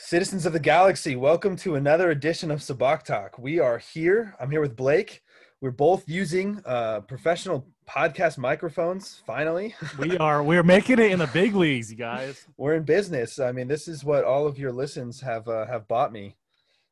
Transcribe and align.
Citizens 0.00 0.46
of 0.46 0.52
the 0.52 0.60
Galaxy, 0.60 1.16
welcome 1.16 1.56
to 1.56 1.74
another 1.74 2.12
edition 2.12 2.52
of 2.52 2.60
Sabacc 2.60 3.02
Talk. 3.02 3.36
We 3.36 3.58
are 3.58 3.78
here. 3.78 4.32
I'm 4.40 4.48
here 4.48 4.60
with 4.60 4.76
Blake. 4.76 5.24
We're 5.60 5.72
both 5.72 6.08
using 6.08 6.62
uh, 6.64 7.00
professional 7.00 7.66
podcast 7.84 8.38
microphones. 8.38 9.20
Finally, 9.26 9.74
we 9.98 10.16
are 10.18 10.44
we're 10.44 10.62
making 10.62 11.00
it 11.00 11.10
in 11.10 11.18
the 11.18 11.26
big 11.26 11.56
leagues, 11.56 11.90
you 11.90 11.96
guys. 11.96 12.46
We're 12.56 12.76
in 12.76 12.84
business. 12.84 13.40
I 13.40 13.50
mean, 13.50 13.66
this 13.66 13.88
is 13.88 14.04
what 14.04 14.22
all 14.22 14.46
of 14.46 14.56
your 14.56 14.70
listens 14.70 15.20
have 15.20 15.48
uh, 15.48 15.66
have 15.66 15.88
bought 15.88 16.12
me 16.12 16.36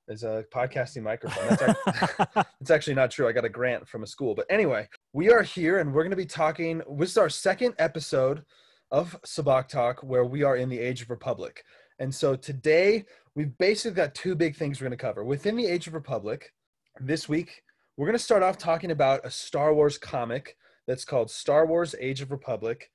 is 0.09 0.25
a 0.25 0.45
podcasting 0.53 1.03
microphone. 1.03 1.47
That's 1.49 1.63
actually, 1.63 2.45
it's 2.61 2.71
actually 2.73 2.95
not 2.95 3.13
true. 3.13 3.29
I 3.29 3.33
got 3.33 3.45
a 3.45 3.49
grant 3.49 3.87
from 3.87 4.03
a 4.03 4.07
school, 4.07 4.35
but 4.35 4.47
anyway, 4.51 4.89
we 5.13 5.31
are 5.31 5.45
here 5.45 5.79
and 5.79 5.95
we're 5.95 6.03
going 6.03 6.11
to 6.11 6.17
be 6.17 6.27
talking. 6.27 6.83
This 6.99 7.11
is 7.11 7.19
our 7.19 7.31
second 7.31 7.75
episode 7.79 8.43
of 8.91 9.17
Sabacc 9.25 9.69
Talk, 9.69 10.03
where 10.03 10.25
we 10.25 10.43
are 10.43 10.57
in 10.57 10.69
the 10.69 10.81
Age 10.81 11.03
of 11.03 11.11
Republic. 11.11 11.63
And 11.99 12.15
so 12.15 12.37
today 12.37 13.05
we've 13.35 13.57
basically 13.59 13.97
got 13.97 14.15
two 14.15 14.35
big 14.35 14.57
things 14.57 14.81
we're 14.81 14.87
going 14.87 14.99
to 14.99 15.03
cover. 15.03 15.25
Within 15.25 15.57
the 15.57 15.67
Age 15.67 15.87
of 15.87 15.95
Republic, 15.95 16.53
this 17.01 17.29
week, 17.29 17.63
we're 17.97 18.07
going 18.07 18.19
to 18.19 18.23
start 18.23 18.43
off 18.43 18.59
talking 18.59 18.91
about 18.91 19.25
a 19.25 19.31
Star 19.31 19.75
Wars 19.75 19.99
comic 19.99 20.57
that's 20.87 21.05
called 21.05 21.31
Star 21.31 21.67
Wars 21.67 21.95
Age 22.01 22.21
of 22.21 22.31
Republic 22.31 22.91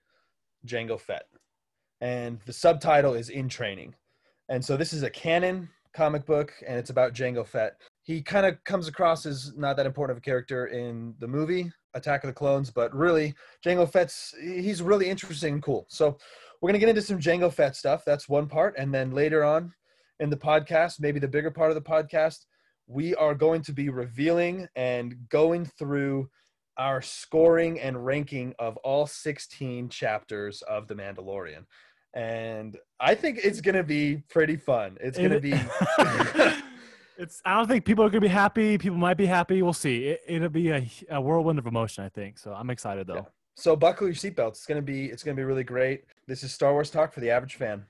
Jango 0.65 0.99
Fett. 0.99 1.25
And 1.99 2.39
the 2.45 2.53
subtitle 2.53 3.13
is 3.13 3.29
In 3.29 3.49
Training. 3.49 3.95
And 4.49 4.63
so 4.63 4.77
this 4.77 4.93
is 4.93 5.03
a 5.03 5.09
canon 5.09 5.69
comic 5.93 6.25
book 6.25 6.53
and 6.67 6.77
it's 6.77 6.89
about 6.89 7.13
Jango 7.13 7.45
Fett. 7.45 7.77
He 8.03 8.21
kind 8.21 8.45
of 8.45 8.63
comes 8.63 8.87
across 8.87 9.25
as 9.25 9.53
not 9.55 9.77
that 9.77 9.85
important 9.85 10.17
of 10.17 10.21
a 10.21 10.25
character 10.25 10.67
in 10.67 11.15
the 11.19 11.27
movie 11.27 11.71
Attack 11.93 12.23
of 12.23 12.29
the 12.29 12.33
Clones, 12.33 12.71
but 12.71 12.93
really 12.95 13.33
Jango 13.65 13.89
Fett's 13.89 14.33
he's 14.41 14.81
really 14.81 15.09
interesting 15.09 15.55
and 15.55 15.63
cool. 15.63 15.85
So 15.89 16.17
we're 16.61 16.67
going 16.67 16.79
to 16.79 16.85
get 16.85 16.89
into 16.89 17.01
some 17.01 17.19
Jango 17.19 17.51
Fett 17.51 17.75
stuff. 17.75 18.03
That's 18.05 18.29
one 18.29 18.47
part. 18.47 18.75
And 18.77 18.93
then 18.93 19.11
later 19.11 19.43
on 19.43 19.73
in 20.19 20.29
the 20.29 20.37
podcast, 20.37 20.99
maybe 20.99 21.19
the 21.19 21.27
bigger 21.27 21.49
part 21.49 21.71
of 21.71 21.75
the 21.75 21.81
podcast, 21.81 22.45
we 22.87 23.15
are 23.15 23.33
going 23.33 23.63
to 23.63 23.73
be 23.73 23.89
revealing 23.89 24.67
and 24.75 25.27
going 25.29 25.65
through 25.65 26.29
our 26.77 27.01
scoring 27.01 27.79
and 27.79 28.05
ranking 28.05 28.53
of 28.59 28.77
all 28.77 29.07
16 29.07 29.89
chapters 29.89 30.61
of 30.63 30.87
The 30.87 30.93
Mandalorian. 30.93 31.65
And 32.13 32.77
I 32.99 33.15
think 33.15 33.39
it's 33.43 33.61
going 33.61 33.75
to 33.75 33.83
be 33.83 34.21
pretty 34.29 34.57
fun. 34.57 34.97
It's 35.01 35.17
going 35.17 35.31
to 35.31 35.39
be. 35.39 35.53
it's. 37.17 37.41
I 37.45 37.55
don't 37.55 37.67
think 37.67 37.85
people 37.85 38.03
are 38.03 38.09
going 38.09 38.21
to 38.21 38.27
be 38.27 38.33
happy. 38.33 38.77
People 38.77 38.97
might 38.97 39.17
be 39.17 39.25
happy. 39.25 39.61
We'll 39.61 39.73
see. 39.73 40.15
It, 40.27 40.41
will 40.41 40.49
be 40.49 40.69
a, 40.69 40.91
a 41.09 41.21
whirlwind 41.21 41.57
of 41.57 41.67
emotion, 41.67 42.03
I 42.03 42.09
think. 42.09 42.37
So 42.37 42.53
I'm 42.53 42.69
excited, 42.69 43.07
though. 43.07 43.15
Yeah. 43.15 43.21
So 43.55 43.75
buckle 43.75 44.07
your 44.07 44.15
seatbelts. 44.15 44.49
It's 44.49 44.65
gonna 44.65 44.81
be 44.81 45.05
it's 45.05 45.23
gonna 45.23 45.35
be 45.35 45.43
really 45.43 45.63
great. 45.63 46.05
This 46.27 46.43
is 46.43 46.53
Star 46.53 46.73
Wars 46.73 46.89
talk 46.89 47.13
for 47.13 47.19
the 47.19 47.29
average 47.29 47.55
fan. 47.55 47.85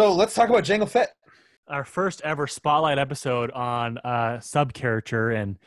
So 0.00 0.14
let's 0.14 0.32
talk 0.34 0.48
about 0.48 0.64
Jango 0.64 0.88
Fett 0.88 1.14
our 1.70 1.84
first 1.84 2.20
ever 2.22 2.46
spotlight 2.46 2.98
episode 2.98 3.50
on 3.52 3.98
uh 3.98 4.40
sub 4.40 4.72
character 4.72 5.30
and 5.30 5.58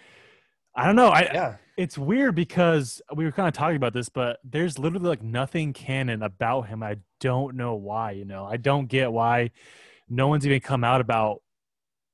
I 0.75 0.85
don't 0.85 0.95
know. 0.95 1.09
I 1.09 1.21
yeah. 1.21 1.55
it's 1.77 1.97
weird 1.97 2.35
because 2.35 3.01
we 3.15 3.25
were 3.25 3.31
kind 3.31 3.47
of 3.47 3.53
talking 3.53 3.75
about 3.75 3.93
this, 3.93 4.09
but 4.09 4.39
there's 4.43 4.79
literally 4.79 5.07
like 5.07 5.21
nothing 5.21 5.71
canon 5.73 6.23
about 6.23 6.67
him. 6.67 6.81
I 6.81 6.97
don't 7.19 7.55
know 7.55 7.75
why, 7.75 8.11
you 8.11 8.25
know. 8.25 8.45
I 8.45 8.57
don't 8.57 8.87
get 8.87 9.11
why 9.11 9.51
no 10.09 10.28
one's 10.28 10.45
even 10.45 10.59
come 10.61 10.83
out 10.83 11.00
about 11.00 11.41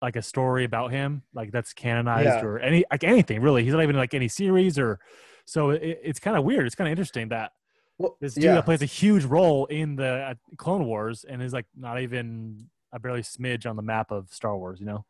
like 0.01 0.15
a 0.15 0.21
story 0.21 0.65
about 0.65 0.91
him, 0.91 1.23
like 1.33 1.51
that's 1.51 1.73
canonized 1.73 2.25
yeah. 2.25 2.41
or 2.41 2.59
any 2.59 2.83
like 2.91 3.03
anything 3.03 3.41
really. 3.41 3.63
He's 3.63 3.73
not 3.73 3.83
even 3.83 3.95
like 3.95 4.13
any 4.13 4.27
series 4.27 4.77
or 4.77 4.99
so 5.45 5.71
it, 5.71 6.01
it's 6.03 6.19
kind 6.19 6.37
of 6.37 6.43
weird. 6.43 6.65
It's 6.65 6.75
kind 6.75 6.87
of 6.87 6.91
interesting 6.91 7.29
that 7.29 7.53
well, 7.97 8.17
this 8.19 8.33
dude 8.33 8.45
yeah. 8.45 8.55
that 8.55 8.65
plays 8.65 8.81
a 8.81 8.85
huge 8.85 9.25
role 9.25 9.65
in 9.67 9.95
the 9.95 10.07
uh, 10.07 10.33
Clone 10.57 10.85
Wars 10.85 11.25
and 11.27 11.41
is 11.41 11.53
like 11.53 11.65
not 11.77 12.01
even 12.01 12.67
a 12.93 12.99
barely 12.99 13.21
smidge 13.21 13.65
on 13.65 13.75
the 13.75 13.81
map 13.81 14.11
of 14.11 14.29
Star 14.31 14.57
Wars, 14.57 14.79
you 14.79 14.85
know? 14.85 15.05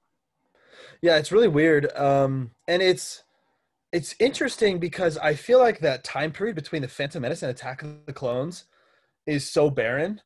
Yeah, 1.02 1.18
it's 1.18 1.32
really 1.32 1.48
weird. 1.48 1.92
Um, 1.96 2.52
and 2.68 2.82
it's 2.82 3.24
it's 3.92 4.16
interesting 4.20 4.80
because 4.80 5.18
I 5.18 5.34
feel 5.34 5.60
like 5.60 5.80
that 5.80 6.04
time 6.04 6.32
period 6.32 6.56
between 6.56 6.82
the 6.82 6.88
Phantom 6.88 7.22
Menace 7.22 7.42
and 7.42 7.50
Attack 7.50 7.82
of 7.82 8.06
the 8.06 8.14
Clones 8.14 8.66
is 9.26 9.50
so 9.50 9.70
barren. 9.70 10.22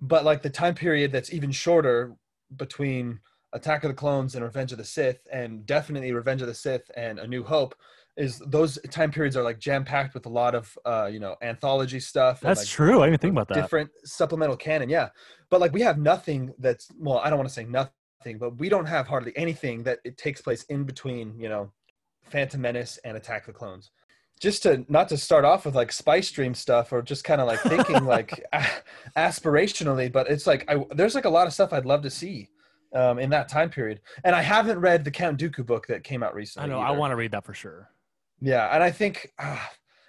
But 0.00 0.24
like 0.24 0.42
the 0.42 0.50
time 0.50 0.74
period 0.74 1.10
that's 1.10 1.32
even 1.32 1.50
shorter 1.50 2.14
between 2.54 3.20
Attack 3.54 3.84
of 3.84 3.88
the 3.88 3.94
Clones 3.94 4.34
and 4.34 4.44
Revenge 4.44 4.72
of 4.72 4.78
the 4.78 4.84
Sith, 4.84 5.26
and 5.32 5.64
definitely 5.64 6.12
Revenge 6.12 6.42
of 6.42 6.48
the 6.48 6.54
Sith 6.54 6.90
and 6.96 7.18
A 7.18 7.26
New 7.26 7.42
Hope, 7.42 7.74
is 8.16 8.38
those 8.46 8.78
time 8.90 9.10
periods 9.10 9.36
are 9.36 9.42
like 9.42 9.58
jam 9.58 9.84
packed 9.84 10.14
with 10.14 10.26
a 10.26 10.28
lot 10.28 10.54
of 10.54 10.76
uh, 10.84 11.08
you 11.10 11.20
know 11.20 11.36
anthology 11.42 12.00
stuff. 12.00 12.40
That's 12.40 12.60
like 12.60 12.68
true. 12.68 13.02
I 13.02 13.06
didn't 13.10 13.20
think 13.20 13.32
about 13.32 13.48
that. 13.48 13.54
Different 13.54 13.90
supplemental 14.04 14.56
canon, 14.56 14.88
yeah. 14.88 15.08
But 15.50 15.60
like 15.60 15.72
we 15.72 15.82
have 15.82 15.98
nothing 15.98 16.52
that's 16.58 16.88
well, 16.98 17.18
I 17.18 17.28
don't 17.28 17.38
want 17.38 17.48
to 17.48 17.54
say 17.54 17.64
nothing, 17.64 18.38
but 18.38 18.58
we 18.58 18.68
don't 18.68 18.86
have 18.86 19.06
hardly 19.06 19.36
anything 19.36 19.82
that 19.84 19.98
it 20.04 20.16
takes 20.16 20.40
place 20.40 20.64
in 20.64 20.84
between, 20.84 21.38
you 21.38 21.48
know, 21.48 21.72
Phantom 22.24 22.60
Menace 22.60 22.98
and 23.04 23.16
Attack 23.16 23.46
the 23.46 23.52
Clones. 23.52 23.90
Just 24.40 24.62
to 24.64 24.84
not 24.88 25.08
to 25.10 25.16
start 25.16 25.44
off 25.44 25.64
with 25.66 25.74
like 25.74 25.92
Spice 25.92 26.30
Dream 26.30 26.54
stuff 26.54 26.92
or 26.92 27.02
just 27.02 27.24
kind 27.24 27.40
of 27.40 27.46
like 27.46 27.60
thinking 27.60 28.04
like 28.06 28.44
aspirationally, 29.16 30.10
but 30.10 30.28
it's 30.28 30.46
like 30.46 30.64
I, 30.70 30.84
there's 30.94 31.14
like 31.14 31.26
a 31.26 31.30
lot 31.30 31.46
of 31.46 31.52
stuff 31.52 31.72
I'd 31.72 31.86
love 31.86 32.02
to 32.02 32.10
see 32.10 32.48
um, 32.94 33.18
in 33.18 33.30
that 33.30 33.48
time 33.48 33.70
period. 33.70 34.00
And 34.24 34.34
I 34.34 34.42
haven't 34.42 34.78
read 34.78 35.04
the 35.04 35.10
Count 35.10 35.38
Dooku 35.38 35.64
book 35.64 35.86
that 35.88 36.02
came 36.02 36.22
out 36.22 36.34
recently. 36.34 36.70
I 36.70 36.72
know. 36.72 36.80
Either. 36.80 36.94
I 36.94 36.98
want 36.98 37.12
to 37.12 37.16
read 37.16 37.32
that 37.32 37.44
for 37.44 37.54
sure. 37.54 37.90
Yeah, 38.40 38.68
and 38.74 38.82
I 38.82 38.90
think 38.90 39.32
uh, 39.38 39.58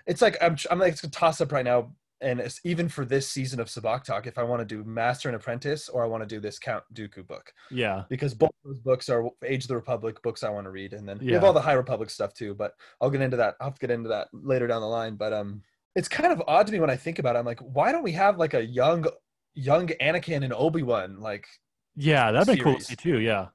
it's 0.06 0.22
like 0.22 0.38
I'm 0.42 0.58
I'm 0.70 0.80
like 0.80 0.94
it's 0.94 1.04
a 1.04 1.10
toss 1.10 1.42
up 1.42 1.52
right 1.52 1.66
now, 1.66 1.94
and 2.22 2.40
it's 2.40 2.60
even 2.64 2.90
for 2.90 3.06
this 3.06 3.28
season 3.30 3.60
of 3.60 3.68
Sabacc 3.68 4.04
Talk, 4.04 4.28
if 4.28 4.38
I 4.38 4.44
want 4.44 4.60
to 4.60 4.66
do 4.66 4.84
Master 4.84 5.30
and 5.30 5.36
Apprentice 5.36 5.90
or 5.90 6.04
I 6.04 6.08
want 6.08 6.24
to 6.24 6.28
do 6.28 6.40
this 6.40 6.60
Count 6.60 6.84
Dooku 6.94 7.26
book. 7.26 7.54
Yeah, 7.72 8.04
because 8.10 8.34
both 8.34 8.52
those 8.64 8.80
books 8.80 9.10
are 9.10 9.30
Age 9.46 9.64
of 9.64 9.70
the 9.70 9.76
Republic 9.76 10.22
books 10.24 10.44
I 10.44 10.50
want 10.50 10.66
to 10.66 10.72
read, 10.72 10.94
and 10.94 11.08
then 11.08 11.18
yeah. 11.22 11.26
we 11.26 11.34
have 11.34 11.44
all 11.44 11.54
the 11.54 11.62
High 11.62 11.74
Republic 11.74 12.10
stuff 12.10 12.34
too. 12.34 12.54
But 12.54 12.74
I'll 13.02 13.10
get 13.10 13.22
into 13.22 13.38
that. 13.38 13.56
I'll 13.60 13.68
have 13.68 13.76
to 13.76 13.88
get 13.88 13.92
into 13.92 14.10
that 14.10 14.28
later 14.34 14.68
down 14.68 14.82
the 14.82 14.88
line. 14.88 15.16
But 15.16 15.34
um, 15.34 15.62
it's 15.96 16.08
kind 16.10 16.32
of 16.32 16.42
odd 16.48 16.68
to 16.68 16.74
me 16.74 16.80
when 16.80 16.90
I 16.90 16.96
think 16.98 17.20
about 17.20 17.36
it. 17.36 17.40
I'm 17.40 17.46
like, 17.46 17.60
why 17.60 17.92
don't 17.92 18.04
we 18.04 18.14
have 18.14 18.38
like 18.38 18.54
a 18.54 18.66
young 18.66 19.06
young 19.54 19.88
Anakin 19.88 20.44
and 20.44 20.54
Obi 20.54 20.84
Wan 20.84 21.20
like? 21.20 21.48
Yeah, 21.96 22.32
that'd 22.32 22.56
be 22.56 22.62
cool 22.62 22.78
to 22.78 22.84
see 22.84 22.96
too. 22.96 23.20
Yeah, 23.20 23.48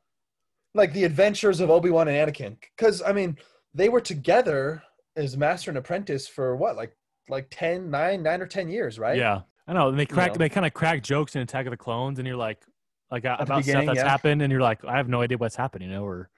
like 0.74 0.92
the 0.92 1.04
adventures 1.04 1.60
of 1.60 1.70
Obi 1.70 1.90
Wan 1.90 2.08
and 2.08 2.16
Anakin, 2.16 2.56
because 2.76 3.02
I 3.02 3.12
mean 3.12 3.36
they 3.74 3.88
were 3.88 4.00
together 4.00 4.82
as 5.16 5.36
master 5.36 5.70
and 5.70 5.78
apprentice 5.78 6.26
for 6.26 6.56
what 6.56 6.76
like 6.76 6.96
like 7.28 7.46
10 7.50 7.90
9 7.90 8.22
9 8.22 8.40
or 8.42 8.46
10 8.46 8.68
years 8.68 8.98
right 8.98 9.16
yeah 9.16 9.42
i 9.66 9.72
know 9.72 9.88
and 9.88 9.98
they 9.98 10.06
crack 10.06 10.28
you 10.28 10.32
know? 10.32 10.38
they 10.38 10.48
kind 10.48 10.66
of 10.66 10.74
crack 10.74 11.02
jokes 11.02 11.36
in 11.36 11.42
attack 11.42 11.66
of 11.66 11.70
the 11.70 11.76
clones 11.76 12.18
and 12.18 12.26
you're 12.26 12.36
like 12.36 12.62
like 13.10 13.24
At 13.24 13.40
about 13.40 13.64
stuff 13.64 13.86
that's 13.86 13.98
yeah. 13.98 14.08
happened 14.08 14.42
and 14.42 14.50
you're 14.50 14.60
like 14.60 14.84
i 14.84 14.96
have 14.96 15.08
no 15.08 15.22
idea 15.22 15.38
what's 15.38 15.56
happened 15.56 15.84
you 15.84 15.90
know 15.90 16.04
or 16.04 16.30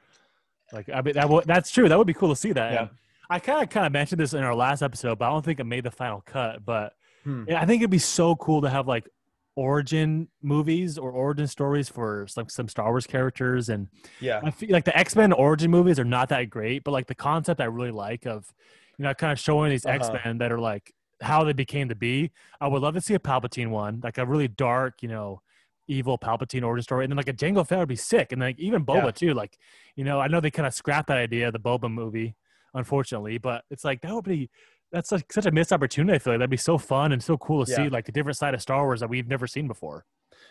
like 0.73 0.89
i 0.89 1.01
mean 1.01 1.15
that 1.15 1.23
w- 1.23 1.43
that's 1.47 1.71
true 1.71 1.89
that 1.89 1.97
would 1.97 2.07
be 2.07 2.15
cool 2.15 2.31
to 2.31 2.37
see 2.37 2.53
that 2.53 2.73
yeah. 2.73 2.81
And 2.81 2.91
i 3.31 3.39
kind 3.39 3.63
of 3.63 3.71
kind 3.71 3.87
of 3.87 3.93
mentioned 3.93 4.21
this 4.21 4.35
in 4.35 4.43
our 4.43 4.55
last 4.55 4.83
episode 4.83 5.19
but 5.19 5.27
i 5.27 5.31
don't 5.31 5.45
think 5.45 5.61
it 5.61 5.65
made 5.65 5.85
the 5.85 5.91
final 5.91 6.21
cut 6.21 6.65
but 6.65 6.95
hmm. 7.23 7.45
i 7.57 7.65
think 7.65 7.81
it'd 7.81 7.91
be 7.91 7.99
so 7.99 8.35
cool 8.37 8.63
to 8.63 8.69
have 8.69 8.89
like 8.89 9.09
origin 9.57 10.29
movies 10.43 10.99
or 10.99 11.11
origin 11.13 11.47
stories 11.47 11.89
for 11.89 12.27
like 12.37 12.51
some 12.51 12.69
Star 12.69 12.91
Wars 12.91 13.07
characters 13.07 13.69
and 13.69 13.89
yeah 14.21 14.41
I 14.43 14.51
feel 14.51 14.71
like 14.71 14.85
the 14.85 14.97
X-Men 14.97 15.33
origin 15.33 15.71
movies 15.71 15.99
are 16.01 16.05
not 16.05 16.29
that 16.31 16.51
great 16.51 16.83
but 16.83 16.91
like 16.91 17.07
the 17.07 17.15
concept 17.15 17.61
I 17.61 17.67
really 17.67 17.93
like 17.93 18.27
of 18.27 18.53
you 18.99 19.05
know 19.05 19.15
kind 19.15 19.33
of 19.33 19.39
showing 19.39 19.71
these 19.71 19.87
uh-huh. 19.87 19.97
X-Men 19.97 20.39
that 20.39 20.51
are 20.51 20.59
like 20.59 20.93
how 21.21 21.45
they 21.45 21.53
became 21.53 21.89
to 21.89 21.95
be 21.95 22.33
I 22.61 22.67
would 22.67 22.83
love 22.83 22.95
to 22.95 23.01
see 23.01 23.15
a 23.15 23.21
Palpatine 23.21 23.71
one 23.71 24.01
like 24.03 24.19
a 24.19 24.27
really 24.27 24.49
dark 24.49 25.03
you 25.03 25.09
know 25.09 25.41
evil 25.87 26.19
Palpatine 26.19 26.65
origin 26.65 26.83
story 26.83 27.05
and 27.05 27.13
then 27.13 27.17
like 27.17 27.29
a 27.29 27.33
Jango 27.33 27.67
Fett 27.67 27.79
would 27.79 27.89
be 27.89 27.97
sick 27.97 28.33
and 28.33 28.41
like 28.41 28.59
even 28.59 28.85
Boba 28.85 29.05
yeah. 29.05 29.11
too 29.13 29.35
like 29.35 29.57
you 29.95 30.03
know 30.03 30.19
I 30.19 30.27
know 30.27 30.41
they 30.41 30.51
kind 30.51 30.67
of 30.67 30.75
scrapped 30.75 31.09
that 31.09 31.19
idea 31.19 31.53
the 31.53 31.61
Boba 31.61 31.93
movie 31.93 32.35
unfortunately 32.75 33.39
but 33.39 33.65
it's 33.71 33.85
like 33.85 34.01
that 34.01 34.13
would 34.13 34.25
be 34.25 34.51
that's 34.95 35.11
like 35.11 35.33
such 35.33 35.47
a 35.47 35.51
missed 35.51 35.73
opportunity. 35.73 36.15
I 36.15 36.19
feel 36.21 36.35
like 36.35 36.39
that'd 36.39 36.51
be 36.51 36.57
so 36.57 36.79
fun 36.79 37.11
and 37.11 37.23
so 37.23 37.37
cool 37.37 37.65
to 37.65 37.71
yeah. 37.71 37.77
see 37.77 37.89
like 37.89 38.07
the 38.07 38.13
different 38.13 38.39
side 38.39 38.55
of 38.55 38.63
Star 38.63 38.85
Wars 38.85 39.01
that 39.01 39.09
we've 39.09 39.27
never 39.27 39.49
seen 39.49 39.67
before. 39.67 40.07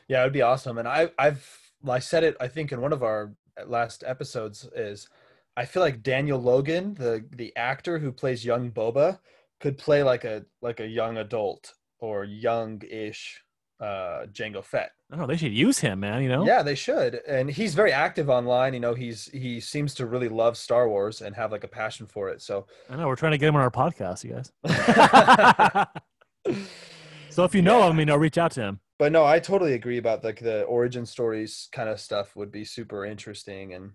Yeah, 0.09 0.21
it'd 0.21 0.33
be 0.33 0.41
awesome. 0.41 0.77
And 0.77 0.87
I, 0.87 1.11
I've, 1.17 1.47
I 1.87 1.99
said 1.99 2.25
it, 2.25 2.35
I 2.41 2.49
think 2.49 2.73
in 2.73 2.81
one 2.81 2.91
of 2.91 3.03
our 3.03 3.33
uh, 3.59 3.65
last 3.65 4.03
episodes 4.05 4.67
is 4.75 5.07
I 5.55 5.63
feel 5.63 5.81
like 5.81 6.03
Daniel 6.03 6.41
Logan, 6.41 6.93
the, 6.95 7.23
the 7.31 7.55
actor 7.55 7.97
who 7.97 8.11
plays 8.11 8.43
young 8.43 8.69
Boba 8.69 9.19
could 9.61 9.77
play 9.77 10.03
like 10.03 10.25
a, 10.25 10.43
like 10.61 10.81
a 10.81 10.87
young 10.87 11.17
adult 11.17 11.73
or 11.99 12.25
young 12.25 12.81
ish 12.89 13.41
uh, 13.79 14.25
Jango 14.31 14.63
Fett. 14.63 14.91
Oh, 15.11 15.27
they 15.27 15.37
should 15.37 15.53
use 15.53 15.79
him, 15.79 15.99
man. 15.99 16.23
You 16.23 16.29
know? 16.29 16.45
Yeah, 16.45 16.63
they 16.63 16.75
should. 16.75 17.21
And 17.27 17.49
he's 17.49 17.75
very 17.75 17.91
active 17.91 18.29
online. 18.29 18.73
You 18.73 18.79
know, 18.79 18.93
he's 18.93 19.25
he 19.25 19.59
seems 19.59 19.93
to 19.95 20.05
really 20.05 20.29
love 20.29 20.57
Star 20.57 20.87
Wars 20.89 21.21
and 21.21 21.35
have 21.35 21.51
like 21.51 21.63
a 21.63 21.67
passion 21.67 22.07
for 22.07 22.29
it. 22.29 22.41
So 22.41 22.65
I 22.89 22.95
know 22.95 23.07
we're 23.07 23.15
trying 23.15 23.33
to 23.33 23.37
get 23.37 23.49
him 23.49 23.55
on 23.55 23.61
our 23.61 23.71
podcast, 23.71 24.23
you 24.23 24.33
guys. 24.33 24.51
so 27.29 27.43
if 27.43 27.53
you 27.53 27.61
know 27.61 27.79
yeah. 27.79 27.89
him, 27.89 27.99
you 27.99 28.05
know, 28.05 28.15
reach 28.15 28.37
out 28.37 28.51
to 28.51 28.61
him. 28.61 28.79
But 28.99 29.11
no, 29.11 29.25
I 29.25 29.39
totally 29.39 29.73
agree 29.73 29.97
about 29.97 30.23
like 30.23 30.39
the 30.39 30.63
origin 30.63 31.05
stories 31.05 31.67
kind 31.71 31.89
of 31.89 31.99
stuff 31.99 32.35
would 32.35 32.51
be 32.51 32.63
super 32.63 33.05
interesting. 33.05 33.73
And 33.73 33.91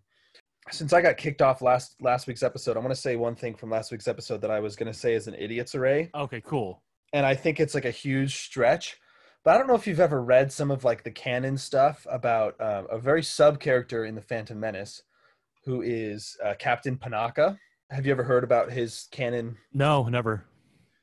since 0.70 0.92
I 0.92 1.00
got 1.00 1.16
kicked 1.16 1.40
off 1.40 1.62
last 1.62 1.96
last 2.00 2.26
week's 2.26 2.42
episode, 2.42 2.76
I'm 2.76 2.82
gonna 2.82 2.94
say 2.94 3.16
one 3.16 3.34
thing 3.34 3.54
from 3.54 3.70
last 3.70 3.90
week's 3.90 4.08
episode 4.08 4.40
that 4.42 4.50
I 4.50 4.60
was 4.60 4.76
gonna 4.76 4.94
say 4.94 5.14
is 5.14 5.28
an 5.28 5.34
idiot's 5.34 5.74
array. 5.74 6.10
Okay, 6.14 6.42
cool. 6.42 6.82
And 7.12 7.24
I 7.24 7.34
think 7.34 7.58
it's 7.58 7.74
like 7.74 7.86
a 7.86 7.90
huge 7.90 8.36
stretch 8.36 8.98
but 9.44 9.54
I 9.54 9.58
don't 9.58 9.66
know 9.66 9.74
if 9.74 9.86
you've 9.86 10.00
ever 10.00 10.22
read 10.22 10.52
some 10.52 10.70
of 10.70 10.84
like 10.84 11.04
the 11.04 11.10
canon 11.10 11.56
stuff 11.56 12.06
about 12.10 12.60
uh, 12.60 12.84
a 12.90 12.98
very 12.98 13.22
sub 13.22 13.60
character 13.60 14.04
in 14.04 14.14
the 14.14 14.20
Phantom 14.20 14.58
Menace, 14.58 15.02
who 15.64 15.82
is 15.82 16.36
uh, 16.44 16.54
Captain 16.58 16.96
Panaka. 16.96 17.58
Have 17.90 18.04
you 18.04 18.12
ever 18.12 18.24
heard 18.24 18.44
about 18.44 18.70
his 18.70 19.08
canon? 19.10 19.56
No, 19.72 20.04
never. 20.08 20.44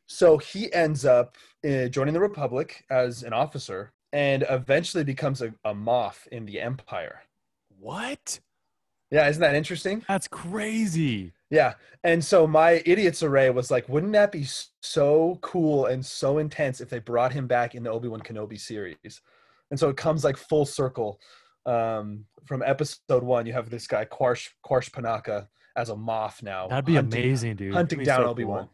So 0.08 0.38
he 0.38 0.72
ends 0.72 1.06
up 1.06 1.38
uh, 1.68 1.88
joining 1.88 2.14
the 2.14 2.20
Republic 2.20 2.86
as 2.90 3.24
an 3.24 3.34
officer, 3.34 3.92
and 4.14 4.46
eventually 4.50 5.04
becomes 5.04 5.42
a, 5.42 5.54
a 5.64 5.74
Moff 5.74 6.28
in 6.28 6.46
the 6.46 6.62
Empire. 6.62 7.24
What? 7.80 8.40
Yeah, 9.12 9.28
isn't 9.28 9.42
that 9.42 9.56
interesting? 9.56 10.04
That's 10.08 10.28
crazy. 10.28 11.34
Yeah. 11.50 11.74
And 12.04 12.24
so 12.24 12.48
my 12.48 12.82
idiot's 12.86 13.24
array 13.24 13.50
was 13.50 13.72
like, 13.72 13.88
wouldn't 13.88 14.14
that 14.14 14.32
be 14.32 14.46
so 14.82 15.38
cool 15.42 15.86
and 15.86 16.06
so 16.06 16.40
intense 16.40 16.82
if 16.82 16.90
they 16.90 17.00
brought 17.00 17.34
him 17.34 17.48
back 17.48 17.76
in 17.76 17.84
the 17.84 17.92
Obi 17.92 18.08
Wan 18.08 18.22
Kenobi 18.22 18.60
series? 18.60 19.22
And 19.72 19.80
so 19.80 19.90
it 19.90 19.98
comes 19.98 20.24
like 20.24 20.38
full 20.38 20.66
circle. 20.66 21.20
Um, 21.66 22.26
from 22.46 22.62
episode 22.62 23.24
one, 23.24 23.46
you 23.46 23.54
have 23.54 23.70
this 23.70 23.88
guy 23.88 24.06
Quarsh 24.06 24.50
Quarsh 24.66 24.92
Panaka 24.92 25.48
as 25.76 25.90
a 25.90 25.96
Moff 25.96 26.44
now. 26.44 26.68
That'd 26.68 26.86
be 26.86 26.96
hunting, 26.96 27.22
amazing, 27.22 27.56
dude. 27.56 27.74
Hunting 27.74 28.04
down 28.04 28.22
so 28.22 28.28
Obi 28.28 28.44
Wan. 28.44 28.66
Cool. 28.66 28.70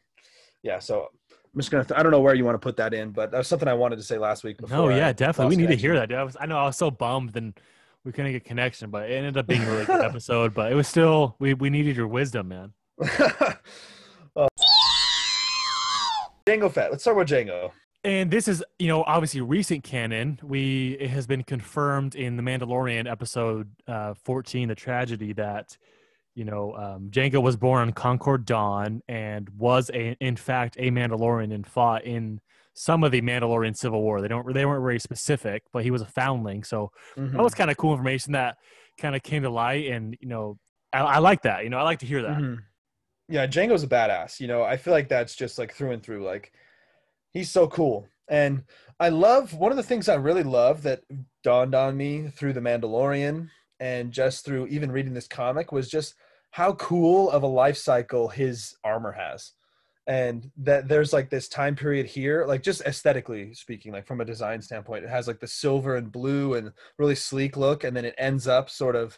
Yeah. 0.63 0.79
So 0.79 1.07
I'm 1.53 1.59
just 1.59 1.71
gonna. 1.71 1.85
Th- 1.85 1.97
I 1.97 2.03
don't 2.03 2.11
know 2.11 2.19
where 2.19 2.35
you 2.35 2.45
want 2.45 2.55
to 2.55 2.59
put 2.59 2.77
that 2.77 2.93
in, 2.93 3.11
but 3.11 3.31
that 3.31 3.37
was 3.37 3.47
something 3.47 3.67
I 3.67 3.73
wanted 3.73 3.97
to 3.97 4.03
say 4.03 4.17
last 4.17 4.43
week. 4.43 4.57
No, 4.69 4.89
yeah, 4.89 5.07
I 5.07 5.13
definitely. 5.13 5.55
We 5.55 5.61
need 5.61 5.69
to 5.69 5.75
hear 5.75 5.95
that. 5.95 6.09
Dude. 6.09 6.17
I 6.17 6.23
was. 6.23 6.37
I 6.39 6.45
know. 6.45 6.57
I 6.57 6.65
was 6.65 6.77
so 6.77 6.91
bummed. 6.91 7.31
Then 7.31 7.53
we 8.03 8.11
couldn't 8.11 8.31
get 8.31 8.43
connection, 8.43 8.89
but 8.89 9.09
it 9.09 9.13
ended 9.13 9.37
up 9.37 9.47
being 9.47 9.63
a 9.63 9.71
really 9.71 9.85
good 9.85 10.01
episode. 10.05 10.53
But 10.53 10.71
it 10.71 10.75
was 10.75 10.87
still 10.87 11.35
we 11.39 11.53
we 11.53 11.69
needed 11.69 11.95
your 11.95 12.07
wisdom, 12.07 12.47
man. 12.49 12.73
uh, 14.35 14.47
Jango 16.45 16.71
Fett. 16.71 16.91
Let's 16.91 17.03
start 17.03 17.17
with 17.17 17.27
Jango. 17.27 17.71
And 18.03 18.31
this 18.31 18.47
is, 18.47 18.63
you 18.79 18.87
know, 18.87 19.03
obviously 19.03 19.41
recent 19.41 19.83
canon. 19.83 20.39
We 20.41 20.97
it 20.99 21.11
has 21.11 21.27
been 21.27 21.43
confirmed 21.43 22.15
in 22.15 22.35
the 22.35 22.43
Mandalorian 22.43 23.09
episode 23.09 23.69
uh, 23.87 24.15
14, 24.15 24.69
the 24.69 24.75
tragedy 24.75 25.33
that, 25.33 25.77
you 26.33 26.43
know, 26.43 26.75
um, 26.75 27.09
Jango 27.11 27.43
was 27.43 27.55
born 27.55 27.81
on 27.81 27.93
Concord 27.93 28.45
Dawn 28.45 29.03
and 29.07 29.49
was 29.49 29.91
a, 29.93 30.17
in 30.19 30.35
fact 30.35 30.77
a 30.79 30.89
Mandalorian 30.89 31.53
and 31.53 31.65
fought 31.65 32.03
in 32.03 32.41
some 32.73 33.03
of 33.03 33.11
the 33.11 33.21
Mandalorian 33.21 33.75
Civil 33.75 34.01
War. 34.01 34.21
They 34.21 34.27
don't 34.27 34.53
they 34.53 34.65
weren't 34.65 34.81
very 34.81 34.99
specific, 34.99 35.63
but 35.73 35.83
he 35.83 35.91
was 35.91 36.01
a 36.01 36.05
foundling, 36.05 36.63
so 36.63 36.91
mm-hmm. 37.17 37.35
that 37.35 37.43
was 37.43 37.53
kind 37.53 37.71
of 37.71 37.77
cool 37.77 37.91
information 37.91 38.33
that 38.33 38.57
kind 38.99 39.15
of 39.15 39.23
came 39.23 39.43
to 39.43 39.49
light. 39.49 39.87
And 39.87 40.15
you 40.19 40.27
know, 40.27 40.57
I, 40.93 40.99
I, 40.99 41.17
like 41.19 41.43
that. 41.43 41.63
You 41.63 41.69
know, 41.69 41.77
I 41.77 41.83
like 41.83 41.99
to 41.99 42.05
hear 42.05 42.21
that. 42.21 42.37
Mm-hmm. 42.37 42.61
Yeah, 43.29 43.47
Jango's 43.47 43.83
a 43.83 43.87
badass. 43.87 44.39
You 44.39 44.47
know, 44.47 44.63
I 44.63 44.77
feel 44.77 44.93
like 44.93 45.09
that's 45.09 45.35
just 45.35 45.57
like 45.57 45.73
through 45.73 45.91
and 45.91 46.03
through. 46.03 46.23
Like 46.23 46.53
he's 47.33 47.49
so 47.49 47.67
cool, 47.67 48.07
and 48.29 48.63
I 48.99 49.09
love 49.09 49.53
one 49.53 49.71
of 49.71 49.77
the 49.77 49.83
things 49.83 50.09
I 50.09 50.15
really 50.15 50.43
love 50.43 50.83
that 50.83 51.01
dawned 51.43 51.75
on 51.75 51.97
me 51.97 52.27
through 52.27 52.53
the 52.53 52.61
Mandalorian 52.61 53.49
and 53.79 54.11
just 54.11 54.45
through 54.45 54.67
even 54.67 54.91
reading 54.91 55.13
this 55.13 55.27
comic 55.27 55.71
was 55.71 55.89
just 55.89 56.13
how 56.51 56.73
cool 56.73 57.31
of 57.31 57.43
a 57.43 57.47
life 57.47 57.77
cycle 57.77 58.27
his 58.27 58.75
armor 58.83 59.11
has 59.13 59.53
and 60.07 60.49
that 60.57 60.87
there's 60.87 61.13
like 61.13 61.29
this 61.29 61.47
time 61.47 61.75
period 61.75 62.05
here 62.05 62.45
like 62.47 62.63
just 62.63 62.81
aesthetically 62.81 63.53
speaking 63.53 63.91
like 63.91 64.05
from 64.05 64.19
a 64.19 64.25
design 64.25 64.61
standpoint 64.61 65.03
it 65.03 65.09
has 65.09 65.27
like 65.27 65.39
the 65.39 65.47
silver 65.47 65.95
and 65.95 66.11
blue 66.11 66.55
and 66.55 66.71
really 66.97 67.13
sleek 67.15 67.55
look 67.55 67.83
and 67.83 67.95
then 67.95 68.05
it 68.05 68.15
ends 68.17 68.47
up 68.47 68.69
sort 68.69 68.95
of 68.95 69.17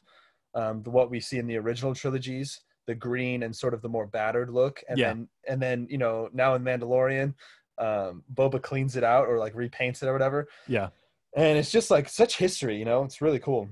um, 0.55 0.83
the, 0.83 0.89
what 0.89 1.09
we 1.09 1.19
see 1.19 1.37
in 1.37 1.47
the 1.47 1.57
original 1.57 1.95
trilogies 1.95 2.61
the 2.85 2.95
green 2.95 3.43
and 3.43 3.55
sort 3.55 3.73
of 3.73 3.81
the 3.81 3.89
more 3.89 4.07
battered 4.07 4.49
look 4.49 4.83
and 4.89 4.97
yeah. 4.97 5.07
then 5.07 5.27
and 5.47 5.61
then 5.61 5.87
you 5.89 5.97
know 5.97 6.29
now 6.33 6.53
in 6.55 6.63
mandalorian 6.63 7.33
um, 7.79 8.23
boba 8.33 8.61
cleans 8.61 8.95
it 8.95 9.03
out 9.03 9.27
or 9.27 9.39
like 9.39 9.55
repaints 9.55 10.03
it 10.03 10.07
or 10.07 10.13
whatever. 10.13 10.47
Yeah. 10.67 10.89
And 11.35 11.57
it's 11.57 11.71
just 11.71 11.89
like 11.89 12.07
such 12.07 12.37
history 12.37 12.77
you 12.77 12.85
know? 12.85 13.03
It's 13.03 13.21
really 13.21 13.39
cool. 13.39 13.69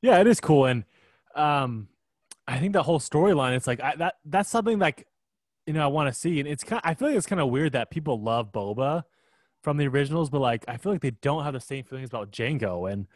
Yeah 0.00 0.20
it 0.20 0.26
is 0.26 0.40
cool 0.40 0.66
and 0.66 0.84
um 1.34 1.88
i 2.46 2.58
think 2.58 2.72
the 2.72 2.82
whole 2.82 2.98
storyline 2.98 3.56
it's 3.56 3.66
like 3.66 3.80
I, 3.80 3.94
that 3.96 4.16
that's 4.26 4.50
something 4.50 4.78
like 4.78 5.06
you 5.72 5.78
know 5.78 5.84
I 5.84 5.88
want 5.88 6.12
to 6.12 6.18
see. 6.18 6.38
And 6.38 6.46
it's 6.46 6.64
kind. 6.64 6.82
Of, 6.84 6.90
I 6.90 6.94
feel 6.94 7.08
like 7.08 7.16
it's 7.16 7.26
kind 7.26 7.40
of 7.40 7.48
weird 7.48 7.72
that 7.72 7.90
people 7.90 8.20
love 8.20 8.52
Boba 8.52 9.04
from 9.62 9.78
the 9.78 9.86
originals, 9.86 10.28
but 10.28 10.40
like 10.40 10.64
I 10.68 10.76
feel 10.76 10.92
like 10.92 11.00
they 11.00 11.12
don't 11.12 11.44
have 11.44 11.54
the 11.54 11.60
same 11.60 11.84
feelings 11.84 12.10
about 12.10 12.30
Jango. 12.30 12.92
And 12.92 13.06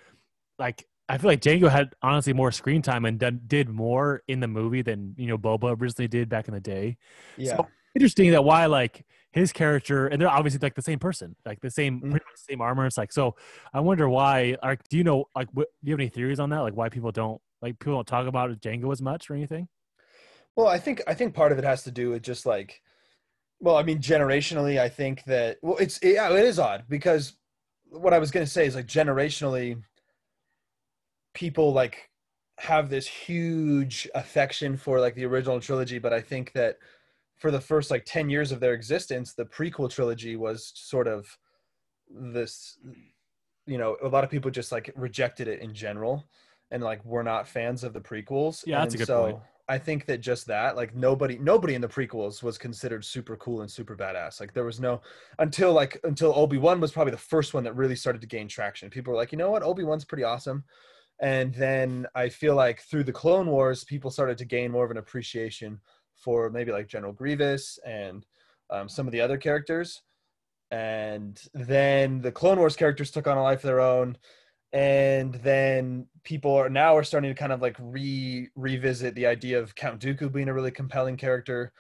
like 0.59 0.87
I 1.07 1.19
feel 1.19 1.29
like 1.29 1.43
Jango 1.43 1.71
had 1.71 1.95
honestly 2.03 2.33
more 2.33 2.51
screen 2.51 2.81
time 2.81 3.05
and 3.05 3.19
done, 3.19 3.43
did 3.47 3.69
more 3.69 4.23
in 4.27 4.41
the 4.41 4.49
movie 4.49 4.81
than 4.81 5.15
you 5.19 5.27
know 5.27 5.37
Boba 5.37 5.79
originally 5.79 6.09
did 6.09 6.31
back 6.31 6.49
in 6.49 6.55
the 6.55 6.61
day. 6.61 6.97
Yeah. 7.37 7.57
So 7.57 7.69
interesting 7.95 8.31
that 8.31 8.43
why 8.43 8.65
like 8.67 9.05
his 9.33 9.53
character 9.53 10.07
and 10.07 10.19
they're 10.19 10.31
obviously 10.31 10.61
like 10.63 10.75
the 10.75 10.83
same 10.83 10.99
person, 10.99 11.37
like 11.45 11.61
the 11.61 11.71
same 11.71 12.01
mm-hmm. 12.01 12.17
same 12.37 12.63
armor. 12.63 12.87
It's 12.87 12.97
like 12.97 13.13
so. 13.13 13.37
I 13.75 13.81
wonder 13.81 14.09
why. 14.09 14.57
Like, 14.63 14.89
do 14.89 14.97
you 14.97 15.05
know 15.05 15.27
like 15.37 15.49
what, 15.53 15.69
do 15.85 15.91
you 15.91 15.93
have 15.93 16.01
any 16.01 16.09
theories 16.09 16.41
on 16.41 16.49
that? 16.51 16.61
Like 16.61 16.75
why 16.75 16.89
people 16.89 17.13
don't 17.13 17.39
like 17.61 17.79
people 17.79 17.97
don't 17.97 18.07
talk 18.07 18.27
about 18.27 18.51
Jango 18.61 18.91
as 18.93 19.03
much 19.03 19.29
or 19.29 19.35
anything? 19.35 19.69
Well, 20.57 20.69
I 20.69 20.79
think 20.79 21.03
I 21.07 21.15
think 21.15 21.35
part 21.35 21.53
of 21.53 21.59
it 21.59 21.65
has 21.65 21.83
to 21.85 21.91
do 21.91 22.11
with 22.11 22.23
just 22.23 22.47
like, 22.47 22.83
well, 23.61 23.77
I 23.77 23.83
mean, 23.83 23.99
generationally, 23.99 24.81
I 24.81 24.89
think 24.89 25.25
that 25.25 25.59
well, 25.63 25.77
it's 25.77 26.01
yeah, 26.03 26.33
it 26.33 26.45
is 26.45 26.59
odd 26.59 26.85
because 26.89 27.37
what 27.91 28.15
I 28.15 28.19
was 28.19 28.31
gonna 28.31 28.47
say 28.47 28.67
is 28.67 28.75
like 28.75 28.87
generationally, 28.87 29.83
people 31.35 31.73
like 31.73 32.11
have 32.59 32.89
this 32.89 33.07
huge 33.07 34.09
affection 34.15 34.79
for 34.79 34.99
like 34.99 35.15
the 35.15 35.27
original 35.27 35.61
trilogy, 35.61 35.99
but 35.99 36.15
I 36.15 36.23
think 36.23 36.53
that 36.53 36.79
for 37.37 37.51
the 37.51 37.61
first 37.61 37.91
like 37.91 38.07
10 38.07 38.31
years 38.31 38.51
of 38.51 38.61
their 38.61 38.73
existence 38.73 39.35
the 39.35 39.45
prequel 39.45 39.91
trilogy 39.91 40.37
was 40.37 40.73
sort 40.75 41.07
of 41.07 41.37
this 42.09 42.79
you 43.67 43.77
know 43.77 43.97
a 44.03 44.09
lot 44.09 44.25
of 44.25 44.31
people 44.31 44.51
just 44.51 44.73
like 44.73 44.91
rejected 44.97 45.47
it 45.47 45.61
in 45.61 45.75
general 45.75 46.25
and 46.71 46.83
like 46.83 47.05
were 47.05 47.23
not 47.23 47.47
fans 47.47 47.85
of 47.85 47.93
the 47.93 48.01
prequels. 48.01 48.67
Yeah 48.67 48.81
that's 48.81 48.95
a 48.95 48.99
good 48.99 49.07
so, 49.07 49.23
point 49.23 49.39
I 49.69 49.79
think 49.79 50.07
that 50.07 50.21
just 50.21 50.47
that, 50.47 50.77
like 50.77 50.95
nobody, 50.95 51.39
nobody 51.39 51.75
in 51.75 51.81
the 51.81 51.89
prequels 51.89 52.43
was 52.43 52.57
considered 52.57 53.05
super 53.05 53.37
cool 53.37 53.63
and 53.63 53.71
super 53.71 53.97
badass. 53.97 54.41
Like 54.41 54.53
there 54.53 54.65
was 54.65 54.79
no 54.79 55.01
until 55.41 55.73
like 55.73 55.99
until 56.05 56.33
Obi 56.37 56.57
Wan 56.57 56.81
was 56.81 56.93
probably 56.93 57.11
the 57.11 57.17
first 57.19 57.53
one 57.53 57.65
that 57.65 57.75
really 57.75 57.97
started 57.97 58.21
to 58.21 58.29
gain 58.29 58.47
traction. 58.47 58.91
People 58.91 59.13
were 59.13 59.19
like, 59.19 59.33
you 59.33 59.39
know 59.39 59.51
what, 59.51 59.65
Obi 59.65 59.83
Wan's 59.83 60.05
pretty 60.05 60.23
awesome. 60.23 60.63
And 61.19 61.55
then 61.55 62.07
I 62.15 62.29
feel 62.29 62.55
like 62.55 62.83
through 62.83 63.05
the 63.05 63.13
Clone 63.13 63.47
Wars, 63.47 63.85
people 63.85 64.11
started 64.11 64.39
to 64.39 64.45
gain 64.45 64.71
more 64.71 64.85
of 64.85 64.91
an 64.91 64.99
appreciation 64.99 65.81
for 66.15 66.51
maybe 66.51 66.73
like 66.73 66.89
General 66.89 67.13
Grievous 67.13 67.79
and 67.85 68.25
um, 68.71 68.89
some 68.89 69.07
of 69.07 69.13
the 69.13 69.21
other 69.21 69.39
characters. 69.39 70.03
And 70.71 71.41
then 71.55 72.21
the 72.21 72.33
Clone 72.33 72.59
Wars 72.59 72.77
characters 72.77 73.11
took 73.11 73.27
on 73.27 73.39
a 73.39 73.43
life 73.43 73.59
of 73.59 73.69
their 73.69 73.81
own 73.81 74.17
and 74.77 75.33
then 75.37 76.07
people 76.23 76.55
are 76.55 76.69
now 76.69 76.95
are 76.95 77.03
starting 77.03 77.31
to 77.31 77.35
kind 77.35 77.51
of 77.51 77.63
like 77.63 77.77
re 77.81 78.47
revisit 78.57 79.15
the 79.15 79.25
idea 79.25 79.59
of 79.59 79.75
Count 79.75 80.03
Dooku 80.03 80.31
being 80.31 80.51
a 80.51 80.55
really 80.55 80.71
compelling 80.71 81.17
character. 81.17 81.73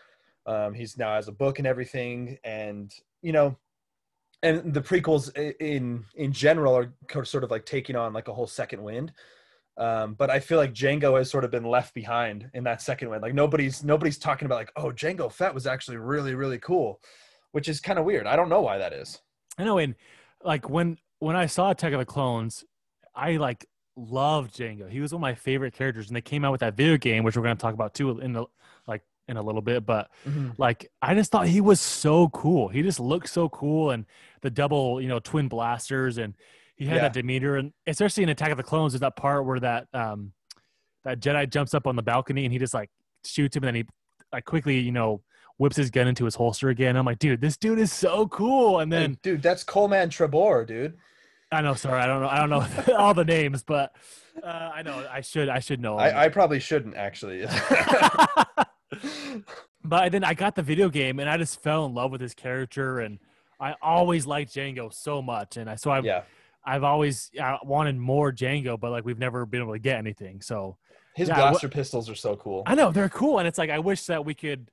Um, 0.47 0.73
he's 0.73 0.97
now 0.97 1.15
has 1.15 1.29
a 1.29 1.33
book 1.33 1.59
and 1.59 1.69
everything, 1.69 2.39
and 2.43 2.91
you 3.21 3.33
know, 3.33 3.55
and 4.43 4.73
the 4.73 4.81
prequels 4.81 5.31
in 5.61 6.07
in 6.15 6.33
general 6.33 6.75
are 6.75 7.25
sort 7.27 7.45
of 7.45 7.51
like 7.51 7.67
taking 7.67 7.97
on 7.97 8.15
like 8.15 8.29
a 8.29 8.35
whole 8.35 8.47
second 8.47 8.83
wind. 8.83 9.13
Um, 9.77 10.15
but 10.15 10.31
I 10.31 10.41
feel 10.41 10.57
like 10.57 10.73
Jango 10.73 11.19
has 11.19 11.31
sort 11.31 11.45
of 11.45 11.51
been 11.51 11.67
left 11.67 11.93
behind 11.93 12.49
in 12.55 12.65
that 12.65 12.81
second 12.81 13.11
wind. 13.11 13.21
Like 13.21 13.35
nobody's 13.35 13.85
nobody's 13.85 14.17
talking 14.17 14.47
about 14.47 14.57
like, 14.57 14.73
oh, 14.77 14.91
Jango 14.91 15.31
Fett 15.31 15.53
was 15.53 15.67
actually 15.67 15.99
really 15.99 16.35
really 16.35 16.59
cool, 16.61 17.03
which 17.53 17.69
is 17.69 17.79
kind 17.79 17.99
of 17.99 18.07
weird. 18.07 18.27
I 18.27 18.37
don't 18.37 18.49
know 18.49 18.63
why 18.63 18.79
that 18.79 18.95
is. 18.95 19.21
I 19.59 19.65
know, 19.65 19.77
and 19.77 19.97
like 20.43 20.71
when 20.71 20.97
when 21.19 21.37
I 21.37 21.45
saw 21.45 21.73
Attack 21.73 21.93
of 21.93 21.99
the 21.99 22.07
Clones, 22.07 22.65
I 23.17 23.39
like 23.39 23.67
loved 23.97 24.55
Jango. 24.55 24.91
He 24.91 25.01
was 25.01 25.13
one 25.13 25.21
of 25.21 25.23
my 25.23 25.35
favorite 25.35 25.73
characters, 25.73 26.09
and 26.09 26.17
they 26.17 26.21
came 26.21 26.45
out 26.45 26.53
with 26.53 26.61
that 26.61 26.77
video 26.77 26.99
game, 26.99 27.25
which 27.25 27.37
we're 27.37 27.43
going 27.43 27.57
to 27.57 27.61
talk 27.61 27.73
about 27.73 27.95
too 27.95 28.21
in 28.21 28.35
the 28.35 28.45
like 28.87 29.03
in 29.27 29.39
a 29.39 29.43
little 29.43 29.63
bit. 29.63 29.87
But 29.87 30.11
mm-hmm. 30.29 30.51
like, 30.59 30.91
I 31.01 31.15
just 31.15 31.33
thought 31.33 31.49
he 31.49 31.63
was 31.63 31.81
so 31.81 32.29
cool. 32.29 32.69
He 32.69 32.83
just 32.83 33.01
looked 33.01 33.31
so 33.31 33.49
cool, 33.49 33.91
and 33.91 34.05
the 34.43 34.51
double, 34.51 35.01
you 35.01 35.09
know, 35.09 35.19
twin 35.19 35.49
blasters, 35.49 36.19
and 36.19 36.35
he 36.77 36.85
had 36.85 36.97
yeah. 36.97 37.03
that 37.03 37.15
demeanor, 37.15 37.57
and 37.57 37.73
especially 37.87 38.23
in 38.23 38.29
Attack 38.29 38.51
of 38.51 38.59
the 38.59 38.63
Clones, 38.63 38.93
there's 38.93 39.01
that 39.01 39.17
part 39.17 39.47
where 39.47 39.61
that 39.61 39.89
um 39.95 40.33
that 41.05 41.21
Jedi 41.21 41.51
jumps 41.51 41.73
up 41.73 41.87
on 41.87 41.97
the 41.97 42.03
balcony 42.03 42.45
and 42.45 42.53
he 42.53 42.59
just 42.59 42.75
like 42.75 42.91
shoots 43.25 43.57
him, 43.57 43.65
and 43.65 43.69
then 43.69 43.75
he 43.75 43.85
like 44.33 44.45
quickly, 44.45 44.79
you 44.79 44.93
know. 44.93 45.23
Whips 45.59 45.77
his 45.77 45.91
gun 45.91 46.07
into 46.07 46.27
his 46.27 46.35
holster 46.35 46.69
again. 46.69 46.99
I'm 46.99 47.07
like, 47.07 47.19
dude, 47.19 47.41
this 47.41 47.57
dude 47.57 47.79
is 47.79 47.91
so 47.91 48.29
cool. 48.29 48.81
And 48.81 48.93
then, 48.93 49.17
dude, 49.23 49.41
that's 49.41 49.65
Coleman 49.65 50.11
Trebor, 50.11 50.67
dude. 50.67 50.99
I 51.57 51.63
know. 51.63 51.75
Sorry, 51.75 52.01
I 52.01 52.07
don't 52.07 52.21
know. 52.21 52.29
I 52.29 52.39
don't 52.39 52.51
know 52.51 52.95
all 52.99 53.15
the 53.15 53.25
names, 53.25 53.63
but 53.63 53.97
uh, 54.43 54.71
I 54.75 54.83
know 54.83 55.07
I 55.11 55.23
should. 55.23 55.49
I 55.49 55.61
should 55.61 55.81
know. 55.81 55.97
I, 55.97 56.25
I 56.25 56.29
probably 56.29 56.61
shouldn't 56.61 56.97
actually. 56.97 57.47
but 59.85 60.13
then 60.13 60.23
I 60.23 60.35
got 60.35 60.55
the 60.55 60.63
video 60.63 60.89
game 60.89 61.19
and 61.19 61.31
I 61.31 61.39
just 61.39 61.63
fell 61.63 61.87
in 61.87 61.95
love 61.95 62.13
with 62.13 62.21
his 62.21 62.35
character 62.35 63.01
and 63.01 63.19
I 63.59 63.75
always 63.81 64.27
liked 64.27 64.55
Jango 64.55 64.93
so 64.93 65.23
much 65.23 65.57
and 65.57 65.71
I 65.71 65.77
so 65.77 65.91
I 65.91 66.01
yeah. 66.01 66.23
I've 66.65 66.85
always 66.85 67.31
uh, 67.41 67.59
wanted 67.63 67.97
more 67.97 68.33
Jango, 68.33 68.79
but 68.79 68.91
like 68.91 69.05
we've 69.05 69.19
never 69.19 69.47
been 69.47 69.63
able 69.63 69.73
to 69.73 69.79
get 69.79 69.99
anything. 69.99 70.43
So 70.43 70.77
his 71.15 71.29
yeah, 71.29 71.37
blaster 71.37 71.69
pistols 71.69 72.11
are 72.11 72.15
so 72.15 72.37
cool. 72.37 72.65
I 72.67 72.75
know 72.75 72.93
they're 72.93 73.09
cool, 73.09 73.39
and 73.39 73.49
it's 73.49 73.57
like 73.57 73.71
I 73.71 73.79
wish 73.79 74.05
that 74.07 74.25
we 74.25 74.35
could. 74.35 74.71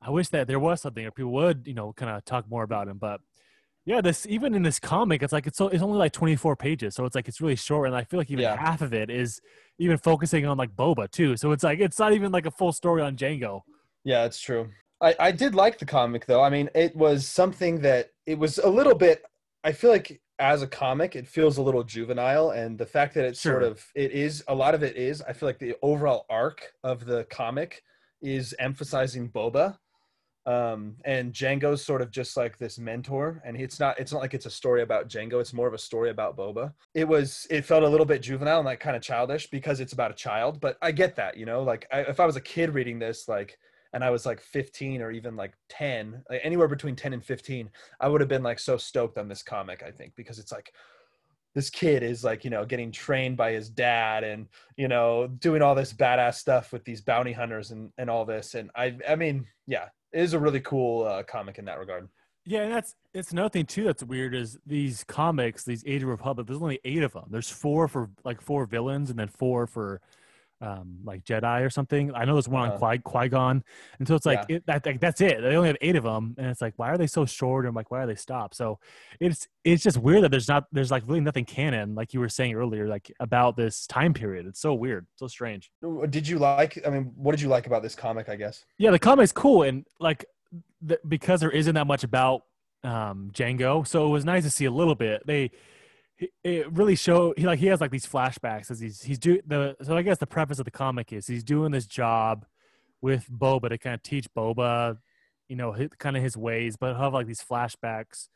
I 0.00 0.10
wish 0.10 0.28
that 0.28 0.46
there 0.46 0.60
was 0.60 0.80
something, 0.80 1.04
or 1.04 1.10
people 1.10 1.32
would, 1.32 1.66
you 1.66 1.74
know, 1.74 1.92
kind 1.92 2.12
of 2.12 2.24
talk 2.24 2.48
more 2.48 2.62
about 2.62 2.86
him. 2.86 2.98
But 2.98 3.20
yeah, 3.86 4.00
this 4.00 4.26
even 4.28 4.54
in 4.54 4.64
this 4.64 4.80
comic, 4.80 5.22
it's 5.22 5.32
like 5.32 5.46
it's 5.46 5.56
so 5.56 5.68
it's 5.68 5.82
only 5.82 5.96
like 5.96 6.12
24 6.12 6.56
pages, 6.56 6.96
so 6.96 7.04
it's 7.04 7.14
like 7.14 7.28
it's 7.28 7.40
really 7.40 7.54
short, 7.54 7.86
and 7.86 7.96
I 7.96 8.02
feel 8.02 8.18
like 8.18 8.30
even 8.32 8.42
yeah. 8.42 8.56
half 8.56 8.82
of 8.82 8.92
it 8.92 9.10
is 9.10 9.40
even 9.78 9.96
focusing 9.96 10.44
on 10.44 10.58
like 10.58 10.74
Boba 10.74 11.08
too. 11.08 11.36
So 11.36 11.52
it's 11.52 11.62
like 11.62 11.78
it's 11.78 11.98
not 11.98 12.12
even 12.12 12.32
like 12.32 12.46
a 12.46 12.50
full 12.50 12.72
story 12.72 13.00
on 13.00 13.16
Jango. 13.16 13.62
Yeah, 14.02 14.24
it's 14.24 14.40
true. 14.40 14.70
I 15.00 15.14
I 15.20 15.30
did 15.30 15.54
like 15.54 15.78
the 15.78 15.86
comic 15.86 16.26
though. 16.26 16.42
I 16.42 16.50
mean, 16.50 16.68
it 16.74 16.96
was 16.96 17.28
something 17.28 17.80
that 17.82 18.10
it 18.26 18.36
was 18.36 18.58
a 18.58 18.68
little 18.68 18.94
bit. 18.94 19.24
I 19.62 19.70
feel 19.70 19.90
like 19.90 20.20
as 20.40 20.62
a 20.62 20.66
comic, 20.66 21.14
it 21.14 21.28
feels 21.28 21.56
a 21.58 21.62
little 21.62 21.84
juvenile, 21.84 22.50
and 22.50 22.76
the 22.76 22.86
fact 22.86 23.14
that 23.14 23.24
it's 23.24 23.40
sure. 23.40 23.52
sort 23.52 23.62
of 23.62 23.86
it 23.94 24.10
is 24.10 24.42
a 24.48 24.54
lot 24.54 24.74
of 24.74 24.82
it 24.82 24.96
is. 24.96 25.22
I 25.22 25.32
feel 25.32 25.48
like 25.48 25.60
the 25.60 25.76
overall 25.80 26.26
arc 26.28 26.72
of 26.82 27.04
the 27.04 27.22
comic 27.30 27.84
is 28.20 28.52
emphasizing 28.58 29.30
Boba, 29.30 29.78
um, 30.46 30.94
and 31.04 31.32
Jango's 31.32 31.84
sort 31.84 32.00
of 32.00 32.10
just 32.10 32.36
like 32.36 32.56
this 32.56 32.78
mentor, 32.78 33.42
and 33.44 33.60
it's 33.60 33.80
not 33.80 33.98
it's 33.98 34.12
not 34.12 34.22
like 34.22 34.32
it's 34.32 34.46
a 34.46 34.50
story 34.50 34.82
about 34.82 35.08
Jango. 35.08 35.40
It's 35.40 35.52
more 35.52 35.66
of 35.66 35.74
a 35.74 35.78
story 35.78 36.10
about 36.10 36.36
Boba. 36.36 36.72
It 36.94 37.06
was 37.06 37.46
it 37.50 37.64
felt 37.64 37.82
a 37.82 37.88
little 37.88 38.06
bit 38.06 38.22
juvenile 38.22 38.58
and 38.58 38.66
like 38.66 38.80
kind 38.80 38.96
of 38.96 39.02
childish 39.02 39.48
because 39.50 39.80
it's 39.80 39.92
about 39.92 40.12
a 40.12 40.14
child, 40.14 40.60
but 40.60 40.78
I 40.80 40.92
get 40.92 41.16
that, 41.16 41.36
you 41.36 41.46
know, 41.46 41.62
like 41.62 41.86
I, 41.92 42.00
if 42.00 42.20
I 42.20 42.26
was 42.26 42.36
a 42.36 42.40
kid 42.40 42.74
reading 42.74 42.98
this, 42.98 43.26
like 43.26 43.58
and 43.92 44.04
I 44.04 44.10
was 44.10 44.26
like 44.26 44.40
15 44.40 45.00
or 45.00 45.10
even 45.10 45.36
like 45.36 45.54
10, 45.70 46.22
like 46.28 46.40
anywhere 46.44 46.68
between 46.68 46.96
10 46.96 47.12
and 47.14 47.24
15, 47.24 47.70
I 47.98 48.08
would 48.08 48.20
have 48.20 48.28
been 48.28 48.42
like 48.42 48.58
so 48.58 48.76
stoked 48.76 49.16
on 49.18 49.26
this 49.26 49.42
comic, 49.42 49.82
I 49.82 49.90
think, 49.90 50.14
because 50.16 50.38
it's 50.38 50.52
like 50.52 50.72
this 51.54 51.70
kid 51.70 52.02
is 52.02 52.22
like, 52.22 52.44
you 52.44 52.50
know, 52.50 52.66
getting 52.66 52.92
trained 52.92 53.38
by 53.38 53.52
his 53.52 53.70
dad 53.70 54.22
and, 54.22 54.48
you 54.76 54.86
know, 54.86 55.26
doing 55.26 55.62
all 55.62 55.74
this 55.74 55.94
badass 55.94 56.34
stuff 56.34 56.72
with 56.72 56.84
these 56.84 57.00
bounty 57.00 57.32
hunters 57.32 57.70
and, 57.70 57.90
and 57.96 58.10
all 58.10 58.26
this. 58.26 58.54
And 58.54 58.70
I, 58.76 58.98
I 59.08 59.16
mean, 59.16 59.46
yeah, 59.66 59.86
is 60.16 60.32
a 60.32 60.38
really 60.38 60.60
cool 60.60 61.04
uh, 61.04 61.22
comic 61.22 61.58
in 61.58 61.64
that 61.66 61.78
regard. 61.78 62.08
Yeah, 62.44 62.62
and 62.62 62.72
that's 62.72 62.94
it's 63.12 63.32
another 63.32 63.48
thing 63.48 63.66
too 63.66 63.84
that's 63.84 64.04
weird 64.04 64.34
is 64.34 64.58
these 64.64 65.02
comics, 65.04 65.64
these 65.64 65.82
Age 65.84 66.02
of 66.02 66.08
Republic. 66.08 66.46
There's 66.46 66.62
only 66.62 66.80
eight 66.84 67.02
of 67.02 67.12
them. 67.12 67.24
There's 67.28 67.50
four 67.50 67.88
for 67.88 68.08
like 68.24 68.40
four 68.40 68.66
villains, 68.66 69.10
and 69.10 69.18
then 69.18 69.28
four 69.28 69.66
for 69.66 70.00
um, 70.60 70.98
like 71.04 71.24
Jedi 71.24 71.64
or 71.64 71.70
something. 71.70 72.14
I 72.14 72.24
know 72.24 72.34
there's 72.34 72.48
one 72.48 72.68
uh-huh. 72.68 72.74
on 72.74 72.78
Qui 72.78 72.98
Qui 72.98 73.28
Gon, 73.28 73.62
and 73.98 74.08
so 74.08 74.14
it's 74.14 74.26
like 74.26 74.44
yeah. 74.48 74.56
it, 74.56 74.66
that, 74.66 74.86
like 74.86 75.00
that's 75.00 75.20
it. 75.20 75.40
They 75.40 75.56
only 75.56 75.68
have 75.68 75.76
eight 75.80 75.96
of 75.96 76.04
them, 76.04 76.34
and 76.38 76.46
it's 76.46 76.60
like 76.60 76.74
why 76.76 76.88
are 76.88 76.98
they 76.98 77.06
so 77.06 77.26
short? 77.26 77.66
And 77.66 77.74
like 77.74 77.90
why 77.90 78.02
are 78.02 78.06
they 78.06 78.14
stopped? 78.14 78.56
So 78.56 78.78
it's 79.20 79.48
it's 79.64 79.82
just 79.82 79.98
weird 79.98 80.22
that 80.24 80.30
there's 80.30 80.48
not 80.48 80.64
there's 80.72 80.90
like 80.90 81.02
really 81.06 81.20
nothing 81.20 81.44
canon, 81.44 81.94
like 81.94 82.14
you 82.14 82.20
were 82.20 82.28
saying 82.28 82.54
earlier, 82.54 82.88
like 82.88 83.12
about 83.20 83.56
this 83.56 83.86
time 83.86 84.14
period. 84.14 84.46
It's 84.46 84.60
so 84.60 84.74
weird, 84.74 85.06
so 85.16 85.26
strange. 85.26 85.70
Did 86.08 86.26
you 86.26 86.38
like? 86.38 86.78
I 86.86 86.90
mean, 86.90 87.12
what 87.16 87.32
did 87.32 87.40
you 87.40 87.48
like 87.48 87.66
about 87.66 87.82
this 87.82 87.94
comic? 87.94 88.28
I 88.28 88.36
guess. 88.36 88.64
Yeah, 88.78 88.90
the 88.90 88.98
comic's 88.98 89.32
cool, 89.32 89.62
and 89.62 89.86
like 90.00 90.24
the, 90.80 90.98
because 91.06 91.40
there 91.40 91.50
isn't 91.50 91.74
that 91.74 91.86
much 91.86 92.04
about 92.04 92.42
um, 92.82 93.30
Jango, 93.34 93.86
so 93.86 94.06
it 94.06 94.10
was 94.10 94.24
nice 94.24 94.44
to 94.44 94.50
see 94.50 94.64
a 94.64 94.70
little 94.70 94.94
bit. 94.94 95.22
They 95.26 95.50
it 96.42 96.72
really 96.72 96.96
show 96.96 97.34
he 97.36 97.44
like 97.44 97.58
he 97.58 97.66
has 97.66 97.80
like 97.80 97.90
these 97.90 98.06
flashbacks 98.06 98.70
as 98.70 98.80
he's 98.80 99.02
he's 99.02 99.18
doing 99.18 99.42
the 99.46 99.76
so 99.82 99.96
I 99.96 100.02
guess 100.02 100.18
the 100.18 100.26
preface 100.26 100.58
of 100.58 100.64
the 100.64 100.70
comic 100.70 101.12
is 101.12 101.26
he's 101.26 101.44
doing 101.44 101.72
this 101.72 101.86
job 101.86 102.46
with 103.02 103.28
Boba 103.30 103.68
to 103.68 103.78
kind 103.78 103.94
of 103.94 104.02
teach 104.02 104.26
Boba, 104.34 104.96
you 105.48 105.56
know, 105.56 105.72
his, 105.72 105.90
kind 105.98 106.16
of 106.16 106.22
his 106.22 106.36
ways, 106.36 106.76
but 106.76 106.96
have 106.96 107.12
like 107.12 107.26
these 107.26 107.42
flashbacks 107.42 108.28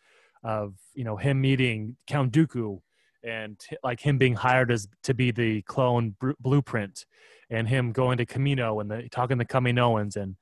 of 0.45 0.75
you 0.95 1.05
know 1.05 1.17
him 1.17 1.41
meeting 1.41 1.97
Count 2.07 2.33
Dooku 2.33 2.81
and 3.25 3.59
like 3.83 4.01
him 4.01 4.19
being 4.19 4.35
hired 4.35 4.71
as 4.71 4.89
to 5.05 5.15
be 5.15 5.31
the 5.31 5.63
clone 5.63 6.17
br- 6.19 6.33
blueprint 6.41 7.05
and 7.51 7.69
him 7.69 7.93
going 7.93 8.17
to 8.19 8.27
Kamino 8.27 8.81
and 8.81 8.91
the, 8.91 9.09
talking 9.11 9.39
to 9.39 9.45
Kaminoans 9.45 10.17
and 10.17 10.37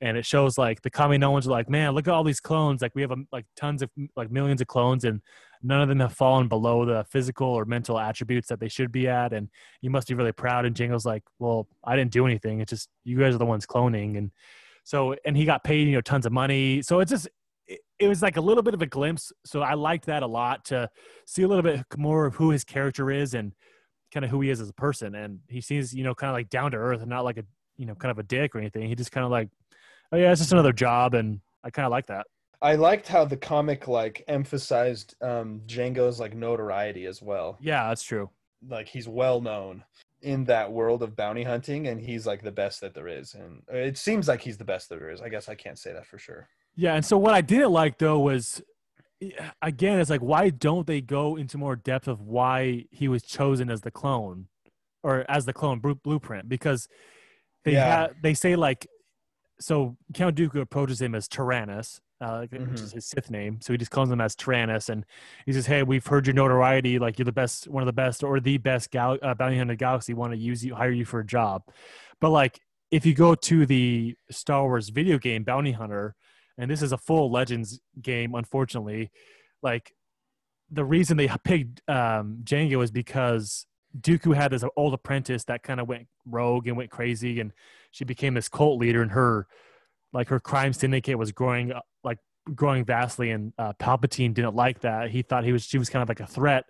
and 0.00 0.16
it 0.16 0.26
shows 0.26 0.58
like 0.58 0.82
the 0.82 0.90
Kaminoans 0.90 1.46
are 1.46 1.50
like, 1.50 1.70
man, 1.70 1.92
look 1.92 2.08
at 2.08 2.14
all 2.14 2.24
these 2.24 2.40
clones. 2.40 2.82
Like 2.82 2.94
we 2.94 3.02
have 3.02 3.12
um, 3.12 3.26
like 3.32 3.46
tons 3.56 3.80
of 3.80 3.90
like 4.16 4.30
millions 4.30 4.60
of 4.60 4.66
clones, 4.66 5.04
and 5.04 5.20
none 5.64 5.80
of 5.80 5.88
them 5.88 6.00
have 6.00 6.12
fallen 6.12 6.46
below 6.46 6.84
the 6.84 7.04
physical 7.10 7.48
or 7.48 7.64
mental 7.64 7.98
attributes 7.98 8.48
that 8.48 8.60
they 8.60 8.68
should 8.68 8.92
be 8.92 9.08
at. 9.08 9.32
And 9.32 9.48
you 9.80 9.90
must 9.90 10.06
be 10.06 10.14
really 10.14 10.32
proud. 10.32 10.66
And 10.66 10.76
Jango's 10.76 11.06
like, 11.06 11.22
well, 11.38 11.66
I 11.82 11.96
didn't 11.96 12.12
do 12.12 12.26
anything. 12.26 12.60
It's 12.60 12.70
just 12.70 12.90
you 13.02 13.18
guys 13.18 13.34
are 13.34 13.38
the 13.38 13.46
ones 13.46 13.66
cloning. 13.66 14.18
And 14.18 14.30
so, 14.84 15.16
and 15.24 15.36
he 15.36 15.46
got 15.46 15.64
paid, 15.64 15.88
you 15.88 15.94
know, 15.94 16.02
tons 16.02 16.26
of 16.26 16.32
money. 16.32 16.82
So 16.82 17.00
it's 17.00 17.10
just, 17.10 17.28
it 17.98 18.08
was 18.08 18.20
like 18.20 18.36
a 18.36 18.40
little 18.40 18.62
bit 18.62 18.74
of 18.74 18.82
a 18.82 18.86
glimpse. 18.86 19.32
So 19.46 19.62
I 19.62 19.72
liked 19.72 20.06
that 20.06 20.22
a 20.22 20.26
lot 20.26 20.66
to 20.66 20.90
see 21.26 21.42
a 21.42 21.48
little 21.48 21.62
bit 21.62 21.82
more 21.96 22.26
of 22.26 22.34
who 22.34 22.50
his 22.50 22.62
character 22.62 23.10
is 23.10 23.32
and 23.32 23.52
kind 24.12 24.24
of 24.24 24.30
who 24.30 24.42
he 24.42 24.50
is 24.50 24.60
as 24.60 24.68
a 24.68 24.74
person. 24.74 25.14
And 25.14 25.38
he 25.48 25.62
seems, 25.62 25.94
you 25.94 26.04
know, 26.04 26.14
kind 26.14 26.28
of 26.28 26.34
like 26.34 26.50
down 26.50 26.72
to 26.72 26.76
earth 26.76 27.00
and 27.00 27.08
not 27.08 27.24
like 27.24 27.38
a, 27.38 27.44
you 27.76 27.86
know, 27.86 27.94
kind 27.94 28.10
of 28.10 28.18
a 28.18 28.22
dick 28.22 28.54
or 28.54 28.58
anything. 28.58 28.86
He 28.86 28.94
just 28.94 29.12
kind 29.12 29.24
of 29.24 29.30
like, 29.30 29.48
oh 30.12 30.18
yeah, 30.18 30.30
it's 30.30 30.40
just 30.40 30.52
another 30.52 30.72
job. 30.72 31.14
And 31.14 31.40
I 31.64 31.70
kind 31.70 31.86
of 31.86 31.90
like 31.90 32.06
that. 32.06 32.26
I 32.64 32.76
liked 32.76 33.06
how 33.08 33.26
the 33.26 33.36
comic 33.36 33.88
like 33.88 34.24
emphasized 34.26 35.16
um, 35.20 35.60
Jango's 35.66 36.18
like 36.18 36.34
notoriety 36.34 37.04
as 37.04 37.20
well. 37.20 37.58
Yeah, 37.60 37.88
that's 37.88 38.02
true. 38.02 38.30
Like 38.66 38.88
he's 38.88 39.06
well 39.06 39.42
known 39.42 39.84
in 40.22 40.44
that 40.44 40.72
world 40.72 41.02
of 41.02 41.14
bounty 41.14 41.42
hunting, 41.42 41.88
and 41.88 42.00
he's 42.00 42.26
like 42.26 42.42
the 42.42 42.50
best 42.50 42.80
that 42.80 42.94
there 42.94 43.06
is. 43.06 43.34
And 43.34 43.60
it 43.68 43.98
seems 43.98 44.28
like 44.28 44.40
he's 44.40 44.56
the 44.56 44.64
best 44.64 44.88
that 44.88 44.98
there 44.98 45.10
is. 45.10 45.20
I 45.20 45.28
guess 45.28 45.50
I 45.50 45.54
can't 45.54 45.78
say 45.78 45.92
that 45.92 46.06
for 46.06 46.18
sure. 46.18 46.48
Yeah, 46.74 46.94
and 46.94 47.04
so 47.04 47.18
what 47.18 47.34
I 47.34 47.42
didn't 47.42 47.70
like 47.70 47.98
though 47.98 48.18
was 48.18 48.62
again, 49.60 50.00
it's 50.00 50.08
like 50.08 50.22
why 50.22 50.48
don't 50.48 50.86
they 50.86 51.02
go 51.02 51.36
into 51.36 51.58
more 51.58 51.76
depth 51.76 52.08
of 52.08 52.22
why 52.22 52.86
he 52.90 53.08
was 53.08 53.22
chosen 53.22 53.70
as 53.70 53.82
the 53.82 53.90
clone 53.90 54.46
or 55.02 55.26
as 55.28 55.44
the 55.44 55.52
clone 55.52 55.80
blueprint? 55.80 56.48
Because 56.48 56.88
they 57.64 57.72
yeah. 57.72 58.08
they 58.22 58.32
say 58.32 58.56
like 58.56 58.86
so 59.60 59.98
Count 60.14 60.36
Dooku 60.36 60.62
approaches 60.62 61.02
him 61.02 61.14
as 61.14 61.28
Tyrannus, 61.28 62.00
uh, 62.24 62.46
mm-hmm. 62.46 62.70
which 62.70 62.80
is 62.80 62.92
his 62.92 63.06
Sith 63.06 63.30
name. 63.30 63.58
So 63.60 63.72
he 63.72 63.76
just 63.76 63.90
calls 63.90 64.10
him 64.10 64.20
as 64.20 64.34
Tyrannus, 64.34 64.88
and 64.88 65.04
he 65.44 65.52
says, 65.52 65.66
"Hey, 65.66 65.82
we've 65.82 66.06
heard 66.06 66.26
your 66.26 66.34
notoriety. 66.34 66.98
Like 66.98 67.18
you're 67.18 67.24
the 67.24 67.32
best, 67.32 67.68
one 67.68 67.82
of 67.82 67.86
the 67.86 67.92
best, 67.92 68.24
or 68.24 68.40
the 68.40 68.56
best 68.56 68.90
gal- 68.90 69.18
uh, 69.22 69.34
bounty 69.34 69.58
hunter 69.58 69.74
galaxy. 69.74 70.14
Want 70.14 70.32
to 70.32 70.38
use 70.38 70.64
you, 70.64 70.74
hire 70.74 70.90
you 70.90 71.04
for 71.04 71.20
a 71.20 71.26
job." 71.26 71.62
But 72.20 72.30
like, 72.30 72.60
if 72.90 73.04
you 73.04 73.14
go 73.14 73.34
to 73.34 73.66
the 73.66 74.16
Star 74.30 74.62
Wars 74.62 74.88
video 74.88 75.18
game 75.18 75.44
Bounty 75.44 75.72
Hunter, 75.72 76.14
and 76.56 76.70
this 76.70 76.82
is 76.82 76.92
a 76.92 76.98
full 76.98 77.30
Legends 77.30 77.80
game, 78.00 78.34
unfortunately, 78.34 79.10
like 79.62 79.92
the 80.70 80.84
reason 80.84 81.18
they 81.18 81.28
picked 81.44 81.82
um, 81.88 82.38
Jango 82.44 82.82
is 82.82 82.90
because 82.90 83.66
Dooku 84.00 84.34
had 84.34 84.50
this 84.50 84.64
old 84.76 84.94
apprentice 84.94 85.44
that 85.44 85.62
kind 85.62 85.78
of 85.78 85.88
went 85.88 86.06
rogue 86.24 86.66
and 86.68 86.76
went 86.76 86.90
crazy, 86.90 87.38
and 87.40 87.52
she 87.90 88.04
became 88.04 88.32
this 88.32 88.48
cult 88.48 88.80
leader, 88.80 89.02
and 89.02 89.10
her 89.12 89.46
like 90.14 90.28
her 90.28 90.40
crime 90.40 90.72
syndicate 90.72 91.18
was 91.18 91.32
growing 91.32 91.72
growing 92.54 92.84
vastly 92.84 93.30
and 93.30 93.52
uh, 93.58 93.72
palpatine 93.74 94.34
didn't 94.34 94.54
like 94.54 94.80
that. 94.80 95.10
He 95.10 95.22
thought 95.22 95.44
he 95.44 95.52
was 95.52 95.64
she 95.64 95.78
was 95.78 95.88
kind 95.88 96.02
of 96.02 96.08
like 96.08 96.20
a 96.20 96.26
threat. 96.26 96.64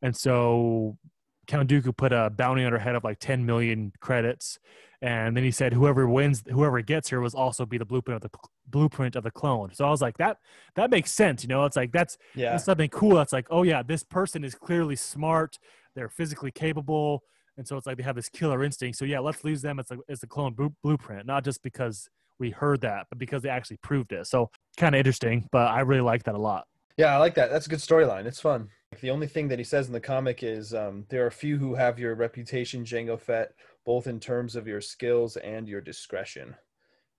And 0.00 0.16
so 0.16 0.98
count 1.46 1.68
dooku 1.68 1.96
put 1.96 2.12
a 2.12 2.30
bounty 2.30 2.64
on 2.64 2.72
her 2.72 2.78
head 2.78 2.94
of 2.94 3.04
like 3.04 3.18
10 3.18 3.44
million 3.44 3.92
credits. 4.00 4.58
And 5.00 5.36
then 5.36 5.42
he 5.42 5.50
said 5.50 5.72
whoever 5.72 6.08
wins 6.08 6.44
whoever 6.48 6.80
gets 6.80 7.08
her 7.08 7.20
was 7.20 7.34
also 7.34 7.66
be 7.66 7.78
the 7.78 7.84
blueprint 7.84 8.24
of 8.24 8.30
the 8.30 8.38
blueprint 8.68 9.16
of 9.16 9.24
the 9.24 9.30
clone. 9.30 9.74
So 9.74 9.84
i 9.84 9.90
was 9.90 10.00
like 10.00 10.16
that 10.18 10.38
that 10.76 10.90
makes 10.90 11.10
sense 11.10 11.42
you 11.42 11.48
know? 11.48 11.64
It's 11.64 11.76
like 11.76 11.92
that's 11.92 12.18
yeah. 12.34 12.50
that's 12.52 12.64
something 12.64 12.90
cool. 12.90 13.16
That's 13.16 13.32
like 13.32 13.46
oh 13.50 13.64
yeah 13.64 13.82
this 13.82 14.04
person 14.04 14.44
is 14.44 14.54
clearly 14.54 14.96
smart. 14.96 15.58
They're 15.94 16.08
physically 16.08 16.52
capable. 16.52 17.24
And 17.58 17.68
so 17.68 17.76
it's 17.76 17.86
like 17.86 17.98
they 17.98 18.02
have 18.02 18.16
this 18.16 18.28
killer 18.28 18.62
instinct. 18.62 18.96
So 18.96 19.04
yeah 19.04 19.18
let's 19.18 19.42
lose 19.42 19.62
them 19.62 19.80
as 19.80 19.90
a, 19.90 19.98
as 20.08 20.20
the 20.20 20.28
clone 20.28 20.54
blueprint 20.82 21.26
not 21.26 21.44
just 21.44 21.62
because 21.62 22.08
we 22.42 22.50
heard 22.50 22.80
that, 22.80 23.06
but 23.08 23.18
because 23.18 23.40
they 23.40 23.48
actually 23.48 23.78
proved 23.78 24.12
it. 24.12 24.26
So 24.26 24.50
kind 24.76 24.94
of 24.94 24.98
interesting, 24.98 25.48
but 25.52 25.68
I 25.68 25.80
really 25.80 26.02
like 26.02 26.24
that 26.24 26.34
a 26.34 26.38
lot. 26.38 26.66
Yeah, 26.98 27.14
I 27.14 27.18
like 27.18 27.34
that. 27.36 27.50
That's 27.50 27.66
a 27.66 27.70
good 27.70 27.78
storyline. 27.78 28.26
It's 28.26 28.40
fun. 28.40 28.68
The 29.00 29.10
only 29.10 29.28
thing 29.28 29.48
that 29.48 29.58
he 29.58 29.64
says 29.64 29.86
in 29.86 29.92
the 29.92 30.00
comic 30.00 30.42
is 30.42 30.74
um, 30.74 31.06
there 31.08 31.24
are 31.24 31.30
few 31.30 31.56
who 31.56 31.74
have 31.74 31.98
your 31.98 32.14
reputation, 32.14 32.84
Jango 32.84 33.18
Fett, 33.18 33.52
both 33.86 34.06
in 34.06 34.20
terms 34.20 34.56
of 34.56 34.66
your 34.66 34.80
skills 34.80 35.38
and 35.38 35.66
your 35.66 35.80
discretion. 35.80 36.54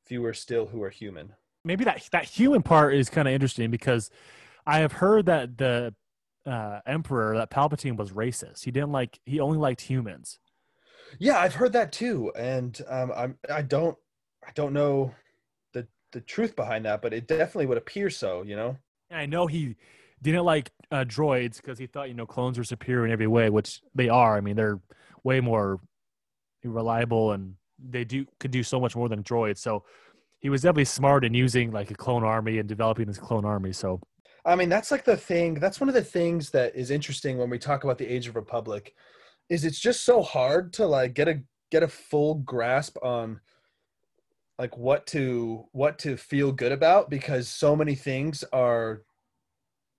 Fewer 0.05 0.33
still 0.33 0.67
who 0.67 0.83
are 0.83 0.89
human. 0.89 1.33
Maybe 1.63 1.85
that 1.85 2.07
that 2.11 2.25
human 2.25 2.61
part 2.61 2.93
is 2.93 3.09
kind 3.09 3.27
of 3.27 3.33
interesting 3.33 3.71
because 3.71 4.11
I 4.67 4.79
have 4.79 4.91
heard 4.91 5.25
that 5.27 5.57
the 5.57 5.95
uh, 6.45 6.81
emperor, 6.85 7.37
that 7.37 7.49
Palpatine, 7.49 7.95
was 7.95 8.11
racist. 8.11 8.65
He 8.65 8.71
didn't 8.71 8.91
like. 8.91 9.17
He 9.25 9.39
only 9.39 9.57
liked 9.57 9.81
humans. 9.81 10.39
Yeah, 11.19 11.39
I've 11.39 11.55
heard 11.55 11.73
that 11.73 11.93
too, 11.93 12.31
and 12.35 12.79
um, 12.89 13.11
I'm 13.15 13.37
I 13.49 13.61
don't 13.61 13.97
I 14.45 14.51
don't 14.55 14.73
know 14.73 15.13
the 15.73 15.87
the 16.11 16.21
truth 16.21 16.55
behind 16.55 16.85
that, 16.85 17.01
but 17.01 17.13
it 17.13 17.27
definitely 17.27 17.67
would 17.67 17.77
appear 17.77 18.09
so. 18.09 18.43
You 18.43 18.55
know. 18.55 18.77
I 19.11 19.25
know 19.25 19.47
he 19.47 19.75
didn't 20.21 20.45
like 20.45 20.71
uh, 20.91 21.03
droids 21.03 21.57
because 21.57 21.77
he 21.77 21.87
thought 21.87 22.07
you 22.07 22.15
know 22.15 22.25
clones 22.25 22.57
were 22.57 22.63
superior 22.63 23.05
in 23.05 23.11
every 23.11 23.27
way, 23.27 23.49
which 23.49 23.81
they 23.93 24.09
are. 24.09 24.37
I 24.37 24.41
mean, 24.41 24.55
they're 24.55 24.79
way 25.23 25.39
more 25.39 25.79
reliable 26.63 27.33
and 27.33 27.55
they 27.89 28.03
do 28.03 28.25
could 28.39 28.51
do 28.51 28.63
so 28.63 28.79
much 28.79 28.95
more 28.95 29.09
than 29.09 29.23
droids. 29.23 29.57
So 29.57 29.83
he 30.39 30.49
was 30.49 30.61
definitely 30.61 30.85
smart 30.85 31.25
in 31.25 31.33
using 31.33 31.71
like 31.71 31.91
a 31.91 31.95
clone 31.95 32.23
army 32.23 32.59
and 32.59 32.67
developing 32.67 33.07
this 33.07 33.17
clone 33.17 33.45
army. 33.45 33.73
So 33.73 34.01
I 34.45 34.55
mean, 34.55 34.69
that's 34.69 34.91
like 34.91 35.05
the 35.05 35.17
thing. 35.17 35.55
That's 35.55 35.79
one 35.79 35.87
of 35.87 35.95
the 35.95 36.03
things 36.03 36.49
that 36.51 36.75
is 36.75 36.91
interesting 36.91 37.37
when 37.37 37.49
we 37.49 37.57
talk 37.57 37.83
about 37.83 37.97
the 37.97 38.07
Age 38.07 38.27
of 38.27 38.35
Republic, 38.35 38.93
is 39.49 39.63
it's 39.63 39.79
just 39.79 40.03
so 40.03 40.21
hard 40.21 40.73
to 40.73 40.85
like 40.85 41.13
get 41.13 41.27
a 41.27 41.41
get 41.71 41.83
a 41.83 41.87
full 41.87 42.35
grasp 42.35 42.97
on 43.01 43.39
like 44.59 44.77
what 44.77 45.05
to 45.07 45.65
what 45.71 45.97
to 45.99 46.17
feel 46.17 46.51
good 46.51 46.71
about 46.71 47.09
because 47.09 47.47
so 47.47 47.75
many 47.75 47.95
things 47.95 48.43
are 48.53 49.03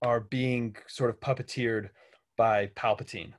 are 0.02 0.20
being 0.20 0.76
sort 0.86 1.10
of 1.10 1.18
puppeteered 1.20 1.88
by 2.36 2.66
Palpatine 2.76 3.32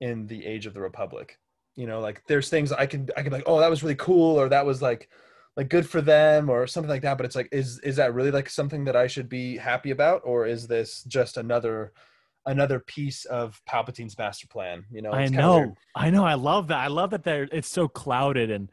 in 0.00 0.26
the 0.26 0.44
Age 0.46 0.66
of 0.66 0.74
the 0.74 0.80
Republic. 0.80 1.38
You 1.74 1.86
know, 1.86 2.00
like 2.00 2.22
there's 2.26 2.48
things 2.48 2.72
I 2.72 2.86
can 2.86 3.08
I 3.16 3.22
can 3.22 3.30
be 3.30 3.36
like, 3.36 3.44
oh, 3.46 3.60
that 3.60 3.70
was 3.70 3.82
really 3.82 3.96
cool, 3.96 4.40
or 4.40 4.48
that 4.48 4.64
was 4.64 4.80
like 4.80 5.10
like 5.56 5.68
good 5.68 5.88
for 5.88 6.00
them, 6.00 6.48
or 6.48 6.66
something 6.66 6.90
like 6.90 7.02
that. 7.02 7.18
But 7.18 7.26
it's 7.26 7.36
like, 7.36 7.48
is 7.52 7.78
is 7.80 7.96
that 7.96 8.14
really 8.14 8.30
like 8.30 8.48
something 8.48 8.84
that 8.84 8.96
I 8.96 9.06
should 9.06 9.28
be 9.28 9.56
happy 9.56 9.90
about, 9.90 10.22
or 10.24 10.46
is 10.46 10.66
this 10.66 11.02
just 11.04 11.36
another 11.36 11.92
another 12.46 12.78
piece 12.78 13.24
of 13.26 13.60
Palpatine's 13.68 14.16
master 14.16 14.46
plan? 14.46 14.86
You 14.90 15.02
know, 15.02 15.12
I 15.12 15.26
know, 15.26 15.74
I 15.94 16.08
know, 16.08 16.24
I 16.24 16.34
love 16.34 16.68
that. 16.68 16.78
I 16.78 16.86
love 16.86 17.10
that 17.10 17.24
there 17.24 17.46
it's 17.52 17.68
so 17.68 17.88
clouded 17.88 18.50
and 18.50 18.70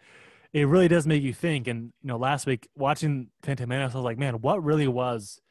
it 0.53 0.67
really 0.67 0.87
does 0.87 1.07
make 1.07 1.23
you 1.23 1.33
think. 1.33 1.67
And 1.67 1.91
you 2.01 2.07
know, 2.07 2.17
last 2.17 2.45
week 2.45 2.69
watching 2.75 3.29
Phantom 3.41 3.67
Menace, 3.67 3.93
I 3.93 3.97
was 3.97 4.05
like, 4.05 4.17
man, 4.17 4.35
what 4.35 4.63
really 4.63 4.87
was 4.87 5.41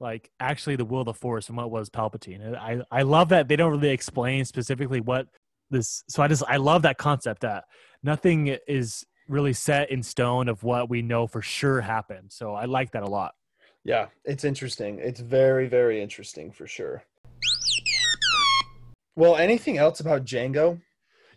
like 0.00 0.30
actually 0.40 0.76
the 0.76 0.84
will 0.84 1.00
of 1.00 1.06
the 1.06 1.14
force 1.14 1.48
and 1.48 1.56
what 1.56 1.70
was 1.70 1.88
palpatine 1.88 2.44
And 2.44 2.56
i 2.56 2.80
i 2.90 3.02
love 3.02 3.30
that 3.30 3.48
they 3.48 3.56
don't 3.56 3.70
really 3.70 3.90
explain 3.90 4.44
specifically 4.44 5.00
what 5.00 5.26
this 5.70 6.04
so 6.08 6.22
i 6.22 6.28
just 6.28 6.42
i 6.48 6.56
love 6.56 6.82
that 6.82 6.98
concept 6.98 7.42
that 7.42 7.64
nothing 8.02 8.56
is 8.68 9.04
really 9.28 9.52
set 9.52 9.90
in 9.90 10.02
stone 10.02 10.48
of 10.48 10.62
what 10.62 10.88
we 10.88 11.02
know 11.02 11.26
for 11.26 11.42
sure 11.42 11.80
happened 11.80 12.30
so 12.30 12.54
i 12.54 12.66
like 12.66 12.92
that 12.92 13.02
a 13.02 13.08
lot 13.08 13.34
yeah 13.84 14.06
it's 14.24 14.44
interesting 14.44 14.98
it's 15.00 15.20
very 15.20 15.66
very 15.66 16.02
interesting 16.02 16.52
for 16.52 16.66
sure 16.66 17.02
well 19.16 19.36
anything 19.36 19.78
else 19.78 20.00
about 20.00 20.24
Jango? 20.24 20.80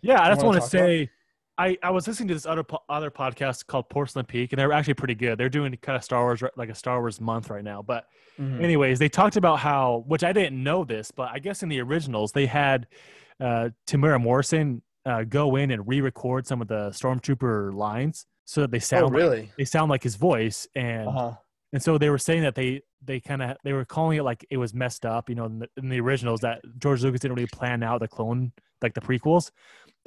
yeah 0.02 0.22
i 0.22 0.28
just 0.28 0.44
want 0.44 0.60
to 0.60 0.68
say 0.68 1.02
about? 1.02 1.10
I, 1.60 1.76
I 1.82 1.90
was 1.90 2.08
listening 2.08 2.28
to 2.28 2.34
this 2.34 2.46
other 2.46 2.64
other 2.88 3.10
podcast 3.10 3.66
called 3.66 3.90
Porcelain 3.90 4.24
Peak, 4.24 4.52
and 4.52 4.58
they're 4.58 4.72
actually 4.72 4.94
pretty 4.94 5.14
good. 5.14 5.36
They're 5.36 5.50
doing 5.50 5.76
kind 5.82 5.94
of 5.94 6.02
Star 6.02 6.22
Wars 6.22 6.42
like 6.56 6.70
a 6.70 6.74
Star 6.74 7.00
Wars 7.00 7.20
month 7.20 7.50
right 7.50 7.62
now. 7.62 7.82
But 7.82 8.06
mm-hmm. 8.40 8.64
anyways, 8.64 8.98
they 8.98 9.10
talked 9.10 9.36
about 9.36 9.58
how, 9.58 10.04
which 10.06 10.24
I 10.24 10.32
didn't 10.32 10.62
know 10.62 10.84
this, 10.84 11.10
but 11.10 11.28
I 11.30 11.38
guess 11.38 11.62
in 11.62 11.68
the 11.68 11.78
originals 11.82 12.32
they 12.32 12.46
had 12.46 12.86
uh, 13.40 13.68
Temuera 13.86 14.18
Morrison 14.18 14.80
uh, 15.04 15.24
go 15.24 15.56
in 15.56 15.70
and 15.70 15.86
re-record 15.86 16.46
some 16.46 16.62
of 16.62 16.68
the 16.68 16.90
Stormtrooper 16.90 17.74
lines 17.74 18.24
so 18.46 18.62
that 18.62 18.70
they 18.70 18.78
sound 18.78 19.04
oh, 19.04 19.08
really 19.10 19.40
like, 19.40 19.56
they 19.58 19.66
sound 19.66 19.90
like 19.90 20.02
his 20.02 20.16
voice, 20.16 20.66
and 20.74 21.08
uh-huh. 21.08 21.32
and 21.74 21.82
so 21.82 21.98
they 21.98 22.08
were 22.08 22.16
saying 22.16 22.40
that 22.42 22.54
they 22.54 22.80
they 23.04 23.20
kind 23.20 23.42
of 23.42 23.58
they 23.64 23.74
were 23.74 23.84
calling 23.84 24.16
it 24.16 24.22
like 24.22 24.46
it 24.48 24.56
was 24.56 24.72
messed 24.72 25.04
up, 25.04 25.28
you 25.28 25.34
know, 25.34 25.44
in 25.44 25.58
the, 25.58 25.68
in 25.76 25.90
the 25.90 26.00
originals 26.00 26.40
that 26.40 26.62
George 26.78 27.02
Lucas 27.02 27.20
didn't 27.20 27.36
really 27.36 27.48
plan 27.48 27.82
out 27.82 28.00
the 28.00 28.08
clone 28.08 28.50
like 28.80 28.94
the 28.94 29.00
prequels. 29.02 29.50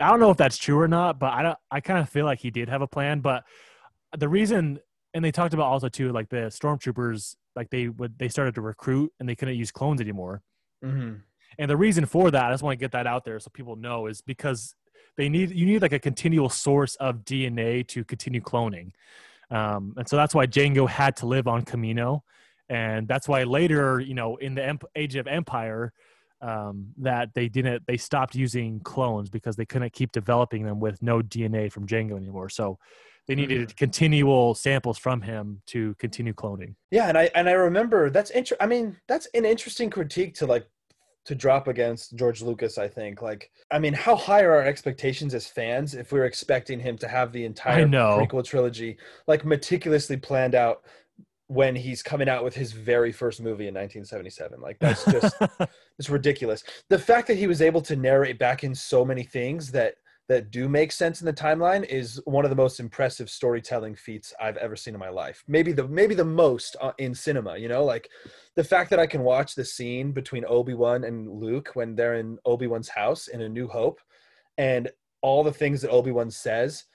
I 0.03 0.09
don't 0.09 0.19
know 0.19 0.31
if 0.31 0.37
that's 0.37 0.57
true 0.57 0.79
or 0.79 0.87
not, 0.87 1.19
but 1.19 1.33
I 1.33 1.41
don't, 1.43 1.57
I 1.71 1.79
kind 1.79 1.99
of 1.99 2.09
feel 2.09 2.25
like 2.25 2.39
he 2.39 2.51
did 2.51 2.69
have 2.69 2.81
a 2.81 2.87
plan. 2.87 3.21
But 3.21 3.43
the 4.17 4.27
reason, 4.27 4.79
and 5.13 5.23
they 5.23 5.31
talked 5.31 5.53
about 5.53 5.67
also 5.67 5.89
too, 5.89 6.11
like 6.11 6.29
the 6.29 6.47
stormtroopers, 6.47 7.35
like 7.55 7.69
they 7.69 7.87
would 7.87 8.17
they 8.17 8.29
started 8.29 8.55
to 8.55 8.61
recruit 8.61 9.11
and 9.19 9.29
they 9.29 9.35
couldn't 9.35 9.55
use 9.55 9.71
clones 9.71 10.01
anymore. 10.01 10.41
Mm-hmm. 10.83 11.15
And 11.59 11.71
the 11.71 11.77
reason 11.77 12.05
for 12.05 12.31
that, 12.31 12.45
I 12.45 12.51
just 12.51 12.63
want 12.63 12.77
to 12.77 12.83
get 12.83 12.91
that 12.91 13.07
out 13.07 13.25
there 13.25 13.39
so 13.39 13.49
people 13.53 13.75
know, 13.75 14.07
is 14.07 14.21
because 14.21 14.75
they 15.17 15.29
need 15.29 15.51
you 15.51 15.65
need 15.65 15.81
like 15.81 15.93
a 15.93 15.99
continual 15.99 16.49
source 16.49 16.95
of 16.95 17.23
DNA 17.23 17.87
to 17.89 18.03
continue 18.03 18.41
cloning. 18.41 18.91
Um, 19.51 19.93
and 19.97 20.07
so 20.07 20.15
that's 20.15 20.33
why 20.33 20.47
Jango 20.47 20.89
had 20.89 21.15
to 21.17 21.27
live 21.27 21.47
on 21.47 21.63
Kamino, 21.63 22.21
and 22.69 23.07
that's 23.07 23.27
why 23.27 23.43
later, 23.43 23.99
you 23.99 24.15
know, 24.15 24.37
in 24.37 24.55
the 24.55 24.79
Age 24.95 25.15
of 25.15 25.27
Empire, 25.27 25.93
um, 26.43 26.87
that 26.97 27.29
they 27.33 27.47
didn't 27.47 27.83
they 27.87 27.97
stopped 27.97 28.35
using 28.35 28.79
clones 28.81 29.29
because 29.29 29.55
they 29.55 29.65
couldn't 29.65 29.93
keep 29.93 30.11
developing 30.11 30.63
them 30.63 30.79
with 30.79 31.01
no 31.01 31.21
DNA 31.21 31.71
from 31.71 31.87
Jango 31.87 32.17
anymore. 32.17 32.49
So 32.49 32.77
they 33.27 33.35
needed 33.35 33.69
mm-hmm. 33.69 33.75
continual 33.75 34.53
samples 34.53 34.97
from 34.97 35.21
him 35.21 35.61
to 35.67 35.95
continue 35.95 36.33
cloning. 36.33 36.75
Yeah, 36.91 37.07
and 37.07 37.17
I 37.17 37.29
and 37.33 37.47
I 37.47 37.53
remember 37.53 38.09
that's 38.09 38.29
inter- 38.31 38.57
I 38.59 38.67
mean 38.67 38.97
that's 39.07 39.27
an 39.33 39.45
interesting 39.45 39.89
critique 39.89 40.35
to 40.35 40.45
like 40.45 40.67
to 41.25 41.35
drop 41.35 41.69
against 41.69 42.17
George 42.17 42.41
Lucas. 42.41 42.77
I 42.77 42.89
think 42.89 43.21
like 43.21 43.49
I 43.71 43.79
mean 43.79 43.93
how 43.93 44.17
high 44.17 44.43
are 44.43 44.51
our 44.51 44.65
expectations 44.65 45.33
as 45.33 45.47
fans 45.47 45.95
if 45.95 46.11
we're 46.11 46.25
expecting 46.25 46.81
him 46.81 46.97
to 46.97 47.07
have 47.07 47.31
the 47.31 47.45
entire 47.45 47.87
prequel 47.87 48.43
trilogy 48.43 48.97
like 49.27 49.45
meticulously 49.45 50.17
planned 50.17 50.55
out 50.55 50.83
when 51.47 51.75
he's 51.75 52.01
coming 52.01 52.29
out 52.29 52.43
with 52.43 52.55
his 52.55 52.71
very 52.71 53.11
first 53.11 53.41
movie 53.41 53.67
in 53.67 53.73
1977 53.73 54.61
like 54.61 54.79
that's 54.79 55.05
just 55.05 55.35
it's 55.99 56.09
ridiculous. 56.09 56.63
The 56.89 56.99
fact 56.99 57.27
that 57.27 57.37
he 57.37 57.47
was 57.47 57.61
able 57.61 57.81
to 57.81 57.95
narrate 57.95 58.39
back 58.39 58.63
in 58.63 58.73
so 58.73 59.05
many 59.05 59.23
things 59.23 59.71
that 59.71 59.95
that 60.29 60.51
do 60.51 60.69
make 60.69 60.91
sense 60.91 61.19
in 61.21 61.25
the 61.25 61.33
timeline 61.33 61.83
is 61.85 62.21
one 62.25 62.45
of 62.45 62.49
the 62.49 62.55
most 62.55 62.79
impressive 62.79 63.29
storytelling 63.29 63.93
feats 63.93 64.33
I've 64.39 64.55
ever 64.57 64.75
seen 64.75 64.93
in 64.93 64.99
my 64.99 65.09
life. 65.09 65.43
Maybe 65.47 65.73
the 65.73 65.87
maybe 65.87 66.15
the 66.15 66.23
most 66.23 66.75
uh, 66.81 66.93
in 66.97 67.13
cinema, 67.13 67.57
you 67.57 67.67
know, 67.67 67.83
like 67.83 68.09
the 68.55 68.63
fact 68.63 68.89
that 68.91 68.99
I 68.99 69.07
can 69.07 69.21
watch 69.21 69.53
the 69.53 69.65
scene 69.65 70.11
between 70.11 70.45
Obi-Wan 70.47 71.03
and 71.03 71.29
Luke 71.29 71.71
when 71.73 71.95
they're 71.95 72.15
in 72.15 72.37
Obi-Wan's 72.45 72.89
house 72.89 73.27
in 73.27 73.41
A 73.41 73.49
New 73.49 73.67
Hope 73.67 73.99
and 74.57 74.89
all 75.21 75.43
the 75.43 75.51
things 75.51 75.81
that 75.81 75.91
Obi-Wan 75.91 76.31
says 76.31 76.85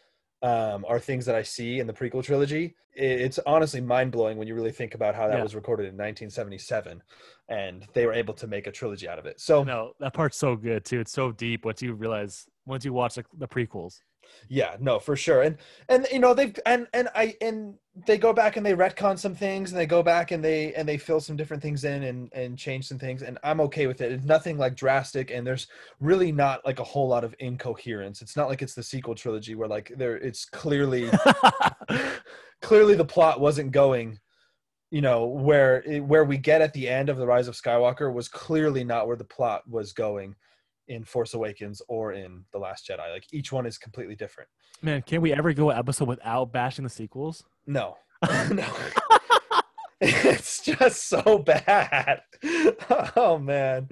um, 0.43 0.85
are 0.89 1.01
things 1.01 1.27
that 1.27 1.35
I 1.35 1.43
see 1.43 1.81
in 1.81 1.87
the 1.87 1.93
prequel 1.93 2.23
trilogy. 2.23 2.77
It's 2.95 3.39
honestly 3.47 3.81
mind 3.81 4.11
blowing 4.11 4.39
when 4.39 4.49
you 4.49 4.55
really 4.55 4.73
think 4.73 4.95
about 4.95 5.15
how 5.15 5.29
that 5.29 5.37
yeah. 5.37 5.43
was 5.43 5.55
recorded 5.55 5.85
in 5.85 5.95
1977, 5.95 7.01
and 7.49 7.87
they 7.93 8.07
were 8.07 8.13
able 8.13 8.35
to 8.35 8.47
make 8.47 8.67
a 8.67 8.73
trilogy 8.73 9.09
out 9.09 9.19
of 9.19 9.27
it. 9.27 9.41
So 9.41 9.63
no, 9.63 9.93
that 10.01 10.15
part's 10.15 10.37
so 10.37 10.57
good 10.57 10.85
too. 10.85 11.01
It's 11.01 11.13
so 11.13 11.31
deep 11.31 11.65
once 11.65 11.81
you 11.81 11.95
realize 11.95 12.47
once 12.67 12.85
you 12.85 12.93
watch 12.93 13.15
the, 13.15 13.25
the 13.37 13.47
prequels. 13.47 14.01
Yeah, 14.49 14.77
no, 14.81 14.99
for 14.99 15.17
sure. 15.17 15.43
And 15.43 15.59
and 15.89 16.07
you 16.13 16.19
know 16.19 16.35
they've 16.35 16.59
and 16.67 16.87
and 16.93 17.09
I 17.15 17.37
and 17.41 17.75
they 18.07 18.19
go 18.19 18.33
back 18.33 18.57
and 18.57 18.65
they 18.65 18.75
retcon 18.75 19.19
some 19.19 19.35
things 19.35 19.71
and 19.71 19.79
they 19.79 19.87
go 19.87 20.03
back 20.03 20.31
and 20.31 20.45
they 20.45 20.73
and 20.75 20.89
they 20.89 20.97
fill 20.97 21.21
some 21.21 21.37
different 21.37 21.63
things 21.63 21.85
in 21.85 22.05
and 22.05 22.33
and 22.33 22.57
change 22.59 22.87
some 22.87 22.99
things 22.99 23.23
and 23.23 23.39
I'm 23.43 23.61
okay 23.63 23.87
with 23.87 24.01
it. 24.01 24.13
It's 24.13 24.25
nothing 24.25 24.59
like 24.59 24.77
drastic 24.77 25.31
and 25.31 25.47
there's 25.47 25.67
really 26.01 26.33
not 26.33 26.65
like 26.65 26.81
a 26.81 26.85
whole 26.85 27.09
lot 27.09 27.25
of 27.25 27.35
incoherence. 27.39 28.23
It's 28.23 28.37
not 28.37 28.49
like 28.49 28.63
it's 28.63 28.75
the 28.75 28.83
sequel 28.83 29.15
trilogy 29.15 29.55
where 29.55 29.69
like 29.69 29.93
there 29.97 30.17
it's 30.17 30.45
clearly 30.45 31.11
clearly 32.63 32.95
the 32.95 33.05
plot 33.05 33.41
wasn't 33.41 33.73
going 33.73 34.19
you 34.91 35.03
know 35.03 35.27
where 35.27 35.83
where 36.01 36.25
we 36.25 36.39
get 36.39 36.63
at 36.63 36.73
the 36.73 36.89
end 36.89 37.09
of 37.09 37.19
the 37.19 37.27
rise 37.27 37.49
of 37.49 37.55
skywalker 37.55 38.13
was 38.13 38.29
clearly 38.29 38.85
not 38.85 39.07
where 39.07 39.17
the 39.17 39.25
plot 39.25 39.69
was 39.69 39.93
going 39.93 40.35
in 40.89 41.05
Force 41.05 41.35
Awakens 41.35 41.81
or 41.89 42.13
in 42.13 42.45
The 42.53 42.59
Last 42.59 42.89
Jedi. 42.89 43.13
Like 43.13 43.27
each 43.33 43.53
one 43.53 43.67
is 43.67 43.79
completely 43.79 44.17
different. 44.17 44.49
Man, 44.83 45.03
can 45.03 45.21
we 45.21 45.33
ever 45.33 45.53
go 45.53 45.71
an 45.71 45.79
episode 45.79 46.09
without 46.09 46.53
bashing 46.53 46.85
the 46.85 46.91
sequels? 46.91 47.45
No. 47.67 47.97
no. 48.51 48.67
it's 50.01 50.63
just 50.63 51.09
so 51.09 51.39
bad. 51.39 52.21
oh 53.17 53.39
man. 53.39 53.89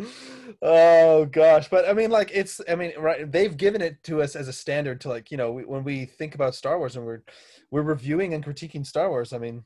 Oh 0.63 1.27
gosh. 1.27 1.69
But 1.69 1.89
I 1.89 1.93
mean 1.93 2.11
like 2.11 2.31
it's 2.33 2.61
I 2.69 2.75
mean 2.75 2.93
right 2.99 3.31
they've 3.31 3.57
given 3.57 3.81
it 3.81 4.03
to 4.05 4.23
us 4.23 4.37
as 4.37 4.49
a 4.49 4.53
standard 4.53 5.01
to 5.03 5.09
like, 5.09 5.31
you 5.31 5.37
know, 5.37 5.53
we, 5.53 5.65
when 5.65 5.85
we 5.85 6.07
think 6.07 6.35
about 6.35 6.55
Star 6.55 6.79
Wars 6.79 6.97
and 6.97 7.05
we're 7.05 7.23
we're 7.71 7.83
reviewing 7.83 8.35
and 8.35 8.45
critiquing 8.45 8.87
Star 8.87 9.11
Wars, 9.11 9.33
I 9.33 9.39
mean, 9.39 9.65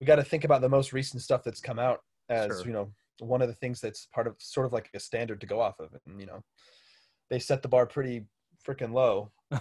we 0.00 0.06
got 0.06 0.16
to 0.16 0.24
think 0.24 0.44
about 0.44 0.60
the 0.60 0.68
most 0.68 0.92
recent 0.92 1.22
stuff 1.22 1.42
that's 1.44 1.60
come 1.60 1.78
out 1.78 2.00
as, 2.28 2.48
sure. 2.48 2.66
you 2.66 2.72
know, 2.72 2.92
one 3.18 3.42
of 3.42 3.48
the 3.48 3.54
things 3.54 3.80
that's 3.80 4.06
part 4.06 4.26
of 4.26 4.34
sort 4.38 4.66
of 4.66 4.72
like 4.72 4.90
a 4.94 5.00
standard 5.00 5.40
to 5.40 5.46
go 5.46 5.60
off 5.60 5.78
of 5.80 5.90
and 6.06 6.20
you 6.20 6.26
know 6.26 6.42
they 7.30 7.38
set 7.38 7.62
the 7.62 7.68
bar 7.68 7.86
pretty 7.86 8.24
freaking 8.66 8.92
low. 8.92 9.30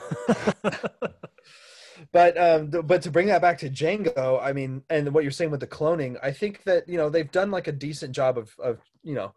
But 2.11 2.37
um 2.37 2.69
but 2.69 3.01
to 3.03 3.11
bring 3.11 3.27
that 3.27 3.41
back 3.41 3.59
to 3.59 3.69
jango 3.69 4.41
I 4.41 4.53
mean 4.53 4.83
and 4.89 5.13
what 5.13 5.23
you're 5.23 5.31
saying 5.31 5.51
with 5.51 5.59
the 5.59 5.67
cloning 5.67 6.17
I 6.23 6.31
think 6.31 6.63
that 6.63 6.87
you 6.89 6.97
know 6.97 7.09
they've 7.09 7.31
done 7.31 7.51
like 7.51 7.67
a 7.67 7.71
decent 7.71 8.15
job 8.15 8.37
of 8.37 8.55
of 8.59 8.79
you 9.03 9.13
know 9.13 9.33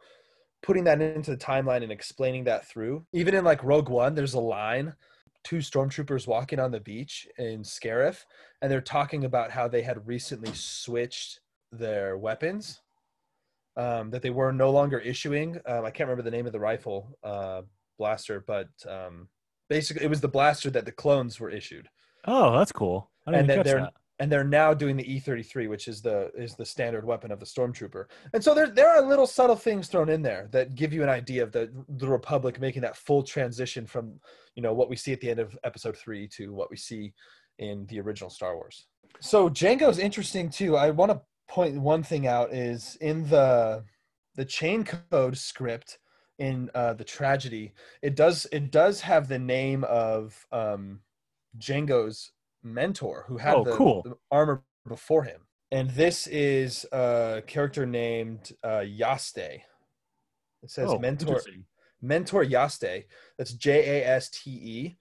putting 0.62 0.85
that 0.85 1.03
into 1.03 1.31
the 1.31 1.37
timeline 1.37 1.83
and 1.83 1.92
explaining 1.92 2.44
that 2.44 2.66
through. 2.66 3.05
Even 3.12 3.35
in 3.35 3.44
like 3.44 3.62
Rogue 3.62 3.88
One 3.88 4.14
there's 4.14 4.35
a 4.35 4.40
line 4.40 4.94
two 5.42 5.59
stormtroopers 5.59 6.27
walking 6.27 6.59
on 6.59 6.70
the 6.70 6.81
beach 6.81 7.29
in 7.37 7.62
Scarif 7.62 8.24
and 8.62 8.72
they're 8.72 8.81
talking 8.81 9.24
about 9.24 9.50
how 9.50 9.68
they 9.68 9.83
had 9.83 10.07
recently 10.07 10.53
switched 10.55 11.40
their 11.70 12.16
weapons 12.16 12.81
um, 13.76 14.10
that 14.10 14.22
they 14.22 14.30
were 14.30 14.52
no 14.52 14.70
longer 14.70 14.98
issuing. 14.98 15.58
Um, 15.66 15.84
I 15.84 15.90
can't 15.90 16.08
remember 16.08 16.22
the 16.22 16.34
name 16.37 16.46
of 16.46 16.52
the 16.52 16.60
rifle 16.60 17.16
uh, 17.22 17.62
blaster, 17.98 18.44
but 18.46 18.68
um, 18.88 19.28
basically 19.68 20.04
it 20.04 20.10
was 20.10 20.20
the 20.20 20.28
blaster 20.28 20.70
that 20.70 20.84
the 20.84 20.92
clones 20.92 21.40
were 21.40 21.50
issued. 21.50 21.88
Oh, 22.26 22.56
that's 22.56 22.72
cool. 22.72 23.10
and 23.26 23.48
that 23.48 23.64
they're 23.64 23.80
that. 23.80 23.94
and 24.18 24.30
they're 24.30 24.44
now 24.44 24.72
doing 24.72 24.96
the 24.96 25.04
E33, 25.04 25.68
which 25.68 25.88
is 25.88 26.00
the 26.00 26.30
is 26.37 26.54
the 26.54 26.64
standard 26.64 27.04
weapon 27.04 27.30
of 27.30 27.40
the 27.40 27.46
stormtrooper. 27.46 28.06
And 28.32 28.42
so 28.42 28.54
there 28.54 28.68
there 28.68 28.88
are 28.88 29.02
little 29.02 29.26
subtle 29.26 29.56
things 29.56 29.88
thrown 29.88 30.08
in 30.08 30.22
there 30.22 30.48
that 30.52 30.74
give 30.74 30.92
you 30.92 31.02
an 31.02 31.08
idea 31.08 31.42
of 31.42 31.52
the 31.52 31.70
the 31.88 32.08
Republic 32.08 32.60
making 32.60 32.82
that 32.82 32.96
full 32.96 33.22
transition 33.22 33.87
from 33.87 34.20
you 34.54 34.62
know 34.62 34.72
what 34.72 34.88
we 34.88 34.96
see 34.96 35.12
at 35.12 35.20
the 35.20 35.30
end 35.30 35.40
of 35.40 35.58
Episode 35.64 35.96
three 35.96 36.28
to 36.28 36.52
what 36.52 36.70
we 36.70 36.76
see 36.76 37.12
in 37.58 37.87
the 37.87 38.00
original 38.00 38.30
Star 38.30 38.54
Wars. 38.54 38.87
So 39.20 39.48
Jango's 39.48 39.98
interesting 39.98 40.50
too. 40.50 40.76
I 40.76 40.90
want 40.90 41.12
to 41.12 41.20
point 41.48 41.80
one 41.80 42.02
thing 42.02 42.26
out 42.26 42.52
is 42.52 42.96
in 43.00 43.28
the 43.28 43.85
the 44.35 44.44
chain 44.44 44.85
code 44.85 45.37
script 45.37 45.98
in 46.38 46.68
uh, 46.74 46.92
the 46.94 47.04
tragedy 47.04 47.72
it 48.02 48.16
does 48.16 48.46
it 48.50 48.70
does 48.70 49.00
have 49.00 49.28
the 49.28 49.38
name 49.38 49.85
of 49.85 50.46
um 50.50 51.00
Jango's 51.59 52.33
mentor 52.62 53.24
who 53.28 53.37
had 53.37 53.54
oh, 53.54 53.64
the, 53.64 53.72
cool. 53.72 54.02
the, 54.02 54.16
armor 54.30 54.62
before 54.87 55.24
him. 55.24 55.40
And 55.70 55.90
this 55.90 56.26
is 56.26 56.87
a 56.92 57.42
character 57.46 57.87
named 57.87 58.52
uh, 58.62 58.85
Yaste. 58.85 59.38
It 59.38 60.70
says 60.70 60.90
oh, 60.90 60.98
mentor 60.98 61.40
mentor 62.00 62.44
Yaste. 62.44 63.04
That's 63.37 63.52
J 63.52 64.00
A 64.00 64.07
S 64.07 64.30
T 64.30 64.50
E. 64.50 64.96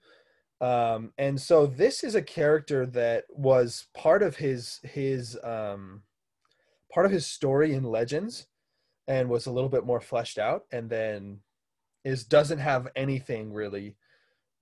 Um, 0.64 1.12
and 1.16 1.40
so 1.40 1.66
this 1.66 2.02
is 2.02 2.14
a 2.14 2.22
character 2.22 2.86
that 2.86 3.24
was 3.30 3.86
part 3.94 4.22
of 4.22 4.36
his 4.36 4.80
his 4.82 5.38
um, 5.44 6.02
part 6.94 7.06
of 7.06 7.12
his 7.12 7.26
story 7.26 7.74
in 7.74 7.82
Legends, 7.82 8.46
and 9.08 9.28
was 9.28 9.46
a 9.46 9.50
little 9.50 9.68
bit 9.68 9.84
more 9.84 10.00
fleshed 10.00 10.38
out, 10.38 10.62
and 10.72 10.88
then 10.88 11.40
is 12.04 12.24
doesn't 12.24 12.58
have 12.58 12.88
anything 12.94 13.52
really 13.52 13.96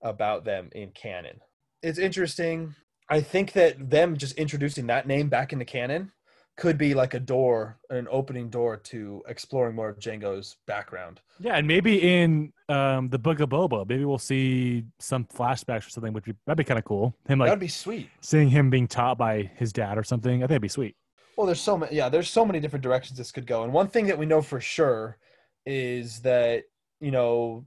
about 0.00 0.44
them 0.44 0.70
in 0.72 0.90
canon. 0.90 1.40
It's 1.82 1.98
interesting. 1.98 2.74
I 3.08 3.20
think 3.20 3.52
that 3.52 3.90
them 3.90 4.16
just 4.16 4.34
introducing 4.36 4.86
that 4.86 5.06
name 5.06 5.28
back 5.28 5.52
into 5.52 5.64
canon 5.64 6.12
could 6.56 6.78
be 6.78 6.94
like 6.94 7.14
a 7.14 7.20
door, 7.20 7.78
an 7.90 8.06
opening 8.10 8.48
door 8.48 8.76
to 8.76 9.22
exploring 9.26 9.74
more 9.74 9.88
of 9.88 9.98
Jango's 9.98 10.56
background. 10.66 11.20
Yeah, 11.40 11.56
and 11.56 11.66
maybe 11.66 11.98
in 11.98 12.52
um, 12.68 13.08
the 13.08 13.18
Book 13.18 13.40
of 13.40 13.48
Boba, 13.48 13.88
maybe 13.88 14.04
we'll 14.04 14.18
see 14.18 14.84
some 14.98 15.24
flashbacks 15.24 15.86
or 15.86 15.90
something, 15.90 16.12
which 16.12 16.26
would 16.26 16.36
be, 16.36 16.40
that'd 16.46 16.58
be 16.58 16.64
kind 16.64 16.78
of 16.78 16.84
cool. 16.84 17.14
Him 17.26 17.38
like 17.38 17.48
that'd 17.48 17.60
be 17.60 17.68
sweet. 17.68 18.10
Seeing 18.20 18.48
him 18.48 18.70
being 18.70 18.86
taught 18.86 19.18
by 19.18 19.50
his 19.56 19.72
dad 19.72 19.98
or 19.98 20.04
something, 20.04 20.42
I 20.42 20.46
think 20.46 20.52
it'd 20.52 20.62
be 20.62 20.68
sweet. 20.68 20.96
Well, 21.36 21.46
there's 21.46 21.60
so 21.60 21.78
many. 21.78 21.96
Yeah, 21.96 22.08
there's 22.08 22.30
so 22.30 22.44
many 22.44 22.60
different 22.60 22.82
directions 22.82 23.18
this 23.18 23.32
could 23.32 23.46
go, 23.46 23.64
and 23.64 23.72
one 23.72 23.88
thing 23.88 24.06
that 24.06 24.18
we 24.18 24.26
know 24.26 24.42
for 24.42 24.60
sure 24.60 25.18
is 25.64 26.20
that 26.20 26.64
you 27.00 27.10
know 27.10 27.66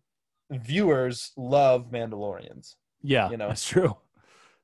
viewers 0.51 1.32
love 1.36 1.91
Mandalorians. 1.91 2.75
Yeah, 3.01 3.30
you 3.30 3.38
know 3.38 3.47
that's 3.47 3.67
true 3.67 3.95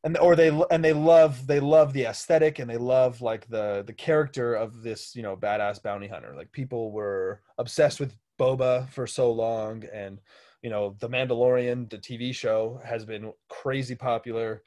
and 0.04 0.18
or 0.18 0.36
they 0.36 0.50
and 0.72 0.84
they 0.84 0.94
love 0.94 1.46
they 1.48 1.60
love 1.60 1.94
the 1.94 2.06
aesthetic 2.06 2.60
and 2.60 2.70
they 2.70 2.78
love 2.78 3.22
like 3.22 3.48
the 3.50 3.84
the 3.86 3.94
character 3.94 4.56
of 4.56 4.82
this 4.84 5.16
you 5.16 5.22
know 5.22 5.36
badass 5.36 5.82
bounty 5.82 6.08
hunter 6.08 6.34
like 6.36 6.52
people 6.52 6.92
were 6.92 7.42
obsessed 7.58 8.00
with 8.00 8.16
boba 8.40 8.90
for 8.90 9.06
so 9.06 9.32
long 9.32 9.84
and 9.94 10.20
you 10.64 10.70
know 10.70 10.96
the 11.00 11.10
mandalorian 11.10 11.90
the 11.90 11.98
tv 11.98 12.34
show 12.34 12.82
has 12.84 13.06
been 13.06 13.32
crazy 13.50 13.96
popular 13.96 14.64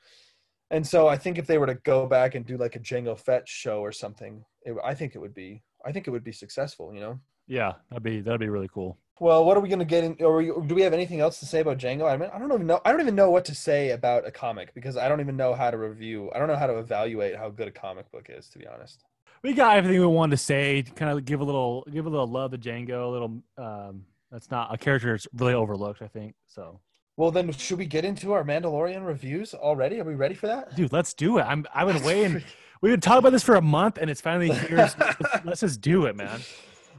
and 0.71 0.87
so 0.87 1.09
i 1.09 1.17
think 1.17 1.39
if 1.39 1.47
they 1.47 1.59
were 1.59 1.67
to 1.67 1.75
go 1.75 2.07
back 2.07 2.35
and 2.35 2.47
do 2.47 2.57
like 2.57 2.77
a 2.77 2.81
Jango 2.81 3.19
fett 3.19 3.49
show 3.49 3.81
or 3.81 3.93
something 3.93 4.45
it, 4.63 4.75
i 4.85 4.95
think 4.95 5.15
it 5.15 5.19
would 5.19 5.35
be 5.35 5.63
i 5.85 5.93
think 5.93 6.07
it 6.07 6.11
would 6.11 6.25
be 6.25 6.33
successful 6.33 6.95
you 6.95 7.01
know 7.01 7.19
yeah 7.47 7.73
that'd 7.91 8.03
be 8.03 8.21
that'd 8.21 8.41
be 8.41 8.49
really 8.49 8.69
cool 8.73 8.99
well, 9.21 9.45
what 9.45 9.57
are 9.57 9.61
we 9.61 9.69
going 9.69 9.79
to 9.79 9.85
get 9.85 10.03
in? 10.03 10.17
Or 10.21 10.43
do 10.43 10.75
we 10.75 10.83
have 10.83 10.93
anything 10.93 11.21
else 11.21 11.39
to 11.39 11.47
say 11.47 11.61
about 11.61 11.79
Jango? 11.79 12.11
I 12.11 12.17
mean, 12.17 12.31
I 12.35 12.39
don't 12.39 12.53
even 12.53 12.67
know. 12.67 12.81
I 12.85 12.91
don't 12.91 13.01
even 13.01 13.15
know 13.15 13.31
what 13.31 13.45
to 13.45 13.55
say 13.55 13.91
about 13.91 14.27
a 14.27 14.31
comic 14.31 14.75
because 14.75 14.97
I 14.97 15.09
don't 15.09 15.21
even 15.21 15.37
know 15.37 15.55
how 15.55 15.71
to 15.71 15.79
review. 15.79 16.31
I 16.35 16.39
don't 16.39 16.49
know 16.49 16.57
how 16.57 16.67
to 16.67 16.79
evaluate 16.79 17.37
how 17.37 17.49
good 17.49 17.69
a 17.69 17.71
comic 17.71 18.11
book 18.11 18.27
is, 18.29 18.49
to 18.49 18.59
be 18.59 18.67
honest. 18.67 19.05
We 19.43 19.53
got 19.53 19.77
everything 19.77 20.01
we 20.01 20.07
wanted 20.07 20.33
to 20.33 20.43
say. 20.43 20.83
Kind 20.83 21.17
of 21.17 21.25
give 21.25 21.41
a 21.41 21.45
little, 21.45 21.87
give 21.93 22.07
a 22.07 22.11
little 22.11 22.27
love 22.27 22.51
to 22.53 22.59
Jango. 22.59 23.05
A 23.05 23.09
little. 23.09 23.43
Um, 23.57 24.05
that's 24.33 24.51
not 24.51 24.75
a 24.75 24.79
character 24.79 25.13
that's 25.13 25.29
really 25.37 25.55
overlooked. 25.55 26.03
I 26.03 26.09
think 26.09 26.35
so. 26.47 26.81
Well, 27.17 27.31
then, 27.31 27.53
should 27.53 27.79
we 27.79 27.87
get 27.87 28.05
into 28.05 28.33
our 28.33 28.43
Mandalorian 28.43 29.07
reviews 29.07 29.55
already? 29.55 30.01
Are 30.01 30.05
we 30.05 30.15
ready 30.15 30.35
for 30.35 30.49
that, 30.49 30.75
dude? 30.75 30.93
Let's 30.93 31.15
do 31.15 31.39
it. 31.39 31.43
I'm. 31.43 31.65
I've 31.73 31.87
been 31.87 32.03
waiting. 32.03 32.43
We've 32.81 32.93
been 32.93 33.01
talking 33.01 33.21
about 33.21 33.31
this 33.31 33.45
for 33.45 33.55
a 33.55 33.63
month, 33.63 33.99
and 33.99 34.11
it's 34.11 34.21
finally 34.21 34.53
here. 34.69 34.77
let's, 34.77 34.97
let's 35.45 35.61
just 35.61 35.81
do 35.81 36.07
it, 36.07 36.17
man. 36.17 36.41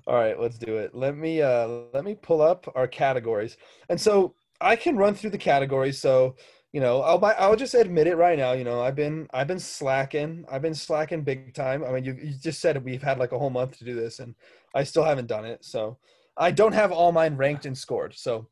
All 0.08 0.16
right, 0.16 0.40
let's 0.40 0.58
do 0.58 0.78
it. 0.78 0.94
Let 0.94 1.18
me 1.18 1.42
uh 1.42 1.68
let 1.94 2.06
me 2.06 2.16
pull 2.16 2.42
up 2.42 2.72
our 2.76 2.88
categories. 2.88 3.58
And 3.90 4.00
so 4.00 4.36
I 4.62 4.76
can 4.76 4.96
run 4.96 5.16
through 5.16 5.32
the 5.32 5.38
categories. 5.38 6.00
So, 6.00 6.36
you 6.72 6.80
know, 6.80 7.02
I'll 7.02 7.24
I'll 7.38 7.56
just 7.56 7.74
admit 7.74 8.08
it 8.08 8.16
right 8.16 8.38
now, 8.38 8.54
you 8.54 8.64
know, 8.64 8.82
I've 8.82 8.96
been 8.96 9.28
I've 9.34 9.48
been 9.48 9.60
slacking. 9.60 10.46
I've 10.50 10.62
been 10.62 10.76
slacking 10.76 11.24
big 11.24 11.54
time. 11.54 11.84
I 11.84 11.92
mean, 11.92 12.06
you 12.06 12.18
you 12.22 12.34
just 12.40 12.62
said 12.62 12.84
we've 12.86 13.02
had 13.02 13.18
like 13.18 13.32
a 13.32 13.40
whole 13.40 13.50
month 13.50 13.78
to 13.80 13.86
do 13.86 13.96
this 13.96 14.20
and 14.20 14.36
I 14.76 14.84
still 14.84 15.04
haven't 15.04 15.28
done 15.28 15.46
it. 15.46 15.66
So, 15.66 15.98
I 16.38 16.52
don't 16.52 16.74
have 16.74 16.92
all 16.92 17.12
mine 17.12 17.36
ranked 17.36 17.66
and 17.66 17.78
scored. 17.78 18.14
So, 18.16 18.48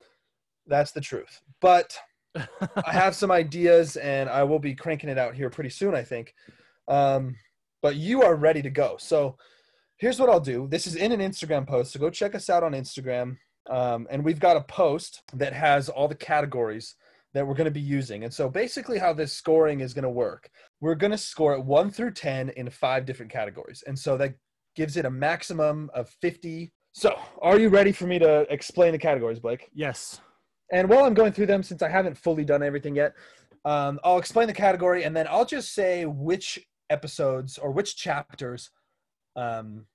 that's 0.67 0.91
the 0.91 1.01
truth. 1.01 1.41
But 1.61 1.97
I 2.35 2.47
have 2.91 3.15
some 3.15 3.31
ideas 3.31 3.95
and 3.97 4.29
I 4.29 4.43
will 4.43 4.59
be 4.59 4.75
cranking 4.75 5.09
it 5.09 5.17
out 5.17 5.35
here 5.35 5.49
pretty 5.49 5.69
soon, 5.69 5.95
I 5.95 6.03
think. 6.03 6.33
Um, 6.87 7.35
but 7.81 7.95
you 7.95 8.23
are 8.23 8.35
ready 8.35 8.61
to 8.61 8.69
go. 8.69 8.95
So, 8.99 9.37
here's 9.97 10.19
what 10.19 10.29
I'll 10.29 10.39
do. 10.39 10.67
This 10.69 10.87
is 10.87 10.95
in 10.95 11.11
an 11.11 11.19
Instagram 11.21 11.67
post, 11.67 11.93
so 11.93 11.99
go 11.99 12.09
check 12.09 12.35
us 12.35 12.49
out 12.49 12.63
on 12.63 12.73
Instagram. 12.73 13.37
Um, 13.69 14.07
and 14.09 14.23
we've 14.23 14.39
got 14.39 14.57
a 14.57 14.61
post 14.61 15.21
that 15.33 15.53
has 15.53 15.87
all 15.87 16.07
the 16.07 16.15
categories 16.15 16.95
that 17.33 17.45
we're 17.47 17.53
going 17.53 17.65
to 17.65 17.71
be 17.71 17.79
using. 17.79 18.23
And 18.23 18.33
so 18.33 18.49
basically, 18.49 18.99
how 18.99 19.13
this 19.13 19.33
scoring 19.33 19.79
is 19.79 19.93
going 19.93 20.03
to 20.03 20.09
work, 20.09 20.49
we're 20.81 20.95
going 20.95 21.11
to 21.11 21.17
score 21.17 21.53
it 21.53 21.63
one 21.63 21.89
through 21.89 22.11
10 22.11 22.49
in 22.49 22.69
five 22.69 23.05
different 23.05 23.31
categories. 23.31 23.83
And 23.87 23.97
so 23.97 24.17
that 24.17 24.35
gives 24.75 24.97
it 24.97 25.05
a 25.05 25.09
maximum 25.09 25.89
of 25.93 26.09
50. 26.21 26.71
So, 26.91 27.17
are 27.41 27.57
you 27.57 27.69
ready 27.69 27.91
for 27.91 28.05
me 28.05 28.19
to 28.19 28.41
explain 28.51 28.91
the 28.91 28.99
categories, 28.99 29.39
Blake? 29.39 29.69
Yes. 29.73 30.19
And 30.71 30.89
while 30.89 31.05
I'm 31.05 31.13
going 31.13 31.33
through 31.33 31.47
them, 31.47 31.63
since 31.63 31.81
I 31.81 31.89
haven't 31.89 32.17
fully 32.17 32.45
done 32.45 32.63
everything 32.63 32.95
yet, 32.95 33.13
um, 33.65 33.99
I'll 34.03 34.17
explain 34.17 34.47
the 34.47 34.53
category 34.53 35.03
and 35.03 35.15
then 35.15 35.27
I'll 35.29 35.45
just 35.45 35.73
say 35.73 36.05
which 36.05 36.59
episodes 36.89 37.57
or 37.57 37.71
which 37.71 37.95
chapters 37.95 38.71
um, 39.35 39.85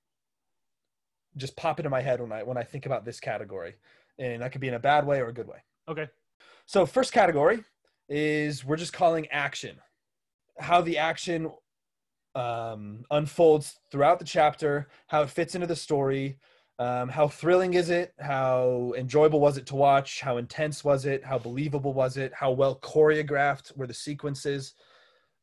just 1.37 1.57
pop 1.57 1.79
into 1.79 1.91
my 1.91 2.01
head 2.01 2.21
when 2.21 2.33
I 2.33 2.43
when 2.43 2.57
I 2.57 2.63
think 2.63 2.87
about 2.87 3.05
this 3.05 3.21
category, 3.21 3.77
and 4.19 4.43
that 4.43 4.53
could 4.53 4.61
be 4.61 4.69
in 4.69 4.75
a 4.75 4.81
bad 4.81 5.07
way 5.07 5.21
or 5.21 5.29
a 5.29 5.33
good 5.33 5.47
way. 5.47 5.59
Okay. 5.89 6.09
So 6.67 6.85
first 6.85 7.13
category 7.13 7.65
is 8.09 8.65
we're 8.65 8.77
just 8.77 8.93
calling 8.93 9.27
action, 9.29 9.77
how 10.59 10.81
the 10.81 10.99
action 10.99 11.51
um, 12.35 13.05
unfolds 13.11 13.79
throughout 13.91 14.19
the 14.19 14.25
chapter, 14.25 14.89
how 15.07 15.23
it 15.23 15.31
fits 15.31 15.55
into 15.55 15.67
the 15.67 15.77
story, 15.77 16.39
um, 16.79 17.09
how 17.09 17.27
thrilling 17.27 17.75
is 17.75 17.91
it, 17.91 18.15
how 18.21 18.93
enjoyable 18.97 19.41
was 19.41 19.57
it 19.57 19.67
to 19.67 19.77
watch, 19.77 20.21
how 20.21 20.37
intense 20.37 20.85
was 20.85 21.07
it, 21.07 21.25
how 21.25 21.39
believable 21.39 21.93
was 21.93 22.17
it, 22.17 22.33
how 22.33 22.53
well 22.53 22.79
choreographed 22.79 23.77
were 23.77 23.87
the 23.87 23.95
sequences, 23.95 24.75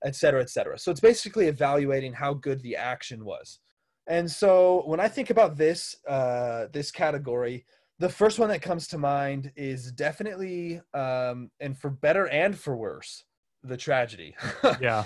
et 0.06 0.16
cetera, 0.16 0.42
et 0.42 0.50
cetera. 0.50 0.80
So 0.80 0.92
it's 0.92 1.02
basically 1.02 1.48
evaluating 1.48 2.14
how 2.14 2.36
good 2.36 2.62
the 2.62 2.76
action 2.76 3.26
was. 3.26 3.60
And 4.08 4.30
so 4.30 4.84
when 4.86 5.00
I 5.00 5.08
think 5.08 5.30
about 5.30 5.58
this 5.58 5.98
uh, 6.08 6.68
this 6.72 6.92
category, 6.92 7.66
the 8.00 8.10
first 8.10 8.40
one 8.40 8.50
that 8.50 8.62
comes 8.62 8.88
to 8.90 8.98
mind 8.98 9.52
is 9.56 9.92
definitely, 9.92 10.82
um, 10.94 11.50
and 11.60 11.78
for 11.78 11.90
better 11.90 12.28
and 12.28 12.58
for 12.58 12.76
worse, 12.76 13.24
the 13.64 13.78
tragedy. 13.78 14.36
yeah. 14.82 15.04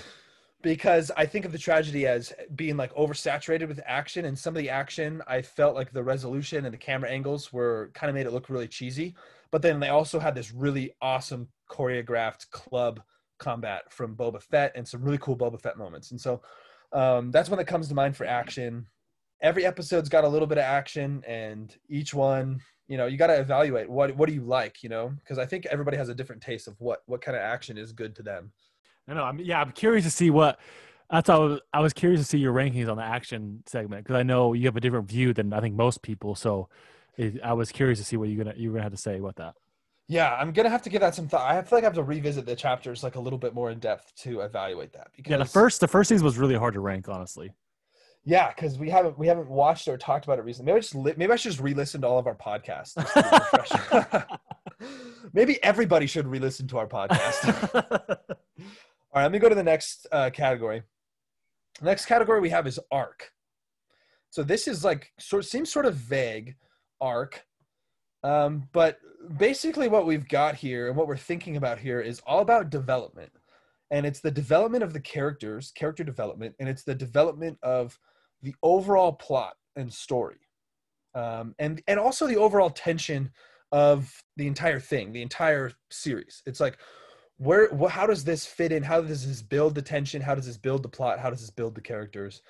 Because 0.62 1.10
I 1.16 1.24
think 1.24 1.46
of 1.46 1.52
the 1.52 1.58
tragedy 1.58 2.06
as 2.06 2.34
being 2.54 2.76
like 2.76 2.94
oversaturated 2.94 3.66
with 3.66 3.80
action, 3.86 4.26
and 4.26 4.38
some 4.38 4.54
of 4.54 4.62
the 4.62 4.68
action 4.68 5.22
I 5.26 5.40
felt 5.40 5.74
like 5.74 5.92
the 5.92 6.02
resolution 6.02 6.66
and 6.66 6.74
the 6.74 6.78
camera 6.78 7.10
angles 7.10 7.52
were 7.52 7.90
kind 7.94 8.10
of 8.10 8.14
made 8.14 8.26
it 8.26 8.32
look 8.32 8.50
really 8.50 8.68
cheesy. 8.68 9.14
But 9.50 9.62
then 9.62 9.80
they 9.80 9.88
also 9.88 10.18
had 10.18 10.34
this 10.34 10.52
really 10.52 10.92
awesome 11.00 11.48
choreographed 11.70 12.50
club 12.50 13.00
combat 13.38 13.90
from 13.90 14.14
Boba 14.14 14.42
Fett 14.42 14.72
and 14.74 14.86
some 14.86 15.02
really 15.02 15.18
cool 15.18 15.36
Boba 15.36 15.60
Fett 15.60 15.78
moments. 15.78 16.10
And 16.10 16.20
so 16.20 16.42
um, 16.92 17.30
that's 17.30 17.48
one 17.48 17.58
that 17.58 17.66
comes 17.66 17.88
to 17.88 17.94
mind 17.94 18.16
for 18.16 18.26
action. 18.26 18.86
Every 19.42 19.64
episode's 19.64 20.08
got 20.08 20.24
a 20.24 20.28
little 20.28 20.46
bit 20.46 20.58
of 20.58 20.64
action, 20.64 21.24
and 21.26 21.74
each 21.88 22.12
one, 22.12 22.60
you 22.88 22.98
know, 22.98 23.06
you 23.06 23.16
got 23.16 23.28
to 23.28 23.40
evaluate 23.40 23.88
what 23.88 24.14
what 24.14 24.28
do 24.28 24.34
you 24.34 24.42
like, 24.42 24.82
you 24.82 24.90
know, 24.90 25.14
because 25.20 25.38
I 25.38 25.46
think 25.46 25.66
everybody 25.66 25.96
has 25.96 26.10
a 26.10 26.14
different 26.14 26.42
taste 26.42 26.68
of 26.68 26.78
what 26.78 27.00
what 27.06 27.22
kind 27.22 27.36
of 27.36 27.42
action 27.42 27.78
is 27.78 27.92
good 27.92 28.14
to 28.16 28.22
them. 28.22 28.52
I 29.10 29.14
know. 29.14 29.24
I'm 29.24 29.38
yeah. 29.40 29.60
I'm 29.60 29.72
curious 29.72 30.04
to 30.04 30.10
see 30.10 30.30
what. 30.30 30.58
That's 31.10 31.26
how 31.26 31.42
I 31.42 31.44
was, 31.44 31.60
I 31.72 31.80
was 31.80 31.92
curious 31.92 32.20
to 32.20 32.24
see 32.24 32.38
your 32.38 32.54
rankings 32.54 32.88
on 32.88 32.96
the 32.96 33.02
action 33.02 33.64
segment 33.66 34.04
because 34.04 34.14
I 34.14 34.22
know 34.22 34.52
you 34.52 34.66
have 34.66 34.76
a 34.76 34.80
different 34.80 35.08
view 35.08 35.34
than 35.34 35.52
I 35.52 35.60
think 35.60 35.74
most 35.74 36.02
people. 36.02 36.36
So 36.36 36.68
it, 37.16 37.40
I 37.42 37.52
was 37.52 37.72
curious 37.72 37.98
to 37.98 38.04
see 38.04 38.16
what 38.16 38.28
you're 38.28 38.44
gonna 38.44 38.56
you're 38.56 38.72
gonna 38.72 38.84
have 38.84 38.92
to 38.92 38.98
say 38.98 39.18
about 39.18 39.34
that. 39.36 39.54
Yeah, 40.06 40.32
I'm 40.34 40.52
gonna 40.52 40.70
have 40.70 40.82
to 40.82 40.90
give 40.90 41.00
that 41.00 41.16
some 41.16 41.26
thought. 41.26 41.50
I 41.50 41.60
feel 41.62 41.78
like 41.78 41.84
I 41.84 41.86
have 41.86 41.94
to 41.94 42.04
revisit 42.04 42.46
the 42.46 42.54
chapters 42.54 43.02
like 43.02 43.16
a 43.16 43.20
little 43.20 43.38
bit 43.38 43.54
more 43.54 43.72
in 43.72 43.80
depth 43.80 44.14
to 44.22 44.40
evaluate 44.40 44.92
that. 44.92 45.08
Because 45.16 45.30
yeah, 45.32 45.38
the 45.38 45.44
first 45.44 45.80
the 45.80 45.88
first 45.88 46.08
season 46.08 46.24
was 46.24 46.38
really 46.38 46.54
hard 46.54 46.74
to 46.74 46.80
rank, 46.80 47.08
honestly. 47.08 47.52
Yeah, 48.24 48.52
because 48.52 48.78
we 48.78 48.90
haven't 48.90 49.18
we 49.18 49.26
haven't 49.26 49.48
watched 49.48 49.88
or 49.88 49.96
talked 49.96 50.24
about 50.26 50.38
it 50.38 50.44
recently. 50.44 50.72
Maybe 50.72 50.76
I 50.76 50.80
just 50.80 50.94
li- 50.94 51.14
maybe 51.16 51.32
I 51.32 51.36
should 51.36 51.52
just 51.52 51.62
re-listen 51.62 52.02
to 52.02 52.06
all 52.06 52.18
of 52.18 52.26
our 52.26 52.34
podcasts. 52.34 52.96
maybe 55.32 55.62
everybody 55.62 56.06
should 56.06 56.26
re-listen 56.26 56.68
to 56.68 56.78
our 56.78 56.86
podcast. 56.86 58.18
all 59.12 59.20
right, 59.20 59.22
let 59.24 59.32
me 59.32 59.38
go 59.38 59.48
to 59.48 59.54
the 59.54 59.62
next 59.62 60.06
uh, 60.12 60.30
category. 60.30 60.82
next 61.82 62.06
category 62.06 62.40
we 62.40 62.50
have 62.50 62.66
is 62.66 62.78
arc. 62.92 63.32
So 64.30 64.44
this 64.44 64.68
is 64.68 64.84
like 64.84 65.12
sort 65.18 65.44
seems 65.44 65.72
sort 65.72 65.86
of 65.86 65.94
vague, 65.94 66.56
arc. 67.00 67.44
Um, 68.22 68.68
but 68.72 68.98
basically 69.38 69.88
what 69.88 70.06
we've 70.06 70.28
got 70.28 70.54
here 70.54 70.88
and 70.88 70.96
what 70.96 71.08
we're 71.08 71.16
thinking 71.16 71.56
about 71.56 71.78
here 71.78 72.00
is 72.00 72.20
all 72.26 72.40
about 72.40 72.70
development. 72.70 73.32
And 73.90 74.06
it's 74.06 74.20
the 74.20 74.30
development 74.30 74.84
of 74.84 74.92
the 74.92 75.00
characters, 75.00 75.72
character 75.74 76.04
development, 76.04 76.54
and 76.60 76.68
it's 76.68 76.84
the 76.84 76.94
development 76.94 77.58
of 77.62 77.98
the 78.42 78.54
overall 78.62 79.12
plot 79.12 79.54
and 79.74 79.92
story. 79.92 80.38
Um, 81.16 81.56
and 81.58 81.82
and 81.88 81.98
also 81.98 82.28
the 82.28 82.36
overall 82.36 82.70
tension 82.70 83.32
of 83.72 84.22
the 84.36 84.46
entire 84.46 84.78
thing, 84.78 85.12
the 85.12 85.22
entire 85.22 85.72
series. 85.90 86.42
It's 86.46 86.60
like 86.60 86.78
where 87.40 87.70
how 87.88 88.06
does 88.06 88.22
this 88.22 88.44
fit 88.44 88.70
in? 88.70 88.82
How 88.82 89.00
does 89.00 89.26
this 89.26 89.40
build 89.40 89.74
the 89.74 89.80
tension? 89.80 90.20
How 90.20 90.34
does 90.34 90.46
this 90.46 90.58
build 90.58 90.82
the 90.82 90.88
plot? 90.88 91.18
How 91.18 91.30
does 91.30 91.40
this 91.40 91.50
build 91.50 91.74
the 91.74 91.80
characters? 91.80 92.42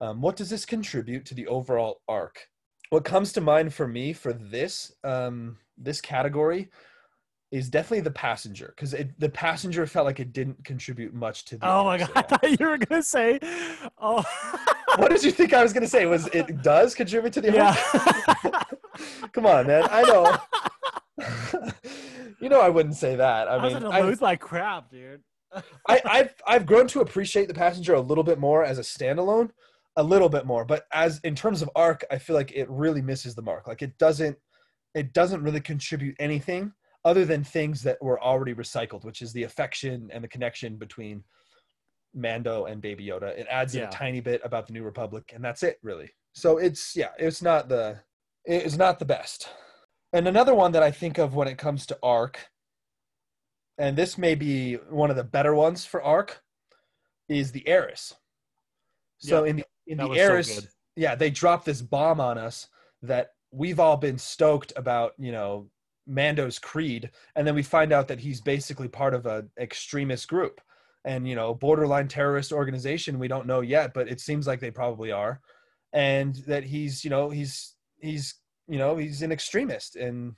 Um, 0.00 0.20
what 0.20 0.36
does 0.36 0.48
this 0.48 0.64
contribute 0.64 1.26
to 1.26 1.34
the 1.34 1.48
overall 1.48 2.00
arc? 2.06 2.48
What 2.90 3.04
comes 3.04 3.32
to 3.32 3.40
mind 3.40 3.74
for 3.74 3.88
me 3.88 4.12
for 4.12 4.32
this 4.32 4.94
um, 5.02 5.56
this 5.76 6.00
category 6.00 6.68
is 7.50 7.68
definitely 7.68 8.02
the 8.02 8.10
passenger 8.12 8.72
because 8.76 8.94
the 9.18 9.28
passenger 9.28 9.84
felt 9.84 10.06
like 10.06 10.20
it 10.20 10.32
didn't 10.32 10.64
contribute 10.64 11.12
much 11.12 11.44
to 11.44 11.56
the 11.56 11.68
oh 11.68 11.84
my 11.84 11.96
god 11.96 12.10
i 12.16 12.22
thought 12.22 12.60
you 12.60 12.66
were 12.66 12.76
gonna 12.76 13.02
say 13.02 13.38
oh. 13.98 14.24
What 14.96 15.10
did 15.10 15.22
you 15.22 15.30
think 15.30 15.52
i 15.52 15.62
was 15.62 15.72
gonna 15.72 15.86
say? 15.86 16.06
Was 16.06 16.26
it 16.32 16.62
does 16.62 16.94
contribute 16.94 17.32
to 17.34 17.40
the 17.40 17.52
yeah. 17.52 18.64
come 19.32 19.46
on 19.46 19.68
man 19.68 19.86
i 19.90 20.02
know 20.02 20.36
you 22.46 22.50
know 22.50 22.60
I 22.60 22.68
wouldn't 22.68 22.94
say 22.94 23.16
that. 23.16 23.48
I, 23.48 23.56
I 23.56 23.68
mean, 23.68 23.84
I 23.86 24.02
lose 24.02 24.22
like 24.22 24.38
crap, 24.38 24.88
dude. 24.88 25.20
I, 25.88 26.00
I've 26.04 26.34
I've 26.46 26.64
grown 26.64 26.86
to 26.88 27.00
appreciate 27.00 27.48
the 27.48 27.54
passenger 27.54 27.94
a 27.94 28.00
little 28.00 28.22
bit 28.22 28.38
more 28.38 28.62
as 28.62 28.78
a 28.78 28.82
standalone, 28.82 29.50
a 29.96 30.02
little 30.02 30.28
bit 30.28 30.46
more. 30.46 30.64
But 30.64 30.86
as 30.92 31.18
in 31.24 31.34
terms 31.34 31.60
of 31.60 31.68
arc, 31.74 32.04
I 32.08 32.18
feel 32.18 32.36
like 32.36 32.52
it 32.52 32.70
really 32.70 33.02
misses 33.02 33.34
the 33.34 33.42
mark. 33.42 33.66
Like 33.66 33.82
it 33.82 33.98
doesn't 33.98 34.36
it 34.94 35.12
doesn't 35.12 35.42
really 35.42 35.60
contribute 35.60 36.14
anything 36.20 36.72
other 37.04 37.24
than 37.24 37.42
things 37.42 37.82
that 37.82 38.00
were 38.00 38.22
already 38.22 38.54
recycled, 38.54 39.04
which 39.04 39.22
is 39.22 39.32
the 39.32 39.42
affection 39.42 40.08
and 40.12 40.22
the 40.22 40.28
connection 40.28 40.76
between 40.76 41.24
Mando 42.14 42.66
and 42.66 42.80
Baby 42.80 43.06
Yoda. 43.06 43.36
It 43.36 43.48
adds 43.50 43.74
yeah. 43.74 43.88
a 43.88 43.90
tiny 43.90 44.20
bit 44.20 44.40
about 44.44 44.68
the 44.68 44.72
New 44.72 44.84
Republic, 44.84 45.32
and 45.34 45.44
that's 45.44 45.64
it, 45.64 45.80
really. 45.82 46.10
So 46.32 46.58
it's 46.58 46.94
yeah, 46.94 47.10
it's 47.18 47.42
not 47.42 47.68
the 47.68 47.98
it's 48.44 48.76
not 48.76 49.00
the 49.00 49.04
best. 49.04 49.48
And 50.12 50.28
another 50.28 50.54
one 50.54 50.72
that 50.72 50.82
I 50.82 50.90
think 50.90 51.18
of 51.18 51.34
when 51.34 51.48
it 51.48 51.58
comes 51.58 51.86
to 51.86 51.98
arc, 52.02 52.48
and 53.78 53.96
this 53.96 54.16
may 54.16 54.34
be 54.34 54.74
one 54.74 55.10
of 55.10 55.16
the 55.16 55.24
better 55.24 55.54
ones 55.54 55.84
for 55.84 56.02
arc, 56.02 56.42
is 57.28 57.52
the 57.52 57.66
heiress. 57.66 58.14
So 59.18 59.44
in 59.44 59.56
the 59.56 59.64
in 59.86 59.98
the 59.98 60.10
heiress, 60.10 60.56
so 60.56 60.62
yeah, 60.94 61.14
they 61.14 61.30
drop 61.30 61.64
this 61.64 61.82
bomb 61.82 62.20
on 62.20 62.38
us 62.38 62.68
that 63.02 63.30
we've 63.50 63.80
all 63.80 63.96
been 63.96 64.18
stoked 64.18 64.72
about, 64.76 65.12
you 65.18 65.32
know, 65.32 65.68
Mando's 66.06 66.58
creed, 66.58 67.10
and 67.34 67.46
then 67.46 67.54
we 67.54 67.62
find 67.62 67.92
out 67.92 68.08
that 68.08 68.20
he's 68.20 68.40
basically 68.40 68.88
part 68.88 69.14
of 69.14 69.26
an 69.26 69.50
extremist 69.58 70.28
group. 70.28 70.60
And 71.04 71.28
you 71.28 71.36
know 71.36 71.54
borderline 71.54 72.08
terrorist 72.08 72.50
organization 72.52 73.20
we 73.20 73.28
don't 73.28 73.46
know 73.46 73.60
yet 73.60 73.94
but 73.94 74.08
it 74.08 74.20
seems 74.20 74.44
like 74.44 74.58
they 74.58 74.72
probably 74.72 75.12
are. 75.12 75.40
And 75.92 76.34
that 76.48 76.64
he's 76.64 77.04
you 77.04 77.10
know 77.10 77.30
he's 77.30 77.76
he's 78.00 78.34
you 78.68 78.78
know 78.78 78.96
he's 78.96 79.22
an 79.22 79.32
extremist 79.32 79.96
and 79.96 80.34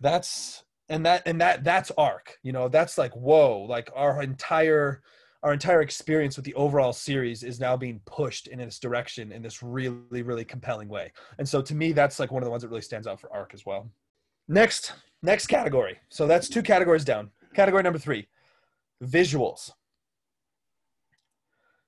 that's 0.00 0.64
and 0.88 1.04
that 1.06 1.22
and 1.26 1.40
that 1.40 1.64
that's 1.64 1.90
arc 1.96 2.38
you 2.42 2.52
know 2.52 2.68
that's 2.68 2.98
like 2.98 3.12
whoa 3.12 3.64
like 3.68 3.90
our 3.94 4.22
entire 4.22 5.02
our 5.44 5.52
entire 5.52 5.82
experience 5.82 6.36
with 6.36 6.46
the 6.46 6.54
overall 6.54 6.92
series 6.92 7.42
is 7.42 7.60
now 7.60 7.76
being 7.76 8.00
pushed 8.06 8.46
in 8.48 8.58
this 8.58 8.78
direction 8.78 9.30
in 9.30 9.42
this 9.42 9.62
really 9.62 10.22
really 10.22 10.44
compelling 10.44 10.88
way. 10.88 11.12
And 11.38 11.46
so 11.46 11.60
to 11.60 11.74
me 11.74 11.92
that's 11.92 12.18
like 12.18 12.32
one 12.32 12.42
of 12.42 12.46
the 12.46 12.50
ones 12.50 12.62
that 12.62 12.70
really 12.70 12.80
stands 12.80 13.06
out 13.06 13.20
for 13.20 13.30
arc 13.32 13.52
as 13.52 13.64
well. 13.66 13.90
Next 14.48 14.94
next 15.22 15.46
category. 15.46 16.00
So 16.08 16.26
that's 16.26 16.48
two 16.48 16.62
categories 16.62 17.04
down. 17.04 17.30
Category 17.54 17.82
number 17.82 17.98
three 17.98 18.26
visuals. 19.02 19.70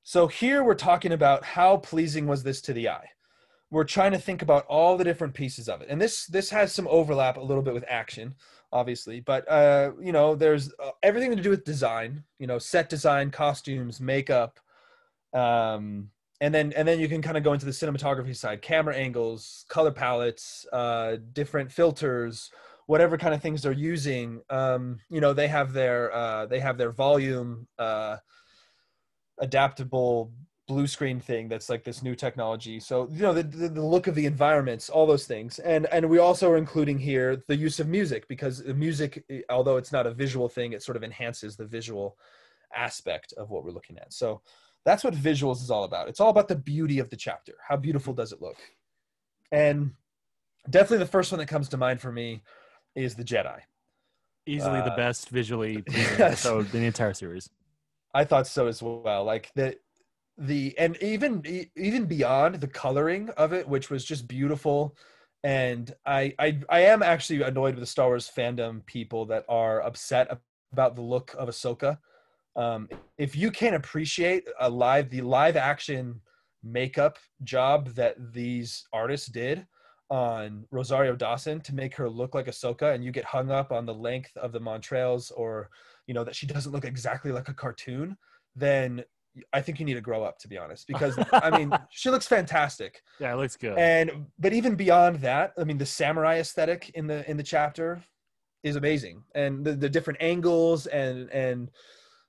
So 0.02 0.26
here 0.26 0.62
we're 0.62 0.74
talking 0.74 1.12
about 1.12 1.42
how 1.42 1.78
pleasing 1.78 2.26
was 2.26 2.42
this 2.42 2.60
to 2.60 2.74
the 2.74 2.90
eye 2.90 3.08
we're 3.70 3.84
trying 3.84 4.12
to 4.12 4.18
think 4.18 4.42
about 4.42 4.64
all 4.66 4.96
the 4.96 5.04
different 5.04 5.34
pieces 5.34 5.68
of 5.68 5.80
it. 5.80 5.88
And 5.88 6.00
this 6.00 6.26
this 6.26 6.50
has 6.50 6.72
some 6.72 6.86
overlap 6.88 7.36
a 7.36 7.40
little 7.40 7.62
bit 7.62 7.74
with 7.74 7.84
action 7.88 8.34
obviously 8.72 9.20
but 9.20 9.48
uh 9.48 9.92
you 10.00 10.10
know 10.10 10.34
there's 10.34 10.72
uh, 10.80 10.90
everything 11.04 11.34
to 11.34 11.40
do 11.40 11.50
with 11.50 11.64
design 11.64 12.24
you 12.40 12.48
know 12.48 12.58
set 12.58 12.88
design 12.88 13.30
costumes 13.30 14.00
makeup 14.00 14.58
um 15.34 16.10
and 16.40 16.52
then 16.52 16.72
and 16.72 16.86
then 16.86 16.98
you 16.98 17.08
can 17.08 17.22
kind 17.22 17.36
of 17.36 17.44
go 17.44 17.52
into 17.52 17.64
the 17.64 17.70
cinematography 17.70 18.34
side 18.34 18.60
camera 18.60 18.94
angles 18.94 19.64
color 19.68 19.92
palettes 19.92 20.66
uh 20.72 21.16
different 21.32 21.70
filters 21.70 22.50
whatever 22.86 23.18
kind 23.18 23.34
of 23.34 23.42
things 23.42 23.62
they're 23.62 23.72
using. 23.72 24.40
Um 24.48 24.98
you 25.10 25.20
know 25.20 25.32
they 25.32 25.48
have 25.48 25.72
their 25.72 26.12
uh 26.14 26.46
they 26.46 26.60
have 26.60 26.78
their 26.78 26.92
volume 26.92 27.66
uh 27.78 28.16
adaptable 29.38 30.32
blue 30.66 30.86
screen 30.86 31.20
thing 31.20 31.48
that's 31.48 31.68
like 31.68 31.84
this 31.84 32.02
new 32.02 32.14
technology. 32.14 32.80
So 32.80 33.08
you 33.10 33.22
know 33.22 33.32
the, 33.32 33.42
the, 33.42 33.68
the, 33.68 33.84
look 33.84 34.06
of 34.06 34.14
the 34.14 34.26
environments 34.26 34.88
all 34.88 35.06
those 35.06 35.26
things. 35.26 35.58
And 35.60 35.86
and 35.92 36.08
we 36.08 36.18
also 36.18 36.50
are 36.50 36.56
including 36.56 36.98
here 36.98 37.42
the 37.46 37.56
use 37.56 37.78
of 37.78 37.88
music 37.88 38.26
because 38.28 38.62
the 38.62 38.74
music 38.74 39.24
although 39.48 39.76
it's 39.76 39.92
not 39.92 40.06
a 40.06 40.12
visual 40.12 40.48
thing 40.48 40.72
it 40.72 40.82
sort 40.82 40.96
of 40.96 41.04
enhances 41.04 41.56
the 41.56 41.66
visual 41.66 42.16
aspect 42.74 43.32
of 43.36 43.50
what 43.50 43.64
we're 43.64 43.70
looking 43.70 43.98
at. 43.98 44.12
So 44.12 44.42
that's 44.84 45.04
what 45.04 45.14
visuals 45.14 45.62
is 45.62 45.70
all 45.70 45.84
about. 45.84 46.08
It's 46.08 46.20
all 46.20 46.30
about 46.30 46.48
the 46.48 46.56
beauty 46.56 46.98
of 46.98 47.10
the 47.10 47.16
chapter. 47.16 47.54
How 47.66 47.76
beautiful 47.76 48.12
does 48.12 48.32
it 48.32 48.42
look? 48.42 48.56
And 49.52 49.92
definitely 50.68 50.98
the 50.98 51.06
first 51.10 51.32
one 51.32 51.38
that 51.38 51.46
comes 51.46 51.68
to 51.70 51.76
mind 51.76 52.00
for 52.00 52.12
me 52.12 52.42
is 52.94 53.14
the 53.14 53.24
jedi. 53.24 53.60
Easily 54.46 54.78
uh, 54.78 54.84
the 54.84 54.94
best 54.96 55.28
visually 55.28 55.82
yes. 55.88 56.44
in 56.46 56.68
the 56.70 56.84
entire 56.84 57.14
series. 57.14 57.50
I 58.14 58.24
thought 58.24 58.46
so 58.46 58.66
as 58.66 58.82
well. 58.82 59.24
Like 59.24 59.50
the 59.54 59.76
the 60.38 60.76
and 60.78 60.96
even 61.02 61.42
even 61.76 62.04
beyond 62.04 62.56
the 62.56 62.68
coloring 62.68 63.30
of 63.36 63.52
it 63.52 63.68
which 63.68 63.90
was 63.90 64.04
just 64.04 64.28
beautiful. 64.28 64.96
And 65.44 65.94
I, 66.04 66.34
I 66.38 66.58
i 66.68 66.80
am 66.80 67.02
actually 67.02 67.42
annoyed 67.42 67.74
with 67.74 67.82
the 67.82 67.86
star 67.86 68.06
wars 68.06 68.30
fandom 68.34 68.84
people 68.86 69.26
that 69.26 69.44
are 69.48 69.80
upset 69.82 70.28
about 70.72 70.96
the 70.96 71.02
look 71.02 71.34
of 71.38 71.48
ahsoka. 71.48 71.98
Um 72.56 72.88
if 73.18 73.36
you 73.36 73.50
can't 73.50 73.76
appreciate 73.76 74.48
a 74.60 74.68
live 74.68 75.10
the 75.10 75.22
live 75.22 75.56
action 75.56 76.20
makeup 76.62 77.18
job 77.44 77.88
that 77.94 78.16
these 78.32 78.86
artists 78.92 79.28
did 79.28 79.66
on 80.10 80.64
Rosario 80.70 81.16
Dawson 81.16 81.60
to 81.62 81.74
make 81.74 81.94
her 81.96 82.08
look 82.08 82.34
like 82.34 82.46
Ahsoka, 82.46 82.94
and 82.94 83.04
you 83.04 83.10
get 83.10 83.24
hung 83.24 83.50
up 83.50 83.72
on 83.72 83.86
the 83.86 83.94
length 83.94 84.36
of 84.36 84.52
the 84.52 84.60
Montrals 84.60 85.32
or 85.36 85.70
you 86.06 86.14
know 86.14 86.24
that 86.24 86.36
she 86.36 86.46
doesn't 86.46 86.72
look 86.72 86.84
exactly 86.84 87.32
like 87.32 87.48
a 87.48 87.54
cartoon, 87.54 88.16
then 88.54 89.04
I 89.52 89.60
think 89.60 89.78
you 89.78 89.86
need 89.86 89.94
to 89.94 90.00
grow 90.00 90.22
up, 90.22 90.38
to 90.40 90.48
be 90.48 90.58
honest, 90.58 90.86
because 90.88 91.18
I 91.32 91.50
mean, 91.50 91.72
she 91.90 92.10
looks 92.10 92.26
fantastic. 92.26 93.02
Yeah, 93.18 93.32
it 93.32 93.36
looks 93.36 93.56
good. 93.56 93.78
And 93.78 94.26
but 94.38 94.52
even 94.52 94.74
beyond 94.74 95.16
that, 95.20 95.52
I 95.58 95.64
mean, 95.64 95.78
the 95.78 95.86
samurai 95.86 96.38
aesthetic 96.38 96.90
in 96.94 97.06
the 97.06 97.28
in 97.28 97.36
the 97.36 97.42
chapter 97.42 98.02
is 98.62 98.76
amazing, 98.76 99.22
and 99.34 99.64
the, 99.64 99.74
the 99.74 99.88
different 99.88 100.22
angles 100.22 100.86
and 100.86 101.30
and 101.30 101.70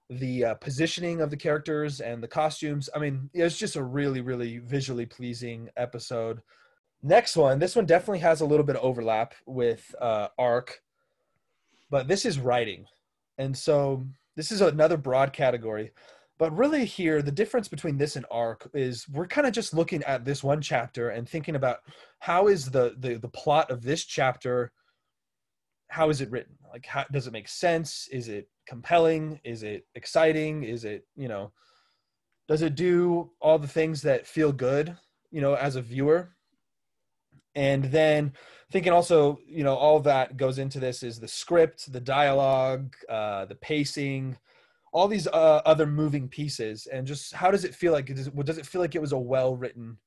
the 0.10 0.46
uh, 0.46 0.54
positioning 0.56 1.20
of 1.20 1.30
the 1.30 1.38
characters 1.38 2.00
and 2.00 2.24
the 2.24 2.28
costumes. 2.28 2.90
I 2.96 3.00
mean, 3.00 3.30
it's 3.34 3.58
just 3.58 3.76
a 3.76 3.84
really 3.84 4.22
really 4.22 4.60
visually 4.60 5.06
pleasing 5.06 5.70
episode. 5.78 6.42
Next 7.04 7.38
one, 7.38 7.60
this 7.60 7.76
one 7.76 7.86
definitely 7.86 8.20
has 8.20 8.42
a 8.42 8.46
little 8.46 8.66
bit 8.66 8.76
of 8.76 8.84
overlap 8.84 9.36
with 9.46 9.94
uh, 10.02 10.30
arc, 10.40 10.82
but 11.92 12.08
this 12.08 12.26
is 12.26 12.40
writing, 12.40 12.86
and 13.38 13.56
so 13.56 14.06
this 14.36 14.52
is 14.52 14.62
another 14.62 14.98
broad 14.98 15.34
category 15.34 15.92
but 16.38 16.56
really 16.56 16.86
here 16.86 17.22
the 17.22 17.32
difference 17.32 17.68
between 17.68 17.98
this 17.98 18.16
and 18.16 18.26
arc 18.30 18.70
is 18.74 19.08
we're 19.10 19.28
kind 19.28 19.48
of 19.48 19.54
just 19.54 19.74
looking 19.74 20.04
at 20.04 20.26
this 20.26 20.44
one 20.44 20.62
chapter 20.62 21.10
and 21.10 21.28
thinking 21.28 21.56
about 21.56 21.80
how 22.20 22.48
is 22.48 22.70
the 22.70 22.96
the, 23.00 23.16
the 23.16 23.28
plot 23.28 23.72
of 23.72 23.84
this 23.84 24.06
chapter 24.06 24.72
how 25.90 26.10
is 26.10 26.22
it 26.22 26.30
written? 26.32 26.56
Like 26.70 26.86
how 26.86 27.06
does 27.12 27.28
it 27.28 27.34
make 27.34 27.48
sense? 27.48 28.08
Is 28.12 28.28
it 28.28 28.50
compelling? 28.68 29.40
Is 29.44 29.64
it 29.64 29.86
exciting? 29.96 30.64
Is 30.64 30.86
it 30.86 31.06
you 31.16 31.28
know 31.28 31.52
does 32.48 32.62
it 32.62 32.76
do 32.76 33.32
all 33.42 33.60
the 33.60 33.68
things 33.68 34.02
that 34.04 34.28
feel 34.28 34.52
good 34.52 34.96
you 35.32 35.42
know 35.42 35.56
as 35.56 35.76
a 35.76 35.82
viewer? 35.82 36.34
And 37.56 37.86
then 37.86 38.34
thinking 38.72 38.94
also 38.94 39.40
you 39.48 39.64
know 39.64 39.76
all 39.76 40.00
that 40.02 40.38
goes 40.38 40.60
into 40.60 40.80
this 40.80 41.04
is 41.04 41.20
the 41.20 41.28
script 41.28 41.92
the 41.92 42.02
dialogue 42.02 42.94
uh, 43.10 43.46
the 43.46 43.56
pacing 43.56 44.38
all 44.98 45.08
these 45.08 45.28
uh, 45.28 45.62
other 45.66 45.86
moving 45.86 46.28
pieces 46.28 46.88
and 46.88 47.06
just 47.06 47.34
how 47.34 47.52
does 47.52 47.64
it 47.64 47.76
feel 47.76 47.94
like 47.94 48.08
does 48.08 48.28
it, 48.28 48.46
does 48.46 48.58
it 48.58 48.66
feel 48.66 48.82
like 48.82 48.96
it 48.96 49.02
was 49.02 49.12
a 49.12 49.18
well 49.18 49.56
written 49.56 49.98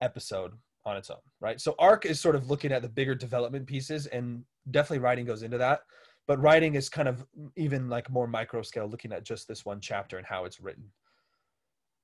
episode 0.00 0.52
on 0.84 0.96
its 0.96 1.10
own 1.10 1.18
right 1.40 1.60
so 1.60 1.74
arc 1.78 2.04
is 2.06 2.20
sort 2.20 2.36
of 2.36 2.50
looking 2.50 2.72
at 2.72 2.82
the 2.82 2.88
bigger 2.88 3.14
development 3.14 3.66
pieces 3.66 4.06
and 4.08 4.44
definitely 4.70 4.98
writing 4.98 5.24
goes 5.24 5.42
into 5.42 5.58
that 5.58 5.80
but 6.26 6.40
writing 6.40 6.74
is 6.74 6.88
kind 6.88 7.08
of 7.08 7.24
even 7.56 7.88
like 7.88 8.10
more 8.10 8.26
micro 8.26 8.62
scale 8.62 8.86
looking 8.86 9.12
at 9.12 9.24
just 9.24 9.48
this 9.48 9.64
one 9.64 9.80
chapter 9.80 10.18
and 10.18 10.26
how 10.26 10.44
it's 10.44 10.60
written 10.60 10.84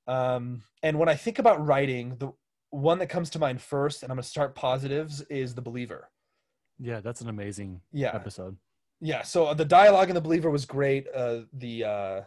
Um, 0.07 0.63
and 0.81 0.97
when 0.97 1.07
I 1.07 1.15
think 1.15 1.37
about 1.37 1.63
writing, 1.65 2.15
the 2.17 2.31
one 2.71 2.97
that 2.99 3.09
comes 3.09 3.29
to 3.31 3.39
mind 3.39 3.61
first, 3.61 4.01
and 4.01 4.11
I'm 4.11 4.15
going 4.15 4.23
to 4.23 4.29
start 4.29 4.55
positives, 4.55 5.21
is 5.29 5.53
The 5.53 5.61
Believer. 5.61 6.09
Yeah, 6.79 6.99
that's 7.01 7.21
an 7.21 7.29
amazing 7.29 7.81
yeah. 7.91 8.15
episode. 8.15 8.57
Yeah, 9.01 9.21
so 9.21 9.47
uh, 9.47 9.53
the 9.53 9.65
dialogue 9.65 10.09
in 10.09 10.15
The 10.15 10.21
Believer 10.21 10.49
was 10.49 10.65
great. 10.65 11.07
Uh, 11.15 11.41
the 11.53 11.83
uh, 11.83 12.21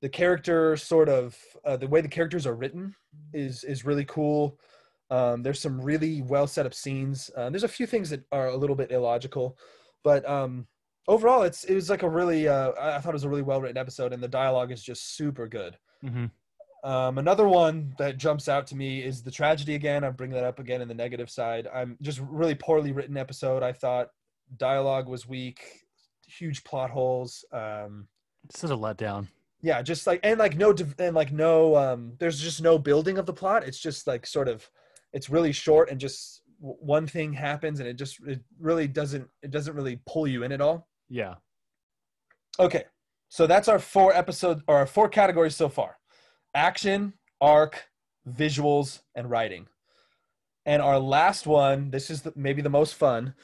the 0.00 0.08
character 0.08 0.76
sort 0.76 1.08
of 1.08 1.36
uh, 1.64 1.76
the 1.76 1.88
way 1.88 2.00
the 2.00 2.08
characters 2.08 2.46
are 2.46 2.54
written 2.54 2.94
is 3.32 3.64
is 3.64 3.84
really 3.84 4.04
cool. 4.04 4.58
Um, 5.10 5.42
there's 5.42 5.60
some 5.60 5.80
really 5.80 6.22
well 6.22 6.46
set 6.46 6.66
up 6.66 6.74
scenes. 6.74 7.30
Uh, 7.36 7.50
there's 7.50 7.64
a 7.64 7.68
few 7.68 7.86
things 7.86 8.10
that 8.10 8.24
are 8.32 8.48
a 8.48 8.56
little 8.56 8.76
bit 8.76 8.90
illogical, 8.90 9.58
but 10.02 10.28
um, 10.28 10.66
overall, 11.08 11.42
it's 11.42 11.64
it 11.64 11.74
was 11.74 11.90
like 11.90 12.02
a 12.02 12.08
really 12.08 12.48
uh, 12.48 12.72
I 12.80 12.98
thought 13.00 13.10
it 13.10 13.14
was 13.14 13.24
a 13.24 13.28
really 13.28 13.42
well 13.42 13.60
written 13.60 13.78
episode, 13.78 14.12
and 14.12 14.22
the 14.22 14.28
dialogue 14.28 14.72
is 14.72 14.82
just 14.82 15.16
super 15.16 15.48
good. 15.48 15.76
Mm-hmm. 16.04 16.26
Um, 16.88 17.16
another 17.16 17.48
one 17.48 17.94
that 17.96 18.18
jumps 18.18 18.46
out 18.46 18.66
to 18.68 18.76
me 18.76 19.02
is 19.02 19.22
the 19.22 19.30
tragedy 19.30 19.74
again. 19.74 20.04
I'm 20.04 20.12
bringing 20.12 20.34
that 20.34 20.44
up 20.44 20.58
again 20.58 20.82
in 20.82 20.88
the 20.88 20.94
negative 20.94 21.30
side. 21.30 21.66
I'm 21.74 21.96
just 22.02 22.20
really 22.20 22.54
poorly 22.54 22.92
written 22.92 23.16
episode. 23.16 23.62
I 23.62 23.72
thought 23.72 24.08
dialogue 24.58 25.08
was 25.08 25.26
weak, 25.26 25.83
huge 26.26 26.64
plot 26.64 26.90
holes. 26.90 27.44
Um, 27.52 28.08
such 28.50 28.70
a 28.70 28.76
letdown. 28.76 29.28
Yeah, 29.62 29.80
just 29.82 30.06
like 30.06 30.20
and 30.22 30.38
like 30.38 30.56
no 30.56 30.74
and 30.98 31.14
like 31.14 31.32
no. 31.32 31.76
Um, 31.76 32.14
there's 32.18 32.40
just 32.40 32.62
no 32.62 32.78
building 32.78 33.18
of 33.18 33.26
the 33.26 33.32
plot. 33.32 33.64
It's 33.64 33.78
just 33.78 34.06
like 34.06 34.26
sort 34.26 34.48
of, 34.48 34.68
it's 35.12 35.30
really 35.30 35.52
short 35.52 35.90
and 35.90 35.98
just 35.98 36.42
one 36.60 37.06
thing 37.06 37.32
happens 37.32 37.80
and 37.80 37.88
it 37.88 37.94
just 37.94 38.18
it 38.26 38.40
really 38.58 38.86
doesn't 38.86 39.28
it 39.42 39.50
doesn't 39.50 39.74
really 39.74 40.00
pull 40.06 40.26
you 40.26 40.42
in 40.42 40.52
at 40.52 40.60
all. 40.60 40.88
Yeah. 41.08 41.34
Okay, 42.58 42.84
so 43.28 43.46
that's 43.46 43.68
our 43.68 43.78
four 43.78 44.14
episode 44.14 44.62
or 44.68 44.76
our 44.76 44.86
four 44.86 45.08
categories 45.08 45.56
so 45.56 45.68
far 45.68 45.98
action, 46.54 47.14
arc, 47.40 47.88
visuals, 48.28 49.00
and 49.14 49.28
writing. 49.30 49.66
And 50.66 50.80
our 50.80 50.98
last 50.98 51.46
one, 51.46 51.90
this 51.90 52.10
is 52.10 52.22
the, 52.22 52.32
maybe 52.36 52.62
the 52.62 52.70
most 52.70 52.94
fun, 52.94 53.34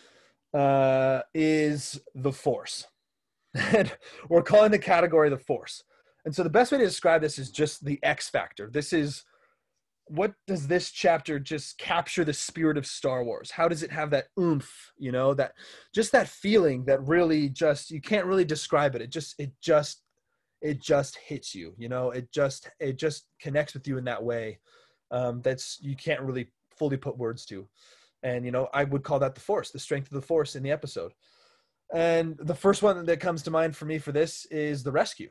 uh, 0.55 1.21
is 1.35 2.01
the 2.15 2.33
force. 2.33 2.87
and 3.55 3.93
we're 4.29 4.43
calling 4.43 4.71
the 4.71 4.79
category 4.79 5.29
the 5.31 5.39
force. 5.39 5.83
And 6.25 6.35
so 6.35 6.43
the 6.43 6.51
best 6.51 6.71
way 6.71 6.79
to 6.79 6.85
describe 6.85 7.23
this 7.23 7.39
is 7.39 7.51
just 7.51 7.85
the 7.85 7.99
X 8.03 8.29
factor. 8.29 8.69
This 8.71 8.93
is 8.93 9.25
what 10.07 10.35
does 10.49 10.67
this 10.67 10.91
chapter 10.91 11.39
just 11.39 11.79
capture 11.79 12.25
the 12.25 12.33
spirit 12.33 12.77
of 12.77 12.85
Star 12.85 13.23
Wars? 13.23 13.53
How 13.53 13.69
does 13.69 13.85
it 13.85 13.93
have 13.93 14.11
that 14.11 14.27
oomph, 14.39 14.93
you 14.99 15.13
know, 15.13 15.35
that 15.35 15.53
just 15.95 16.11
that 16.13 16.29
feeling 16.29 16.85
that 16.87 17.07
really 17.07 17.49
just 17.49 17.91
you 17.91 18.01
can't 18.01 18.27
really 18.27 18.45
describe 18.45 18.97
it. 18.97 19.03
It 19.03 19.11
just 19.11 19.37
it 19.39 19.53
just 19.63 20.03
it 20.63 20.81
just 20.83 21.17
hits 21.17 21.55
you 21.55 21.75
you 21.79 21.89
know 21.89 22.11
it 22.11 22.31
just 22.33 22.71
it 22.81 22.99
just 22.99 23.27
connects 23.41 23.75
with 23.75 23.87
you 23.87 23.99
in 23.99 24.05
that 24.05 24.23
way 24.23 24.59
um, 25.11 25.41
that's 25.43 25.79
you 25.81 25.97
can't 25.97 26.21
really 26.21 26.51
fully 26.77 26.97
put 26.97 27.19
words 27.19 27.45
to 27.47 27.67
and 28.23 28.45
you 28.45 28.51
know 28.51 28.69
i 28.73 28.85
would 28.85 29.03
call 29.03 29.19
that 29.19 29.35
the 29.35 29.41
force 29.41 29.71
the 29.71 29.79
strength 29.79 30.07
of 30.07 30.21
the 30.21 30.27
force 30.27 30.57
in 30.57 30.63
the 30.63 30.71
episode 30.71 31.13
and 31.95 32.37
the 32.41 32.55
first 32.55 32.83
one 32.83 33.05
that 33.05 33.21
comes 33.21 33.43
to 33.43 33.51
mind 33.51 33.77
for 33.77 33.85
me 33.85 33.99
for 33.99 34.13
this 34.13 34.47
is 34.47 34.83
the 34.83 34.93
rescue 34.93 35.31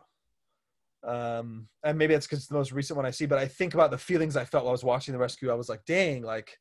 um 1.08 1.68
and 1.84 1.98
maybe 1.98 2.14
that's 2.14 2.26
because 2.26 2.40
it's 2.40 2.48
the 2.48 2.56
most 2.56 2.72
recent 2.72 2.98
one 2.98 3.06
i 3.06 3.12
see 3.12 3.26
but 3.26 3.38
i 3.38 3.48
think 3.48 3.74
about 3.74 3.92
the 3.92 3.98
feelings 3.98 4.36
i 4.36 4.44
felt 4.44 4.64
while 4.64 4.72
i 4.72 4.74
was 4.74 4.84
watching 4.84 5.14
the 5.14 5.20
rescue 5.20 5.50
i 5.50 5.56
was 5.56 5.70
like 5.70 5.84
dang 5.86 6.22
like 6.22 6.58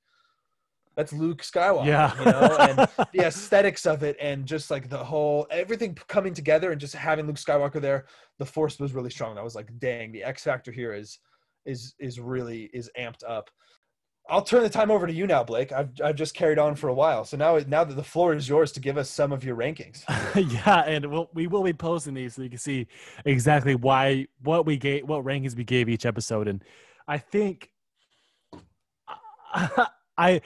that's 0.99 1.12
Luke 1.12 1.43
Skywalker. 1.43 1.87
Yeah. 1.87 2.19
You 2.19 2.25
know, 2.25 2.57
and 2.59 2.79
the 3.14 3.21
aesthetics 3.21 3.87
of 3.87 4.03
it 4.03 4.17
and 4.21 4.45
just 4.45 4.69
like 4.69 4.91
the 4.91 4.99
whole 4.99 5.47
everything 5.49 5.97
coming 6.09 6.35
together 6.35 6.73
and 6.73 6.81
just 6.81 6.93
having 6.93 7.25
Luke 7.25 7.37
Skywalker 7.37 7.81
there, 7.81 8.07
the 8.41 8.45
force 8.45 8.81
was 8.81 8.93
really 8.95 9.11
strong. 9.11 9.38
I 9.38 9.43
was 9.43 9.55
like, 9.55 9.71
dang, 9.79 10.11
the 10.11 10.25
X 10.25 10.43
factor 10.43 10.73
here 10.73 10.93
is 10.93 11.21
is 11.64 11.95
is 12.01 12.19
really 12.19 12.69
is 12.75 12.91
amped 12.99 13.23
up. 13.29 13.49
I'll 14.31 14.43
turn 14.43 14.62
the 14.62 14.69
time 14.69 14.91
over 14.91 15.07
to 15.07 15.12
you 15.12 15.27
now, 15.27 15.43
Blake. 15.43 15.73
I've 15.73 15.91
I've 16.05 16.17
just 16.17 16.35
carried 16.35 16.59
on 16.59 16.75
for 16.75 16.88
a 16.88 16.95
while, 16.95 17.25
so 17.25 17.37
now 17.37 17.59
now 17.67 17.85
that 17.85 17.95
the 17.95 18.03
floor 18.03 18.35
is 18.35 18.49
yours 18.49 18.73
to 18.73 18.81
give 18.81 18.99
us 18.99 19.09
some 19.09 19.33
of 19.33 19.43
your 19.43 19.57
rankings. 19.57 20.05
yeah, 20.53 20.81
and 20.81 21.07
we'll, 21.07 21.31
we 21.33 21.47
will 21.47 21.62
be 21.62 21.73
posting 21.73 22.14
these 22.14 22.35
so 22.35 22.43
you 22.43 22.51
can 22.51 22.59
see 22.59 22.87
exactly 23.25 23.75
why 23.75 24.27
what 24.43 24.67
we 24.67 24.77
gave 24.77 25.09
what 25.09 25.25
rankings 25.25 25.57
we 25.57 25.64
gave 25.64 25.88
each 25.88 26.05
episode, 26.05 26.47
and 26.47 26.62
I 27.07 27.19
think 27.19 27.71
I 29.55 30.43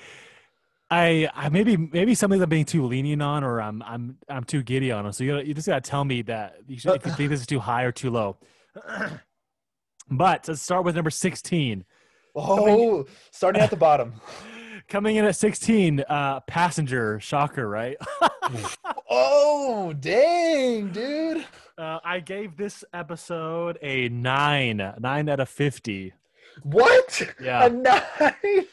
I, 0.92 1.30
I 1.34 1.48
maybe 1.48 1.78
maybe 1.78 2.14
something 2.14 2.42
I'm 2.42 2.50
being 2.50 2.66
too 2.66 2.84
lenient 2.84 3.22
on, 3.22 3.42
or 3.42 3.62
I'm 3.62 3.82
I'm 3.82 4.18
I'm 4.28 4.44
too 4.44 4.62
giddy 4.62 4.92
on. 4.92 5.10
So 5.14 5.24
you 5.24 5.32
gotta, 5.32 5.46
you 5.46 5.54
just 5.54 5.66
gotta 5.66 5.80
tell 5.80 6.04
me 6.04 6.20
that 6.22 6.56
you 6.68 6.78
should, 6.78 6.96
if 6.96 7.06
you 7.06 7.12
think 7.12 7.30
this 7.30 7.40
is 7.40 7.46
too 7.46 7.60
high 7.60 7.84
or 7.84 7.92
too 7.92 8.10
low. 8.10 8.36
but 10.10 10.46
let's 10.46 10.60
start 10.60 10.84
with 10.84 10.94
number 10.94 11.08
sixteen. 11.08 11.86
Oh, 12.36 13.04
starting 13.30 13.60
at 13.60 13.70
the 13.70 13.76
bottom. 13.76 14.14
Coming 14.88 15.16
in 15.16 15.24
at 15.24 15.36
sixteen, 15.36 16.00
uh, 16.08 16.40
passenger 16.40 17.20
shocker, 17.20 17.68
right? 17.68 17.96
oh, 19.10 19.92
dang, 19.92 20.88
dude! 20.88 21.44
Uh, 21.78 21.98
I 22.04 22.20
gave 22.20 22.56
this 22.56 22.84
episode 22.92 23.78
a 23.80 24.08
nine, 24.08 24.94
nine 24.98 25.28
out 25.28 25.40
of 25.40 25.48
fifty. 25.48 26.14
What? 26.62 27.22
Yeah, 27.40 27.66
a 27.66 27.70
nine. 27.70 28.66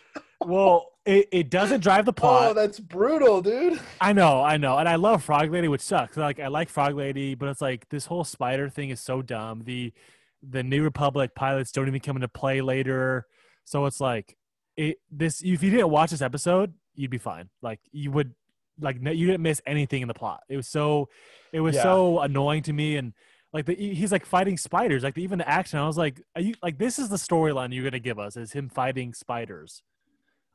well, 0.45 0.91
it, 1.05 1.27
it 1.31 1.49
doesn't 1.49 1.81
drive 1.81 2.05
the 2.05 2.13
plot. 2.13 2.51
Oh, 2.51 2.53
that's 2.53 2.79
brutal, 2.79 3.41
dude. 3.41 3.79
I 3.99 4.13
know, 4.13 4.41
I 4.41 4.57
know, 4.57 4.77
and 4.77 4.87
I 4.87 4.95
love 4.95 5.23
Frog 5.23 5.51
Lady, 5.51 5.67
which 5.67 5.81
sucks. 5.81 6.17
Like 6.17 6.39
I 6.39 6.47
like 6.47 6.69
Frog 6.69 6.95
Lady, 6.95 7.35
but 7.35 7.49
it's 7.49 7.61
like 7.61 7.89
this 7.89 8.05
whole 8.05 8.23
spider 8.23 8.69
thing 8.69 8.89
is 8.89 8.99
so 8.99 9.21
dumb. 9.21 9.63
The 9.65 9.93
the 10.41 10.63
New 10.63 10.83
Republic 10.83 11.35
pilots 11.35 11.71
don't 11.71 11.87
even 11.87 11.99
come 11.99 12.15
into 12.17 12.27
play 12.27 12.61
later, 12.61 13.27
so 13.69 13.85
it's 13.85 14.01
like 14.01 14.35
it. 14.75 14.97
This 15.11 15.41
if 15.41 15.61
you 15.61 15.69
didn't 15.69 15.91
watch 15.91 16.09
this 16.09 16.23
episode, 16.23 16.73
you'd 16.95 17.11
be 17.11 17.19
fine. 17.19 17.49
Like 17.61 17.79
you 17.91 18.09
would, 18.09 18.33
like 18.81 18.97
you 18.99 19.27
didn't 19.27 19.43
miss 19.43 19.61
anything 19.67 20.01
in 20.01 20.07
the 20.07 20.15
plot. 20.15 20.41
It 20.49 20.57
was 20.57 20.67
so, 20.67 21.09
it 21.53 21.59
was 21.59 21.75
yeah. 21.75 21.83
so 21.83 22.19
annoying 22.19 22.63
to 22.63 22.73
me, 22.73 22.95
and 22.95 23.13
like 23.53 23.67
the, 23.67 23.75
he's 23.75 24.11
like 24.11 24.25
fighting 24.25 24.57
spiders. 24.57 25.03
Like 25.03 25.13
the, 25.13 25.21
even 25.21 25.37
the 25.37 25.47
action, 25.47 25.77
I 25.77 25.85
was 25.85 25.99
like, 25.99 26.19
are 26.35 26.41
you 26.41 26.55
like 26.63 26.79
this 26.79 26.97
is 26.97 27.09
the 27.09 27.17
storyline 27.17 27.71
you're 27.71 27.83
gonna 27.83 27.99
give 27.99 28.17
us 28.17 28.35
is 28.37 28.51
him 28.53 28.69
fighting 28.69 29.13
spiders. 29.13 29.83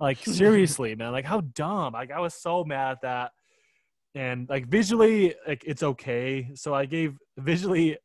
Like 0.00 0.18
seriously, 0.24 0.96
man. 0.96 1.12
Like 1.12 1.24
how 1.24 1.40
dumb. 1.40 1.92
Like 1.92 2.10
I 2.10 2.18
was 2.18 2.34
so 2.34 2.64
mad 2.64 2.92
at 2.92 3.02
that. 3.02 3.30
And 4.16 4.48
like 4.48 4.66
visually, 4.66 5.36
like 5.46 5.62
it's 5.64 5.84
okay. 5.84 6.50
So 6.54 6.74
I 6.74 6.86
gave 6.86 7.16
visually 7.38 7.96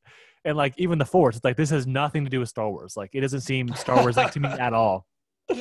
and 0.45 0.57
like 0.57 0.73
even 0.77 0.97
the 0.97 1.05
force, 1.05 1.35
it's 1.35 1.45
like 1.45 1.57
this 1.57 1.69
has 1.69 1.87
nothing 1.87 2.23
to 2.23 2.29
do 2.29 2.39
with 2.39 2.49
Star 2.49 2.69
Wars. 2.69 2.95
Like 2.95 3.11
it 3.13 3.21
doesn't 3.21 3.41
seem 3.41 3.73
Star 3.75 4.01
Wars 4.01 4.17
like 4.17 4.31
to 4.33 4.39
me 4.39 4.49
at 4.49 4.73
all. 4.73 5.05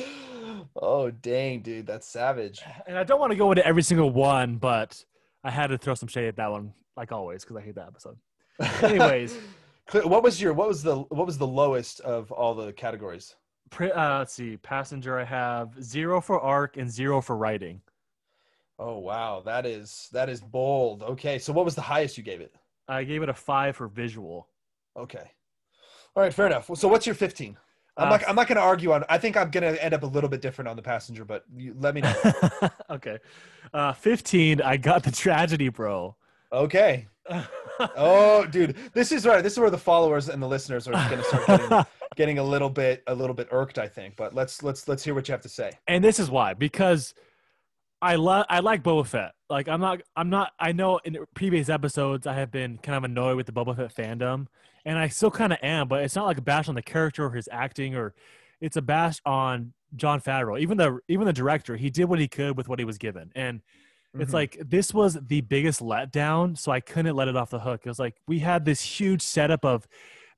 Oh 0.75 1.09
dang, 1.09 1.61
dude, 1.61 1.87
that's 1.87 2.07
savage. 2.07 2.61
And 2.87 2.97
I 2.97 3.03
don't 3.03 3.19
want 3.19 3.31
to 3.31 3.35
go 3.35 3.51
into 3.51 3.65
every 3.65 3.81
single 3.81 4.11
one, 4.11 4.57
but 4.57 5.03
I 5.43 5.51
had 5.51 5.67
to 5.67 5.77
throw 5.77 5.95
some 5.95 6.07
shade 6.07 6.27
at 6.27 6.35
that 6.37 6.51
one, 6.51 6.73
like 6.95 7.11
always, 7.11 7.43
because 7.43 7.57
I 7.57 7.61
hate 7.61 7.75
that 7.75 7.87
episode. 7.87 8.17
Anyways, 8.83 9.37
what 9.91 10.23
was 10.23 10.41
your 10.41 10.53
what 10.53 10.67
was 10.67 10.83
the 10.83 10.97
what 10.97 11.25
was 11.25 11.37
the 11.37 11.47
lowest 11.47 12.01
of 12.01 12.31
all 12.31 12.53
the 12.53 12.71
categories? 12.73 13.35
uh, 13.79 14.17
let's 14.19 14.33
see, 14.33 14.57
passenger. 14.57 15.19
I 15.19 15.23
have 15.23 15.81
zero 15.81 16.21
for 16.21 16.39
arc 16.39 16.77
and 16.77 16.89
zero 16.89 17.21
for 17.21 17.35
writing. 17.35 17.81
Oh 18.77 18.99
wow, 18.99 19.41
that 19.45 19.65
is 19.65 20.09
that 20.11 20.29
is 20.29 20.41
bold. 20.41 21.03
Okay, 21.03 21.39
so 21.39 21.51
what 21.51 21.65
was 21.65 21.75
the 21.75 21.81
highest 21.81 22.17
you 22.17 22.23
gave 22.23 22.41
it? 22.41 22.53
I 22.87 23.03
gave 23.03 23.21
it 23.21 23.29
a 23.29 23.33
five 23.33 23.75
for 23.75 23.87
visual. 23.87 24.47
Okay, 24.99 25.31
all 26.15 26.23
right, 26.23 26.33
fair 26.33 26.47
enough. 26.47 26.69
So 26.75 26.87
what's 26.87 27.05
your 27.05 27.15
fifteen? 27.15 27.57
I'm 27.97 28.07
uh, 28.07 28.11
not. 28.11 28.29
I'm 28.29 28.35
not 28.35 28.47
going 28.47 28.57
to 28.57 28.61
argue 28.61 28.91
on. 28.91 29.03
I 29.09 29.17
think 29.17 29.35
I'm 29.35 29.49
going 29.51 29.73
to 29.73 29.83
end 29.83 29.93
up 29.93 30.03
a 30.03 30.07
little 30.07 30.29
bit 30.29 30.41
different 30.41 30.67
on 30.67 30.75
the 30.75 30.81
passenger, 30.81 31.25
but 31.25 31.43
you, 31.55 31.75
let 31.77 31.95
me 31.95 32.01
know. 32.01 32.15
okay, 32.89 33.17
uh, 33.73 33.93
fifteen. 33.93 34.61
I 34.61 34.77
got 34.77 35.03
the 35.03 35.11
tragedy, 35.11 35.69
bro. 35.69 36.15
Okay. 36.51 37.07
oh, 37.95 38.45
dude, 38.45 38.75
this 38.93 39.11
is 39.11 39.25
right. 39.25 39.43
This 39.43 39.53
is 39.53 39.59
where 39.59 39.69
the 39.69 39.77
followers 39.77 40.29
and 40.29 40.41
the 40.41 40.47
listeners 40.47 40.87
are 40.87 40.93
going 41.09 41.17
to 41.17 41.23
start 41.23 41.45
getting 41.47 41.85
getting 42.15 42.39
a 42.39 42.43
little 42.43 42.69
bit 42.69 43.03
a 43.07 43.13
little 43.15 43.35
bit 43.35 43.47
irked, 43.51 43.77
I 43.77 43.87
think. 43.87 44.15
But 44.15 44.33
let's 44.33 44.63
let's 44.63 44.87
let's 44.87 45.03
hear 45.03 45.13
what 45.13 45.27
you 45.27 45.33
have 45.33 45.41
to 45.41 45.49
say. 45.49 45.71
And 45.87 46.03
this 46.03 46.19
is 46.19 46.29
why 46.29 46.53
because 46.53 47.13
I 48.01 48.15
love 48.15 48.45
I 48.49 48.59
like 48.59 48.83
Boba 48.83 49.05
Fett. 49.05 49.33
Like 49.49 49.67
I'm 49.67 49.81
not 49.81 50.01
I'm 50.15 50.29
not 50.29 50.53
I 50.59 50.71
know 50.71 50.99
in 51.03 51.17
previous 51.35 51.69
episodes 51.69 52.25
I 52.25 52.33
have 52.33 52.51
been 52.51 52.77
kind 52.79 52.97
of 52.97 53.03
annoyed 53.03 53.37
with 53.37 53.45
the 53.45 53.51
Boba 53.51 53.75
Fett 53.75 53.95
fandom, 53.95 54.47
and 54.85 54.97
I 54.97 55.07
still 55.07 55.31
kind 55.31 55.53
of 55.53 55.59
am. 55.61 55.87
But 55.87 56.03
it's 56.03 56.15
not 56.15 56.25
like 56.25 56.37
a 56.37 56.41
bash 56.41 56.67
on 56.69 56.75
the 56.75 56.81
character 56.81 57.25
or 57.25 57.31
his 57.31 57.49
acting, 57.51 57.95
or 57.95 58.13
it's 58.61 58.77
a 58.77 58.81
bash 58.81 59.21
on 59.25 59.73
Jon 59.95 60.21
Favreau. 60.21 60.59
Even 60.59 60.77
the 60.77 60.99
even 61.07 61.25
the 61.25 61.33
director, 61.33 61.75
he 61.75 61.89
did 61.89 62.05
what 62.05 62.19
he 62.19 62.27
could 62.27 62.57
with 62.57 62.67
what 62.67 62.79
he 62.79 62.85
was 62.85 62.97
given, 62.97 63.31
and. 63.35 63.61
It's 64.15 64.29
mm-hmm. 64.29 64.33
like 64.37 64.57
this 64.59 64.91
was 64.91 65.19
the 65.27 65.41
biggest 65.41 65.81
letdown, 65.81 66.57
so 66.57 66.71
I 66.71 66.79
couldn't 66.79 67.15
let 67.15 67.27
it 67.27 67.35
off 67.35 67.51
the 67.51 67.59
hook. 67.59 67.81
It 67.85 67.89
was 67.89 67.99
like 67.99 68.15
we 68.27 68.39
had 68.39 68.65
this 68.65 68.81
huge 68.81 69.21
setup 69.21 69.63
of 69.63 69.87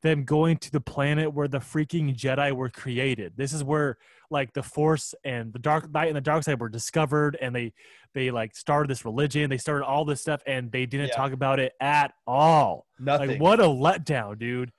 them 0.01 0.23
going 0.23 0.57
to 0.57 0.71
the 0.71 0.81
planet 0.81 1.33
where 1.33 1.47
the 1.47 1.59
freaking 1.59 2.15
Jedi 2.15 2.51
were 2.51 2.69
created. 2.69 3.33
This 3.35 3.53
is 3.53 3.63
where 3.63 3.97
like 4.29 4.53
the 4.53 4.63
Force 4.63 5.13
and 5.23 5.53
the 5.53 5.59
Dark 5.59 5.91
Knight 5.91 6.07
and 6.07 6.15
the 6.15 6.21
Dark 6.21 6.43
Side 6.43 6.59
were 6.59 6.69
discovered, 6.69 7.37
and 7.41 7.55
they 7.55 7.73
they 8.13 8.31
like 8.31 8.55
started 8.55 8.89
this 8.89 9.05
religion. 9.05 9.49
They 9.49 9.57
started 9.57 9.85
all 9.85 10.05
this 10.05 10.21
stuff, 10.21 10.41
and 10.47 10.71
they 10.71 10.85
didn't 10.85 11.09
yeah. 11.09 11.15
talk 11.15 11.33
about 11.33 11.59
it 11.59 11.73
at 11.79 12.13
all. 12.25 12.87
Nothing. 12.99 13.31
Like 13.31 13.41
what 13.41 13.59
a 13.59 13.65
letdown, 13.65 14.39
dude. 14.39 14.71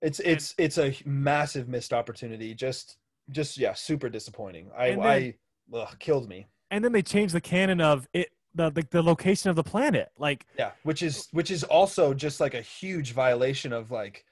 It's 0.00 0.20
it's 0.20 0.54
and, 0.58 0.64
it's 0.64 0.78
a 0.78 0.94
massive 1.04 1.68
missed 1.68 1.92
opportunity. 1.92 2.54
Just 2.54 2.96
just 3.30 3.58
yeah, 3.58 3.74
super 3.74 4.08
disappointing. 4.08 4.70
I 4.76 4.90
then, 4.90 5.02
I 5.02 5.34
ugh, 5.74 5.96
killed 5.98 6.28
me. 6.28 6.46
And 6.70 6.84
then 6.84 6.92
they 6.92 7.02
changed 7.02 7.34
the 7.34 7.40
canon 7.40 7.80
of 7.80 8.08
it 8.12 8.30
the, 8.54 8.70
the 8.70 8.86
the 8.90 9.02
location 9.02 9.50
of 9.50 9.56
the 9.56 9.62
planet. 9.62 10.10
Like 10.18 10.46
yeah, 10.58 10.72
which 10.82 11.02
is 11.02 11.28
which 11.32 11.50
is 11.50 11.64
also 11.64 12.14
just 12.14 12.40
like 12.40 12.54
a 12.54 12.62
huge 12.62 13.12
violation 13.12 13.72
of 13.72 13.90
like 13.90 14.24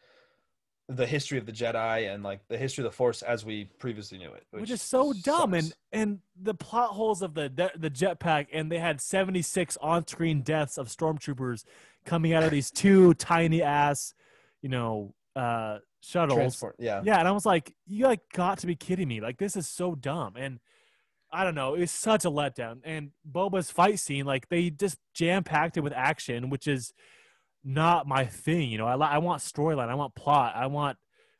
the 0.89 1.07
history 1.07 1.37
of 1.37 1.45
the 1.45 1.53
Jedi 1.53 2.13
and 2.13 2.23
like 2.23 2.41
the 2.49 2.57
history 2.57 2.83
of 2.83 2.91
the 2.91 2.97
Force 2.97 3.23
as 3.23 3.45
we 3.45 3.65
previously 3.79 4.19
knew 4.19 4.33
it, 4.33 4.45
which, 4.51 4.63
which 4.63 4.71
is 4.71 4.81
so 4.83 5.13
sucks. 5.13 5.23
dumb. 5.23 5.55
And 5.55 5.73
and 5.93 6.19
the 6.41 6.55
plot 6.55 6.91
holes 6.91 7.21
of 7.21 7.35
the 7.35 7.71
the 7.77 7.91
jetpack, 7.91 8.47
and 8.53 8.73
they 8.73 8.79
had 8.79 9.01
seventy 9.01 9.43
six 9.43 9.77
on 9.83 10.07
screen 10.07 10.41
deaths 10.41 10.79
of 10.79 10.89
stormtroopers 10.89 11.65
coming 12.05 12.33
out 12.33 12.43
of 12.43 12.51
these 12.51 12.71
two 12.71 13.15
tiny 13.15 13.63
ass, 13.63 14.15
you 14.63 14.71
know, 14.71 15.15
uh, 15.37 15.79
shuttles. 16.01 16.39
Transport, 16.39 16.77
yeah, 16.79 17.03
yeah. 17.05 17.19
And 17.19 17.29
I 17.29 17.33
was 17.33 17.45
like, 17.45 17.75
you 17.87 18.07
like 18.07 18.21
got 18.33 18.59
to 18.59 18.67
be 18.67 18.75
kidding 18.75 19.09
me! 19.09 19.21
Like 19.21 19.37
this 19.37 19.57
is 19.57 19.69
so 19.69 19.95
dumb. 19.95 20.37
And 20.37 20.59
I 21.31 21.45
don't 21.45 21.55
know, 21.55 21.75
it's 21.75 21.93
such 21.93 22.25
a 22.25 22.31
letdown. 22.31 22.81
And 22.85 23.11
Boba's 23.31 23.71
fight 23.71 23.99
scene, 23.99 24.25
like 24.25 24.49
they 24.49 24.71
just 24.71 24.99
jam 25.13 25.45
packed 25.45 25.77
it 25.77 25.83
with 25.83 25.93
action, 25.93 26.49
which 26.49 26.67
is 26.67 26.95
not 27.65 28.07
my 28.07 28.25
thing. 28.25 28.71
You 28.71 28.79
know, 28.79 28.87
I 28.87 28.95
I 28.95 29.19
want 29.19 29.43
storyline, 29.43 29.89
I 29.89 29.95
want 29.95 30.15
plot, 30.15 30.55
I 30.57 30.67
want 30.67 30.97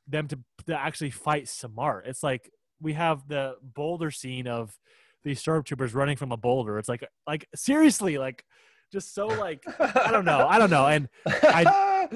them 0.07 0.27
to, 0.29 0.39
to 0.67 0.79
actually 0.79 1.11
fight 1.11 1.49
smart. 1.49 2.07
It's 2.07 2.23
like 2.23 2.51
we 2.81 2.95
have 2.95 3.29
the 3.29 3.57
boulder 3.63 4.11
scene 4.11 4.47
of 4.47 4.77
these 5.25 5.43
stormtroopers 5.43 5.95
running 5.95 6.17
from 6.17 6.33
a 6.33 6.37
boulder. 6.37 6.79
It's 6.79 6.89
like 6.89 7.07
like 7.27 7.47
seriously, 7.55 8.19
like 8.19 8.45
just 8.93 9.15
so 9.15 9.27
like 9.27 9.63
I 9.79 10.11
don't 10.11 10.25
know, 10.25 10.47
I 10.47 10.59
don't 10.59 10.71
know. 10.71 10.87
And 10.87 11.09
I 11.27 12.09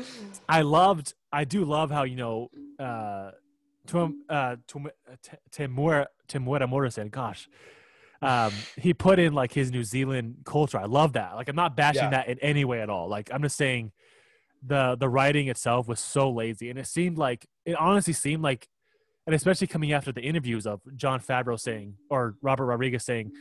I 0.49 0.63
loved 0.63 1.15
I 1.33 1.45
do 1.45 1.65
love 1.65 1.91
how 1.91 2.05
you 2.05 2.17
know 2.17 2.51
uh 2.79 3.33
Tim 3.87 4.23
uh 4.29 4.57
Temuera 5.51 6.07
Temuera 6.29 6.69
Morrison, 6.69 7.09
gosh. 7.09 7.49
Um, 8.23 8.53
he 8.77 8.95
put 8.95 9.19
in 9.19 9.33
like 9.33 9.53
his 9.53 9.73
New 9.73 9.83
Zealand 9.83 10.37
culture. 10.45 10.79
I 10.79 10.85
love 10.85 11.15
that. 11.15 11.35
Like 11.35 11.49
I'm 11.49 11.57
not 11.57 11.77
bashing 11.77 12.05
yeah. 12.05 12.11
that 12.11 12.29
in 12.29 12.39
any 12.39 12.65
way 12.65 12.81
at 12.81 12.89
all. 12.89 13.09
Like 13.09 13.31
I'm 13.33 13.43
just 13.43 13.57
saying 13.57 13.93
the 14.65 14.97
the 14.99 15.09
writing 15.09 15.49
itself 15.49 15.89
was 15.89 16.01
so 16.01 16.31
lazy, 16.31 16.71
and 16.71 16.79
it 16.79 16.87
seemed 16.87 17.19
like 17.19 17.47
it 17.65 17.75
honestly 17.75 18.13
seemed 18.13 18.43
like, 18.43 18.69
and 19.27 19.35
especially 19.35 19.67
coming 19.67 19.93
after 19.93 20.13
the 20.13 20.23
interviews 20.23 20.67
of 20.67 20.81
Jon 20.95 21.21
Favreau 21.21 21.59
saying 21.59 21.97
or 22.11 22.37
Robert 22.43 22.67
Rodriguez 22.67 23.05
saying, 23.05 23.33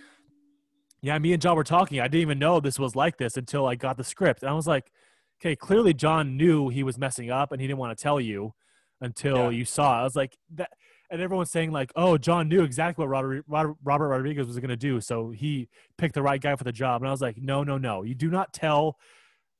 "Yeah, 1.02 1.18
me 1.20 1.34
and 1.34 1.42
Jon 1.42 1.56
were 1.56 1.64
talking. 1.64 2.00
I 2.00 2.08
didn't 2.08 2.22
even 2.22 2.40
know 2.40 2.60
this 2.60 2.80
was 2.80 2.96
like 2.96 3.18
this 3.18 3.38
until 3.38 3.68
I 3.68 3.76
got 3.76 3.98
the 3.98 4.04
script." 4.04 4.42
And 4.42 4.50
I 4.50 4.54
was 4.54 4.68
like, 4.68 4.92
"Okay, 5.40 5.56
clearly 5.56 5.94
Jon 5.94 6.38
knew 6.38 6.70
he 6.70 6.82
was 6.82 6.98
messing 6.98 7.30
up, 7.30 7.52
and 7.52 7.62
he 7.62 7.68
didn't 7.68 7.80
want 7.80 7.96
to 7.96 8.02
tell 8.02 8.20
you 8.20 8.54
until 9.00 9.52
yeah. 9.52 9.60
you 9.60 9.66
saw." 9.66 9.98
It. 9.98 10.02
I 10.02 10.04
was 10.04 10.16
like 10.16 10.36
that. 10.56 10.72
And 11.12 11.22
everyone's 11.22 11.51
saying 11.51 11.72
like, 11.72 11.91
"Oh, 11.95 12.18
Jon 12.18 12.47
knew 12.47 12.64
exactly 12.64 13.05
what 13.05 13.09
Robert, 13.09 13.76
Robert 13.84 14.07
Rodriguez 14.07 14.47
was 14.47 14.57
going 14.57 14.70
to 14.70 14.78
do, 14.78 15.01
so 15.01 15.30
he 15.30 15.68
picked 15.97 16.16
the 16.16 16.24
right 16.24 16.41
guy 16.41 16.55
for 16.55 16.64
the 16.64 16.72
job." 16.72 17.01
And 17.01 17.09
I 17.09 17.12
was 17.12 17.22
like, 17.22 17.38
"No, 17.38 17.64
no, 17.64 17.78
no! 17.78 18.03
You 18.03 18.16
do 18.16 18.30
not 18.30 18.53
tell 18.53 18.97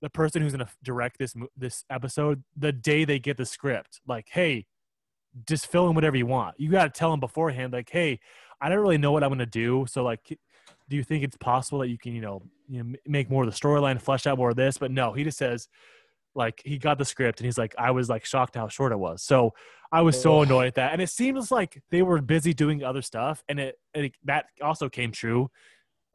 the 0.02 0.10
person 0.10 0.42
who's 0.42 0.54
going 0.54 0.66
to 0.66 0.72
direct 0.84 1.18
this 1.18 1.36
this 1.56 1.86
episode 1.90 2.44
the 2.58 2.72
day 2.72 3.06
they 3.06 3.20
get 3.20 3.38
the 3.38 3.46
script 3.46 4.02
like 4.08 4.28
hey 4.32 4.66
just 5.48 5.68
fill 5.68 5.88
in 5.88 5.96
whatever 5.96 6.18
you 6.18 6.26
want 6.26 6.56
you 6.60 6.70
got 6.70 6.94
to 6.94 7.00
tell 7.00 7.12
them 7.12 7.20
beforehand 7.20 7.72
like 7.72 7.90
hey 7.90 8.20
i 8.60 8.68
don't 8.68 8.80
really 8.80 8.98
know 8.98 9.12
what 9.12 9.24
i'm 9.24 9.30
going 9.30 9.40
to 9.40 9.46
do 9.46 9.86
so 9.88 10.04
like 10.04 10.38
do 10.90 10.96
you 10.98 11.04
think 11.04 11.24
it's 11.24 11.38
possible 11.38 11.80
that 11.80 11.88
you 11.88 11.98
can 11.98 12.14
you 12.14 12.22
know 12.22 12.42
you 12.68 12.84
know 12.84 12.96
make 13.06 13.30
more 13.30 13.44
of 13.44 13.50
the 13.50 13.56
storyline 13.56 14.02
flesh 14.02 14.28
out 14.28 14.38
more 14.38 14.50
of 14.50 14.56
this 14.56 14.78
but 14.78 14.92
no 14.92 15.14
he 15.14 15.24
just 15.24 15.38
says 15.38 15.70
like 16.36 16.62
he 16.66 16.78
got 16.78 16.98
the 16.98 17.06
script 17.06 17.40
and 17.40 17.46
he's 17.46 17.58
like 17.58 17.76
i 17.78 17.92
was 17.92 18.10
like 18.10 18.26
shocked 18.26 18.56
how 18.56 18.68
short 18.68 18.92
it 18.92 19.00
was. 19.00 19.22
So 19.22 19.54
i 19.92 20.02
was 20.02 20.20
so 20.20 20.42
annoyed 20.42 20.68
at 20.68 20.76
that. 20.76 20.94
And 20.94 21.02
it 21.02 21.10
seems 21.10 21.52
like 21.52 21.82
they 21.92 22.02
were 22.02 22.22
busy 22.22 22.54
doing 22.54 22.84
other 22.84 23.02
stuff 23.02 23.44
and 23.50 23.60
it, 23.60 23.80
it 23.94 24.14
that 24.24 24.46
also 24.62 24.90
came 24.90 25.12
true. 25.12 25.50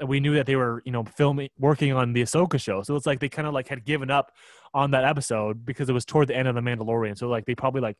We 0.05 0.21
knew 0.21 0.35
that 0.35 0.45
they 0.45 0.57
were, 0.57 0.83
you 0.85 0.93
know, 0.93 1.05
filming, 1.05 1.49
working 1.59 1.93
on 1.93 2.13
the 2.13 2.23
Ahsoka 2.23 2.61
show. 2.61 2.83
So 2.83 2.97
it's 2.97 3.07
like 3.07 3.19
they 3.19 3.31
kind 3.31 3.49
of 3.49 3.55
like 3.55 3.69
had 3.69 3.85
given 3.87 4.11
up 4.11 4.31
on 4.75 4.91
that 4.91 5.05
episode 5.05 5.65
because 5.65 5.89
it 5.89 5.95
was 5.95 6.05
toward 6.05 6.29
the 6.29 6.37
end 6.37 6.49
of 6.49 6.55
the 6.55 6.61
Mandalorian. 6.61 7.17
So 7.17 7.29
like 7.29 7.47
they 7.47 7.55
probably 7.55 7.81
like 7.81 7.97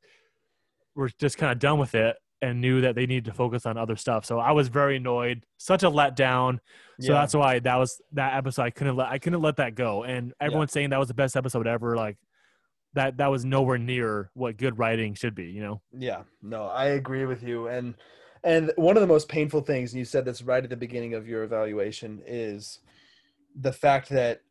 were 0.95 1.11
just 1.19 1.39
kind 1.39 1.53
of 1.53 1.59
done 1.59 1.79
with 1.79 1.95
it 1.95 2.17
and 2.43 2.61
knew 2.61 2.83
that 2.83 2.95
they 2.95 3.07
needed 3.07 3.25
to 3.27 3.33
focus 3.33 3.67
on 3.67 3.79
other 3.79 3.97
stuff. 3.97 4.25
So 4.25 4.39
I 4.39 4.53
was 4.53 4.69
very 4.69 4.97
annoyed, 4.97 5.45
such 5.57 5.83
a 5.83 5.91
letdown. 5.91 6.59
So 7.01 7.13
yeah. 7.13 7.21
that's 7.21 7.35
why 7.35 7.59
that 7.61 7.77
was 7.77 8.01
that 8.13 8.35
episode. 8.35 8.63
I 8.63 8.71
couldn't 8.71 8.97
let 8.97 9.09
I 9.09 9.19
couldn't 9.19 9.43
let 9.43 9.57
that 9.57 9.75
go. 9.75 10.05
And 10.05 10.33
everyone's 10.41 10.71
yeah. 10.71 10.75
saying 10.75 10.91
that 10.91 10.99
was 10.99 11.09
the 11.09 11.15
best 11.15 11.37
episode 11.37 11.67
ever. 11.67 11.97
Like 11.97 12.17
that 12.95 13.19
that 13.19 13.31
was 13.31 13.45
nowhere 13.45 13.79
near 13.79 14.31
what 14.35 14.57
good 14.57 14.79
writing 14.79 15.15
should 15.15 15.35
be. 15.35 15.47
You 15.47 15.63
know? 15.63 15.83
Yeah. 15.97 16.23
No, 16.43 16.65
I 16.65 16.87
agree 16.87 17.27
with 17.27 17.43
you. 17.43 17.69
And 17.69 17.95
and 18.45 18.73
one 18.77 18.97
of 18.97 19.01
the 19.01 19.07
most 19.07 19.29
painful 19.29 19.63
things, 19.63 19.93
and 19.93 19.99
you 19.99 20.05
said 20.05 20.25
this 20.25 20.43
right 20.43 20.63
at 20.63 20.71
the 20.71 20.77
beginning 20.77 21.15
of 21.15 21.27
your 21.27 21.43
evaluation, 21.43 22.23
is 22.27 22.81
the 23.59 23.73
fact 23.73 24.09
that 24.11 24.43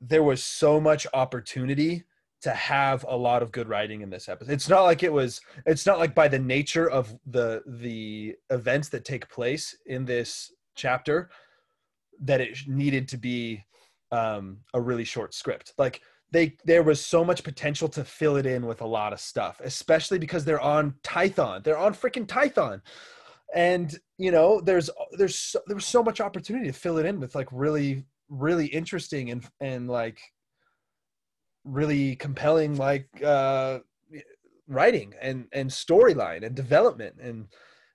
there 0.00 0.22
was 0.22 0.42
so 0.42 0.80
much 0.80 1.06
opportunity 1.14 2.04
to 2.44 2.52
have 2.52 3.04
a 3.08 3.16
lot 3.16 3.42
of 3.42 3.50
good 3.52 3.68
writing 3.68 4.02
in 4.02 4.10
this 4.10 4.28
episode. 4.28 4.52
It's 4.52 4.68
not 4.68 4.82
like 4.82 5.02
it 5.02 5.12
was 5.12 5.40
it's 5.66 5.86
not 5.86 5.98
like 5.98 6.14
by 6.14 6.28
the 6.28 6.38
nature 6.38 6.88
of 6.88 7.14
the 7.26 7.62
the 7.66 8.36
events 8.50 8.90
that 8.90 9.04
take 9.04 9.28
place 9.28 9.76
in 9.86 10.04
this 10.04 10.52
chapter 10.76 11.30
that 12.20 12.40
it 12.40 12.58
needed 12.66 13.08
to 13.08 13.16
be 13.16 13.64
um 14.12 14.58
a 14.74 14.80
really 14.80 15.04
short 15.04 15.34
script. 15.34 15.72
Like 15.78 16.02
they 16.30 16.56
there 16.64 16.82
was 16.82 17.00
so 17.00 17.24
much 17.24 17.42
potential 17.42 17.88
to 17.88 18.04
fill 18.04 18.36
it 18.36 18.44
in 18.44 18.66
with 18.66 18.82
a 18.82 18.86
lot 18.86 19.14
of 19.14 19.20
stuff, 19.20 19.60
especially 19.64 20.18
because 20.18 20.44
they're 20.44 20.60
on 20.60 20.94
Tython. 21.02 21.64
They're 21.64 21.78
on 21.78 21.94
freaking 21.94 22.26
Tython 22.26 22.82
and 23.54 23.98
you 24.18 24.30
know 24.30 24.60
there's 24.60 24.90
there's 25.12 25.56
there 25.66 25.76
was 25.76 25.86
so 25.86 26.02
much 26.02 26.20
opportunity 26.20 26.66
to 26.66 26.72
fill 26.72 26.98
it 26.98 27.06
in 27.06 27.20
with 27.20 27.34
like 27.34 27.48
really 27.52 28.04
really 28.28 28.66
interesting 28.66 29.30
and 29.30 29.46
and 29.60 29.88
like 29.88 30.18
really 31.64 32.14
compelling 32.16 32.76
like 32.76 33.08
uh 33.22 33.78
writing 34.68 35.14
and 35.20 35.46
and 35.52 35.68
storyline 35.70 36.44
and 36.44 36.54
development 36.54 37.14
and 37.20 37.46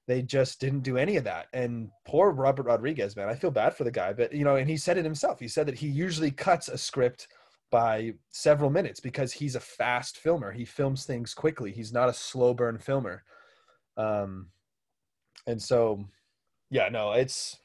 they 0.08 0.24
just 0.24 0.60
didn't 0.60 0.80
do 0.80 0.98
any 0.98 1.18
of 1.18 1.24
that. 1.24 1.48
And 1.54 1.90
poor 2.06 2.32
robert 2.32 2.64
rodriguez 2.64 3.16
man 3.16 3.30
i 3.30 3.36
feel 3.36 3.52
bad 3.52 3.76
for 3.76 3.84
the 3.84 3.92
guy 3.92 4.12
but 4.14 4.34
you 4.34 4.44
know 4.44 4.56
and 4.56 4.70
he 4.70 4.78
said 4.78 4.98
it 4.98 5.06
himself. 5.06 5.40
He 5.40 5.48
said 5.48 5.68
that 5.68 5.78
he 5.78 5.88
usually 5.88 6.32
cuts 6.32 6.68
a 6.68 6.78
script 6.78 7.28
by 7.72 8.14
several 8.32 8.72
minutes 8.72 9.00
because 9.00 9.32
he's 9.32 9.56
a 9.56 9.60
fast 9.60 10.18
filmer. 10.18 10.52
He 10.52 10.66
films 10.66 11.06
things 11.06 11.36
quickly. 11.36 11.72
He's 11.72 11.94
not 11.94 12.10
a 12.10 12.14
slow 12.14 12.54
burn 12.54 12.80
filmer. 12.80 13.24
Um 13.98 14.48
and 15.48 15.62
so 15.62 16.06
yeah 16.72 16.90
no 16.90 17.14
it's 17.14 17.58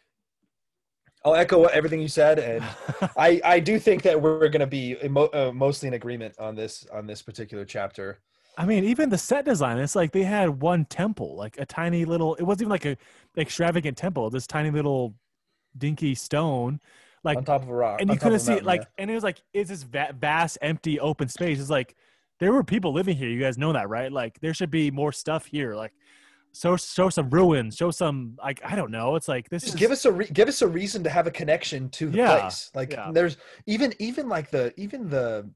i'll 1.24 1.34
echo 1.34 1.64
everything 1.64 2.00
you 2.00 2.08
said 2.08 2.38
and 2.38 2.62
i 3.16 3.40
i 3.44 3.60
do 3.60 3.78
think 3.78 4.02
that 4.02 4.20
we're 4.20 4.48
going 4.48 4.60
to 4.60 4.66
be 4.66 4.96
emo- 5.04 5.30
uh, 5.32 5.52
mostly 5.52 5.88
in 5.88 5.94
agreement 5.94 6.34
on 6.38 6.54
this 6.54 6.86
on 6.92 7.06
this 7.06 7.22
particular 7.22 7.64
chapter 7.64 8.20
I 8.56 8.66
mean, 8.66 8.84
even 8.84 9.08
the 9.08 9.18
set 9.18 9.44
design, 9.44 9.78
it's 9.78 9.96
like 9.96 10.12
they 10.12 10.22
had 10.22 10.60
one 10.60 10.84
temple, 10.84 11.36
like 11.36 11.58
a 11.58 11.66
tiny 11.66 12.04
little, 12.04 12.34
it 12.36 12.44
wasn't 12.44 12.62
even 12.62 12.70
like 12.70 12.84
a 12.84 12.96
extravagant 13.36 13.96
temple, 13.96 14.30
this 14.30 14.46
tiny 14.46 14.70
little 14.70 15.14
dinky 15.76 16.14
stone, 16.14 16.80
like 17.24 17.36
on 17.36 17.44
top 17.44 17.62
of 17.62 17.68
a 17.68 17.74
rock. 17.74 18.00
And 18.00 18.10
you 18.10 18.16
couldn't 18.16 18.38
see 18.40 18.52
it, 18.52 18.64
like, 18.64 18.82
yeah. 18.82 18.86
and 18.98 19.10
it 19.10 19.14
was 19.14 19.24
like, 19.24 19.42
it's 19.52 19.70
this 19.70 19.82
vast, 19.82 20.58
empty, 20.62 21.00
open 21.00 21.28
space. 21.28 21.58
It's 21.58 21.70
like, 21.70 21.96
there 22.38 22.52
were 22.52 22.62
people 22.62 22.92
living 22.92 23.16
here. 23.16 23.28
You 23.28 23.40
guys 23.40 23.58
know 23.58 23.72
that, 23.72 23.88
right? 23.88 24.12
Like, 24.12 24.38
there 24.40 24.54
should 24.54 24.70
be 24.70 24.90
more 24.90 25.12
stuff 25.12 25.46
here. 25.46 25.74
Like, 25.74 25.92
show 26.54 26.76
show 26.76 27.08
some 27.08 27.30
ruins, 27.30 27.76
show 27.76 27.90
some 27.90 28.38
like 28.42 28.60
I 28.64 28.76
don't 28.76 28.90
know. 28.90 29.16
It's 29.16 29.28
like 29.28 29.48
this. 29.48 29.62
Just 29.62 29.74
is, 29.74 29.80
give 29.80 29.90
us 29.90 30.04
a 30.04 30.12
re- 30.12 30.30
give 30.32 30.48
us 30.48 30.62
a 30.62 30.68
reason 30.68 31.02
to 31.04 31.10
have 31.10 31.26
a 31.26 31.30
connection 31.30 31.88
to 31.90 32.10
the 32.10 32.18
yeah, 32.18 32.40
place. 32.40 32.70
Like 32.74 32.92
yeah. 32.92 33.10
there's 33.12 33.36
even 33.66 33.94
even 33.98 34.28
like 34.28 34.50
the 34.50 34.72
even 34.76 35.08
the 35.08 35.50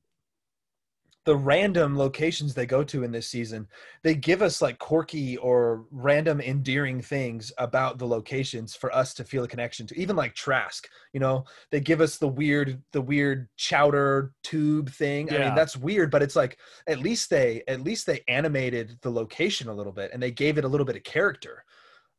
the 1.25 1.37
random 1.37 1.97
locations 1.97 2.55
they 2.55 2.65
go 2.65 2.83
to 2.83 3.05
in 3.05 3.13
this 3.13 3.29
season, 3.29 3.67
they 4.03 4.15
give 4.15 4.41
us 4.41 4.63
like 4.63 4.79
quirky 4.79 5.37
or 5.37 5.85
random 5.91 6.41
endearing 6.41 7.03
things 7.03 7.53
about 7.59 7.99
the 7.99 8.07
locations 8.07 8.75
for 8.75 8.95
us 8.95 9.13
to 9.15 9.25
feel 9.25 9.45
a 9.45 9.49
connection 9.49 9.87
to. 9.87 9.99
Even 10.01 10.17
like 10.17 10.35
Trask, 10.35 10.89
you 11.13 11.21
know, 11.21 11.45
they 11.71 11.81
give 11.81 12.01
us 12.01 12.17
the 12.17 12.29
weird, 12.29 12.83
the 12.93 13.03
weird 13.03 13.49
chowder 13.57 14.33
tube 14.43 14.91
thing. 14.91 15.29
Yeah. 15.29 15.35
I 15.35 15.45
mean, 15.47 15.55
that's 15.55 15.77
weird, 15.77 16.11
but 16.11 16.23
it's 16.23 16.37
like 16.37 16.59
at 16.87 17.01
least 17.01 17.29
they 17.29 17.63
at 17.69 17.83
least 17.83 18.07
they 18.07 18.23
animated 18.29 18.99
the 19.03 19.11
location 19.11 19.69
a 19.69 19.75
little 19.75 19.93
bit 19.93 20.11
and 20.15 20.23
they 20.23 20.31
gave 20.31 20.57
it 20.57 20.65
a 20.65 20.69
little 20.69 20.87
bit 20.87 20.97
of 20.97 21.05
character. 21.05 21.65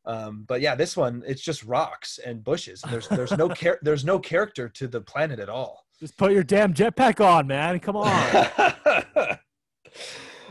Um, 0.04 0.44
but 0.46 0.60
yeah, 0.60 0.74
this 0.74 0.96
one 0.96 1.22
it's 1.26 1.42
just 1.42 1.64
rocks 1.64 2.18
and 2.24 2.44
bushes. 2.44 2.80
There's 2.88 3.08
there's 3.08 3.36
no 3.36 3.48
char- 3.48 3.80
there's 3.82 4.04
no 4.04 4.18
character 4.18 4.68
to 4.68 4.88
the 4.88 5.00
planet 5.00 5.40
at 5.40 5.48
all. 5.48 5.84
Just 6.00 6.16
put 6.16 6.32
your 6.32 6.42
damn 6.42 6.72
jetpack 6.72 7.24
on, 7.24 7.46
man. 7.46 7.78
Come 7.78 7.96
on. 7.96 8.08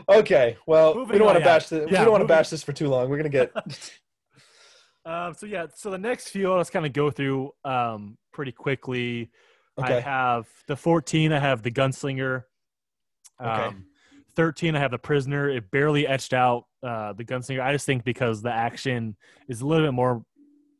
okay. 0.08 0.56
Well, 0.66 0.94
moving 0.94 1.12
we 1.12 1.18
don't 1.18 1.26
want 1.26 1.38
to 1.38 1.44
bash 1.44 1.68
this. 1.68 1.90
Yeah, 1.90 2.00
we 2.00 2.04
don't 2.04 2.12
want 2.12 2.22
to 2.22 2.28
bash 2.28 2.50
this 2.50 2.62
for 2.62 2.72
too 2.72 2.88
long. 2.88 3.10
We're 3.10 3.16
gonna 3.16 3.28
get. 3.28 3.52
um. 5.04 5.34
So 5.34 5.46
yeah. 5.46 5.66
So 5.74 5.90
the 5.90 5.98
next 5.98 6.28
few, 6.28 6.52
I'll 6.52 6.60
just 6.60 6.72
kind 6.72 6.86
of 6.86 6.92
go 6.92 7.10
through 7.10 7.50
um 7.64 8.16
pretty 8.32 8.52
quickly. 8.52 9.30
Okay. 9.78 9.96
I 9.96 10.00
have 10.00 10.46
the 10.66 10.76
14. 10.76 11.32
I 11.32 11.38
have 11.38 11.62
the 11.62 11.70
gunslinger. 11.70 12.44
Um, 13.38 13.48
okay. 13.48 13.76
13, 14.36 14.76
I 14.76 14.78
have 14.78 14.90
the 14.90 14.98
prisoner. 14.98 15.48
It 15.48 15.70
barely 15.70 16.06
etched 16.06 16.32
out 16.32 16.64
uh, 16.82 17.12
the 17.14 17.24
gunslinger. 17.24 17.62
I 17.62 17.72
just 17.72 17.86
think 17.86 18.04
because 18.04 18.42
the 18.42 18.52
action 18.52 19.16
is 19.48 19.60
a 19.60 19.66
little 19.66 19.86
bit 19.86 19.92
more, 19.94 20.22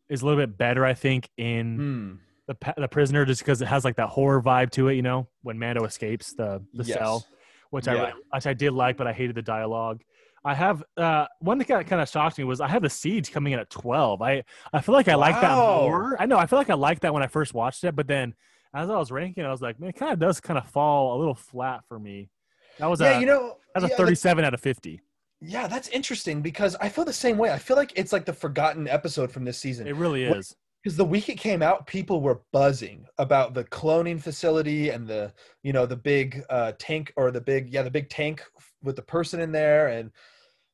is 0.09 0.23
a 0.23 0.27
little 0.27 0.41
bit 0.41 0.59
better. 0.59 0.85
I 0.85 0.95
think 0.95 1.29
in 1.37 1.77
Hmm. 1.77 2.30
The 2.51 2.75
the 2.77 2.89
prisoner, 2.89 3.25
just 3.25 3.41
because 3.43 3.63
it 3.63 3.67
has 3.67 3.85
like 3.85 3.97
that 3.97 4.09
horror 4.09 4.43
vibe 4.43 4.71
to 4.73 4.89
it. 4.89 4.95
You 4.95 5.03
know, 5.03 5.29
when 5.43 5.59
Mando 5.59 5.85
escapes 5.85 6.33
the 6.35 6.63
the 6.75 6.85
Yes. 6.85 6.97
cell, 6.99 7.27
which 7.71 7.89
I 7.89 7.93
Yeah. 7.93 8.01
really, 8.03 8.13
which 8.33 8.47
I 8.47 8.55
did 8.55 8.73
like, 8.73 8.97
but 8.97 9.07
I 9.07 9.13
hated 9.13 9.37
the 9.37 9.43
dialogue. 9.43 10.03
I 10.45 10.55
have 10.55 10.83
uh, 10.97 11.27
one 11.41 11.59
thing 11.59 11.67
that 11.77 11.87
kind 11.87 12.01
of 12.01 12.09
shocked 12.09 12.39
me 12.39 12.45
was 12.45 12.61
I 12.63 12.69
have 12.69 12.83
the 12.83 12.89
siege 12.91 13.31
coming 13.31 13.53
in 13.53 13.59
at 13.59 13.69
12. 13.71 14.23
I 14.23 14.43
I 14.73 14.81
feel 14.81 14.95
like 14.95 15.09
I 15.09 15.15
like 15.15 15.41
that 15.41 15.57
Wow. 15.59 15.67
more. 15.83 16.17
I 16.19 16.27
know 16.27 16.39
I 16.39 16.47
feel 16.47 16.59
like 16.59 16.71
I 16.71 16.75
liked 16.75 17.03
that 17.03 17.13
when 17.13 17.23
I 17.23 17.27
first 17.27 17.53
watched 17.55 17.85
it, 17.85 17.95
but 17.95 18.07
then 18.09 18.35
as 18.75 18.89
I 18.89 18.97
was 18.97 19.11
ranking, 19.11 19.45
I 19.45 19.51
was 19.51 19.61
like, 19.61 19.79
man, 19.79 19.91
it 19.91 19.97
kind 19.97 20.13
of 20.13 20.19
does 20.19 20.41
kind 20.41 20.59
of 20.59 20.67
fall 20.71 21.17
a 21.17 21.19
little 21.19 21.35
flat 21.35 21.85
for 21.89 21.99
me. 21.99 22.31
That 22.79 22.87
was 22.87 23.01
Yeah, 23.01 23.19
a 23.19 23.21
you 23.21 23.27
know, 23.27 23.57
that's 23.75 23.85
a 23.85 23.89
yeah, 23.89 23.97
37 23.97 24.45
out 24.45 24.55
of 24.55 24.61
50. 24.61 25.01
Yeah, 25.43 25.67
that's 25.69 25.89
interesting 25.89 26.43
because 26.43 26.77
I 26.77 26.89
feel 26.89 27.05
the 27.05 27.13
same 27.13 27.37
way. 27.39 27.51
I 27.51 27.59
feel 27.59 27.77
like 27.77 27.93
it's 27.97 28.13
like 28.13 28.25
the 28.27 28.33
forgotten 28.33 28.89
episode 28.89 29.31
from 29.33 29.45
this 29.45 29.59
season. 29.59 29.87
It 29.87 29.95
really 29.97 30.25
is. 30.25 30.55
Because 30.83 30.97
the 30.97 31.05
week 31.05 31.28
it 31.28 31.39
came 31.39 31.62
out 31.62 31.87
people 31.87 32.20
were 32.20 32.41
buzzing 32.53 33.05
about 33.18 33.55
the 33.55 33.64
cloning 33.64 34.20
facility 34.20 34.91
and 34.91 35.07
the 35.07 35.33
you 35.62 35.72
know 35.72 35.87
the 35.87 35.97
big 35.97 36.43
uh 36.51 36.72
tank 36.78 37.12
or 37.16 37.31
the 37.31 37.41
big 37.41 37.70
yeah 37.70 37.83
the 37.83 37.91
big 37.91 38.09
tank 38.09 38.43
with 38.83 38.97
the 38.97 39.03
person 39.03 39.41
in 39.41 39.53
there 39.53 39.89
and 39.89 40.11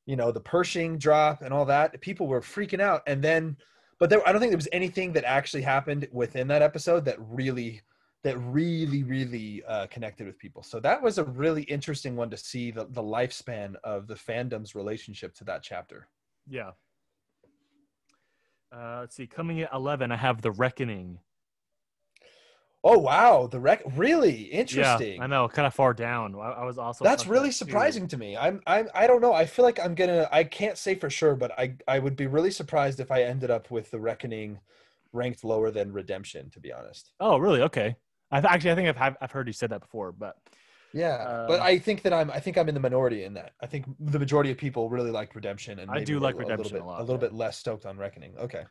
you 0.06 0.16
know 0.16 0.30
the 0.30 0.40
pershing 0.40 0.96
drop 0.98 1.42
and 1.42 1.52
all 1.52 1.64
that. 1.64 2.00
People 2.00 2.26
were 2.26 2.40
freaking 2.40 2.80
out. 2.80 3.02
And 3.06 3.22
then 3.22 3.56
but 3.98 4.10
there 4.10 4.26
i 4.26 4.32
don't 4.32 4.40
think 4.40 4.50
there 4.50 4.58
was 4.58 4.68
anything 4.72 5.12
that 5.12 5.24
actually 5.24 5.62
happened 5.62 6.06
within 6.12 6.48
that 6.48 6.62
episode 6.62 7.04
that 7.04 7.16
really 7.18 7.80
that 8.22 8.38
really 8.38 9.02
really 9.02 9.62
uh, 9.64 9.86
connected 9.88 10.26
with 10.26 10.38
people. 10.38 10.62
So 10.62 10.80
that 10.80 11.02
was 11.02 11.18
a 11.18 11.24
really 11.24 11.62
interesting 11.64 12.16
one 12.16 12.30
to 12.30 12.36
see 12.36 12.70
the, 12.70 12.86
the 12.86 13.02
lifespan 13.02 13.74
of 13.84 14.06
the 14.06 14.14
fandom's 14.14 14.74
relationship 14.74 15.34
to 15.36 15.44
that 15.44 15.62
chapter. 15.62 16.08
Yeah. 16.48 16.72
Uh, 18.76 18.98
let's 19.00 19.16
see. 19.16 19.26
Coming 19.26 19.60
at 19.60 19.72
11, 19.72 20.12
I 20.12 20.16
have 20.16 20.42
The 20.42 20.50
Reckoning. 20.50 21.18
oh 22.84 22.98
wow 22.98 23.48
the 23.48 23.58
rec 23.58 23.82
really 23.96 24.42
interesting 24.42 25.16
Yeah, 25.16 25.24
I 25.24 25.26
know. 25.26 25.48
Kind 25.48 25.66
of 25.66 25.74
far 25.74 25.92
down. 25.94 26.34
I, 26.36 26.38
I 26.50 26.64
was 26.64 26.78
also. 26.78 27.04
That's 27.04 27.26
really 27.26 27.48
that 27.48 27.54
too. 27.54 27.64
surprising 27.64 28.06
to 28.08 28.16
me. 28.16 28.36
I'm 28.36 28.60
I'm 28.66 28.88
I 28.94 29.06
don't 29.06 29.20
know. 29.20 29.32
I 29.32 29.44
feel 29.46 29.64
like 29.64 29.80
I'm 29.80 29.94
gonna 29.94 30.28
I 30.30 30.44
can't 30.44 30.78
say 30.78 30.94
for 30.94 31.10
sure, 31.10 31.34
but 31.34 31.58
I 31.58 31.74
I 31.88 31.98
would 31.98 32.16
be 32.16 32.26
really 32.26 32.50
surprised 32.50 33.00
if 33.00 33.10
I 33.10 33.22
ended 33.22 33.50
up 33.50 33.70
with 33.70 33.90
the 33.90 33.98
reckoning 33.98 34.60
ranked 35.12 35.42
lower 35.42 35.70
than 35.70 35.92
redemption, 35.92 36.50
to 36.50 36.60
be 36.60 36.72
honest. 36.72 37.12
Oh, 37.18 37.38
really? 37.38 37.62
Okay. 37.62 37.96
I 38.30 38.40
th- 38.40 38.52
actually 38.52 38.72
I 38.72 38.74
think 38.76 38.88
I've 38.90 39.00
I've- 39.00 39.16
I've 39.20 39.32
heard 39.32 39.46
you 39.46 39.52
said 39.52 39.70
that 39.70 39.80
before, 39.80 40.12
but 40.12 40.36
Yeah. 40.96 41.44
but 41.46 41.60
Um, 41.60 41.66
I 41.66 41.78
think 41.78 42.02
that 42.02 42.12
I'm 42.12 42.30
I 42.30 42.40
think 42.40 42.56
I'm 42.56 42.68
in 42.68 42.74
the 42.74 42.80
minority 42.80 43.24
in 43.24 43.34
that. 43.34 43.52
I 43.60 43.66
think 43.66 43.84
the 44.00 44.18
majority 44.18 44.50
of 44.50 44.56
people 44.56 44.88
really 44.88 45.10
like 45.10 45.34
redemption 45.34 45.78
and 45.78 45.90
I 45.90 46.02
do 46.02 46.18
like 46.18 46.34
a 46.34 46.38
little 46.38 46.50
Redemption 46.50 46.76
a 46.76 46.80
bit, 46.80 46.86
lot, 46.86 47.00
a 47.00 47.02
little 47.02 47.16
yeah. 47.16 47.28
bit 47.28 47.34
less 47.34 47.58
stoked 47.58 47.84
on 47.84 47.98
reckoning. 47.98 48.32
Okay. 48.38 48.64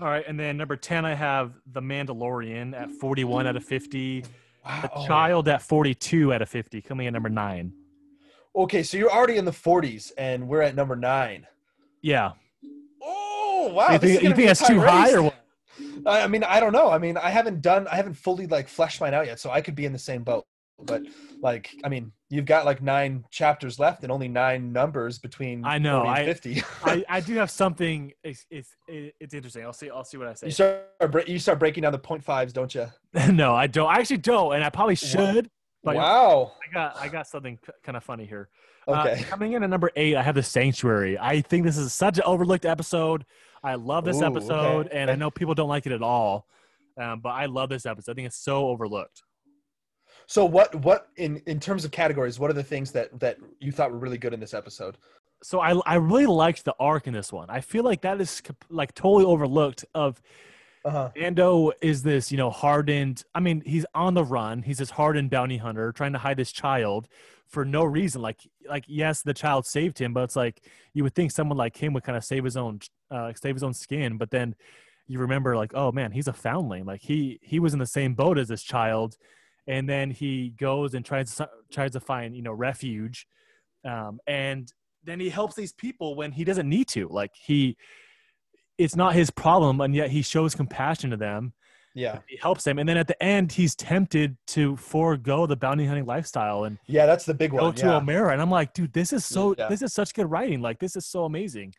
all 0.00 0.08
right. 0.08 0.24
And 0.26 0.38
then 0.38 0.56
number 0.56 0.76
10, 0.76 1.04
I 1.04 1.14
have 1.14 1.54
The 1.72 1.80
Mandalorian 1.80 2.78
at 2.78 2.90
41 2.90 3.46
out 3.46 3.56
of 3.56 3.64
50. 3.64 4.24
Wow. 4.64 4.80
The 4.82 5.06
Child 5.06 5.48
at 5.48 5.62
42 5.62 6.32
out 6.34 6.42
of 6.42 6.48
50, 6.48 6.82
coming 6.82 7.06
in 7.06 7.12
number 7.12 7.28
nine. 7.28 7.72
Okay, 8.56 8.82
so 8.82 8.96
you're 8.96 9.12
already 9.12 9.36
in 9.36 9.44
the 9.44 9.52
40s 9.52 10.10
and 10.18 10.48
we're 10.48 10.62
at 10.62 10.74
number 10.74 10.96
9. 10.96 11.46
Yeah. 12.02 12.32
Oh, 13.00 13.70
wow. 13.72 13.92
you 13.92 13.98
think, 13.98 14.22
you 14.22 14.34
think 14.34 14.48
that's 14.48 14.66
too 14.66 14.80
tight 14.80 15.10
high 15.10 15.12
or 15.12 15.22
what? 15.22 15.44
I 16.06 16.22
I 16.22 16.26
mean, 16.26 16.42
I 16.42 16.58
don't 16.58 16.72
know. 16.72 16.90
I 16.90 16.98
mean, 16.98 17.16
I 17.16 17.30
haven't 17.30 17.62
done, 17.62 17.86
I 17.86 17.96
haven't 17.96 18.14
fully 18.14 18.46
like 18.48 18.66
fleshed 18.66 19.00
mine 19.00 19.14
out 19.14 19.26
yet, 19.26 19.38
so 19.38 19.50
I 19.50 19.60
could 19.60 19.76
be 19.76 19.84
in 19.84 19.92
the 19.92 19.98
same 19.98 20.24
boat. 20.24 20.44
But 20.80 21.02
like, 21.40 21.74
I 21.84 21.88
mean, 21.88 22.12
you've 22.30 22.44
got 22.44 22.64
like 22.64 22.82
nine 22.82 23.24
chapters 23.30 23.78
left 23.78 24.02
and 24.02 24.12
only 24.12 24.28
nine 24.28 24.72
numbers 24.72 25.18
between. 25.18 25.64
I 25.64 25.78
know, 25.78 26.00
and 26.00 26.10
I- 26.10 26.24
fifty. 26.24 26.62
I, 26.84 27.04
I 27.08 27.20
do 27.20 27.34
have 27.34 27.50
something. 27.50 28.12
It's, 28.24 28.44
it's, 28.50 28.76
it's 28.88 29.34
interesting. 29.34 29.64
I'll 29.64 29.72
see. 29.72 29.90
I'll 29.90 30.04
see 30.04 30.16
what 30.16 30.28
I 30.28 30.34
say. 30.34 30.46
you 30.48 30.52
start 30.52 31.28
you 31.28 31.38
start 31.38 31.58
breaking 31.58 31.82
down 31.82 31.92
the 31.92 31.98
point 31.98 32.24
fives, 32.24 32.52
don't 32.52 32.74
you? 32.74 32.86
no, 33.32 33.54
I 33.54 33.66
don't. 33.66 33.88
I 33.88 33.98
actually 33.98 34.18
don't, 34.18 34.54
and 34.54 34.64
I 34.64 34.70
probably 34.70 34.96
should. 34.96 35.50
But 35.84 35.96
wow. 35.96 36.52
I 36.68 36.74
got 36.74 36.96
I 36.96 37.08
got 37.08 37.26
something 37.26 37.58
kind 37.84 37.96
of 37.96 38.04
funny 38.04 38.26
here. 38.26 38.48
Uh, 38.86 39.04
Okay. 39.06 39.22
coming 39.24 39.52
in 39.52 39.62
at 39.62 39.70
number 39.70 39.90
eight, 39.96 40.16
I 40.16 40.22
have 40.22 40.34
the 40.34 40.42
Sanctuary. 40.42 41.18
I 41.18 41.42
think 41.42 41.64
this 41.64 41.76
is 41.76 41.92
such 41.92 42.16
an 42.18 42.24
overlooked 42.24 42.64
episode. 42.64 43.24
I 43.62 43.74
love 43.74 44.04
this 44.04 44.20
Ooh, 44.20 44.24
episode, 44.24 44.86
okay. 44.86 44.98
and 44.98 45.10
I 45.10 45.14
know 45.14 45.30
people 45.30 45.54
don't 45.54 45.68
like 45.68 45.84
it 45.84 45.92
at 45.92 46.02
all, 46.02 46.46
um, 46.96 47.20
but 47.20 47.30
I 47.30 47.46
love 47.46 47.68
this 47.68 47.86
episode. 47.86 48.12
I 48.12 48.14
think 48.14 48.26
it's 48.26 48.38
so 48.38 48.68
overlooked. 48.68 49.22
So 50.28 50.44
what 50.44 50.74
what 50.76 51.08
in 51.16 51.42
in 51.46 51.58
terms 51.58 51.86
of 51.86 51.90
categories, 51.90 52.38
what 52.38 52.50
are 52.50 52.54
the 52.54 52.62
things 52.62 52.92
that 52.92 53.18
that 53.18 53.38
you 53.60 53.72
thought 53.72 53.90
were 53.90 53.98
really 53.98 54.18
good 54.18 54.34
in 54.34 54.40
this 54.40 54.52
episode? 54.52 54.98
So 55.42 55.60
I 55.60 55.72
I 55.86 55.94
really 55.94 56.26
liked 56.26 56.66
the 56.66 56.74
arc 56.78 57.06
in 57.06 57.14
this 57.14 57.32
one. 57.32 57.48
I 57.48 57.62
feel 57.62 57.82
like 57.82 58.02
that 58.02 58.20
is 58.20 58.42
like 58.68 58.94
totally 58.94 59.24
overlooked. 59.24 59.86
Of 59.94 60.20
Uh 60.84 60.90
huh. 60.90 61.10
Ando 61.16 61.72
is 61.80 62.02
this, 62.02 62.30
you 62.30 62.36
know, 62.36 62.50
hardened. 62.50 63.24
I 63.34 63.40
mean, 63.40 63.62
he's 63.64 63.86
on 63.94 64.12
the 64.12 64.22
run. 64.22 64.62
He's 64.62 64.78
this 64.78 64.90
hardened 64.90 65.30
bounty 65.30 65.56
hunter 65.56 65.92
trying 65.92 66.12
to 66.12 66.18
hide 66.18 66.38
his 66.38 66.52
child 66.52 67.08
for 67.46 67.64
no 67.64 67.82
reason. 67.84 68.20
Like, 68.20 68.40
like 68.68 68.84
yes, 68.86 69.22
the 69.22 69.32
child 69.32 69.64
saved 69.64 69.98
him, 69.98 70.12
but 70.12 70.24
it's 70.24 70.36
like 70.36 70.62
you 70.92 71.04
would 71.04 71.14
think 71.14 71.30
someone 71.30 71.56
like 71.56 71.76
him 71.82 71.94
would 71.94 72.04
kind 72.04 72.18
of 72.18 72.24
save 72.24 72.44
his 72.44 72.56
own, 72.58 72.80
uh, 73.10 73.32
save 73.34 73.54
his 73.54 73.62
own 73.62 73.72
skin. 73.72 74.18
But 74.18 74.30
then 74.30 74.54
you 75.06 75.20
remember, 75.20 75.56
like, 75.56 75.72
oh 75.74 75.90
man, 75.90 76.12
he's 76.12 76.28
a 76.28 76.34
foundling. 76.34 76.84
Like 76.84 77.00
he 77.00 77.38
he 77.42 77.58
was 77.58 77.72
in 77.72 77.78
the 77.78 77.86
same 77.86 78.12
boat 78.12 78.36
as 78.36 78.48
this 78.48 78.62
child, 78.62 79.16
and 79.68 79.88
then 79.88 80.10
he 80.10 80.50
goes 80.58 80.94
and 80.94 81.04
tries 81.04 81.36
to 81.36 81.48
tries 81.70 81.92
to 81.92 82.00
find 82.00 82.34
you 82.34 82.42
know 82.42 82.52
refuge, 82.52 83.26
um, 83.84 84.18
and 84.26 84.72
then 85.04 85.20
he 85.20 85.28
helps 85.28 85.54
these 85.54 85.72
people 85.72 86.16
when 86.16 86.32
he 86.32 86.42
doesn't 86.42 86.68
need 86.68 86.88
to. 86.88 87.06
Like 87.08 87.30
he 87.34 87.76
it's 88.78 88.94
not 88.96 89.14
his 89.14 89.30
problem 89.30 89.80
and 89.80 89.94
yet 89.94 90.10
he 90.10 90.22
shows 90.22 90.54
compassion 90.54 91.10
to 91.10 91.16
them 91.16 91.52
Yeah. 91.94 92.20
he 92.28 92.36
helps 92.36 92.62
them 92.62 92.78
and 92.78 92.88
then 92.88 92.96
at 92.96 93.08
the 93.08 93.20
end 93.20 93.50
he's 93.50 93.74
tempted 93.74 94.36
to 94.48 94.76
forego 94.76 95.46
the 95.46 95.56
bounty 95.56 95.84
hunting 95.84 96.06
lifestyle 96.06 96.62
and 96.64 96.78
Yeah, 96.86 97.04
that's 97.06 97.24
the 97.24 97.34
big 97.34 97.50
go 97.50 97.56
one. 97.56 97.74
to 97.74 97.86
yeah. 97.86 97.98
Omera 98.00 98.32
and 98.32 98.40
I'm 98.40 98.50
like 98.50 98.74
dude 98.74 98.92
this 98.92 99.12
is 99.12 99.24
so 99.24 99.54
Yeah. 99.58 99.68
this 99.68 99.82
is 99.82 99.92
such 99.92 100.14
good 100.14 100.30
writing 100.30 100.60
like 100.60 100.78
this 100.78 100.94
is 100.94 101.06
so 101.06 101.24
amazing 101.24 101.74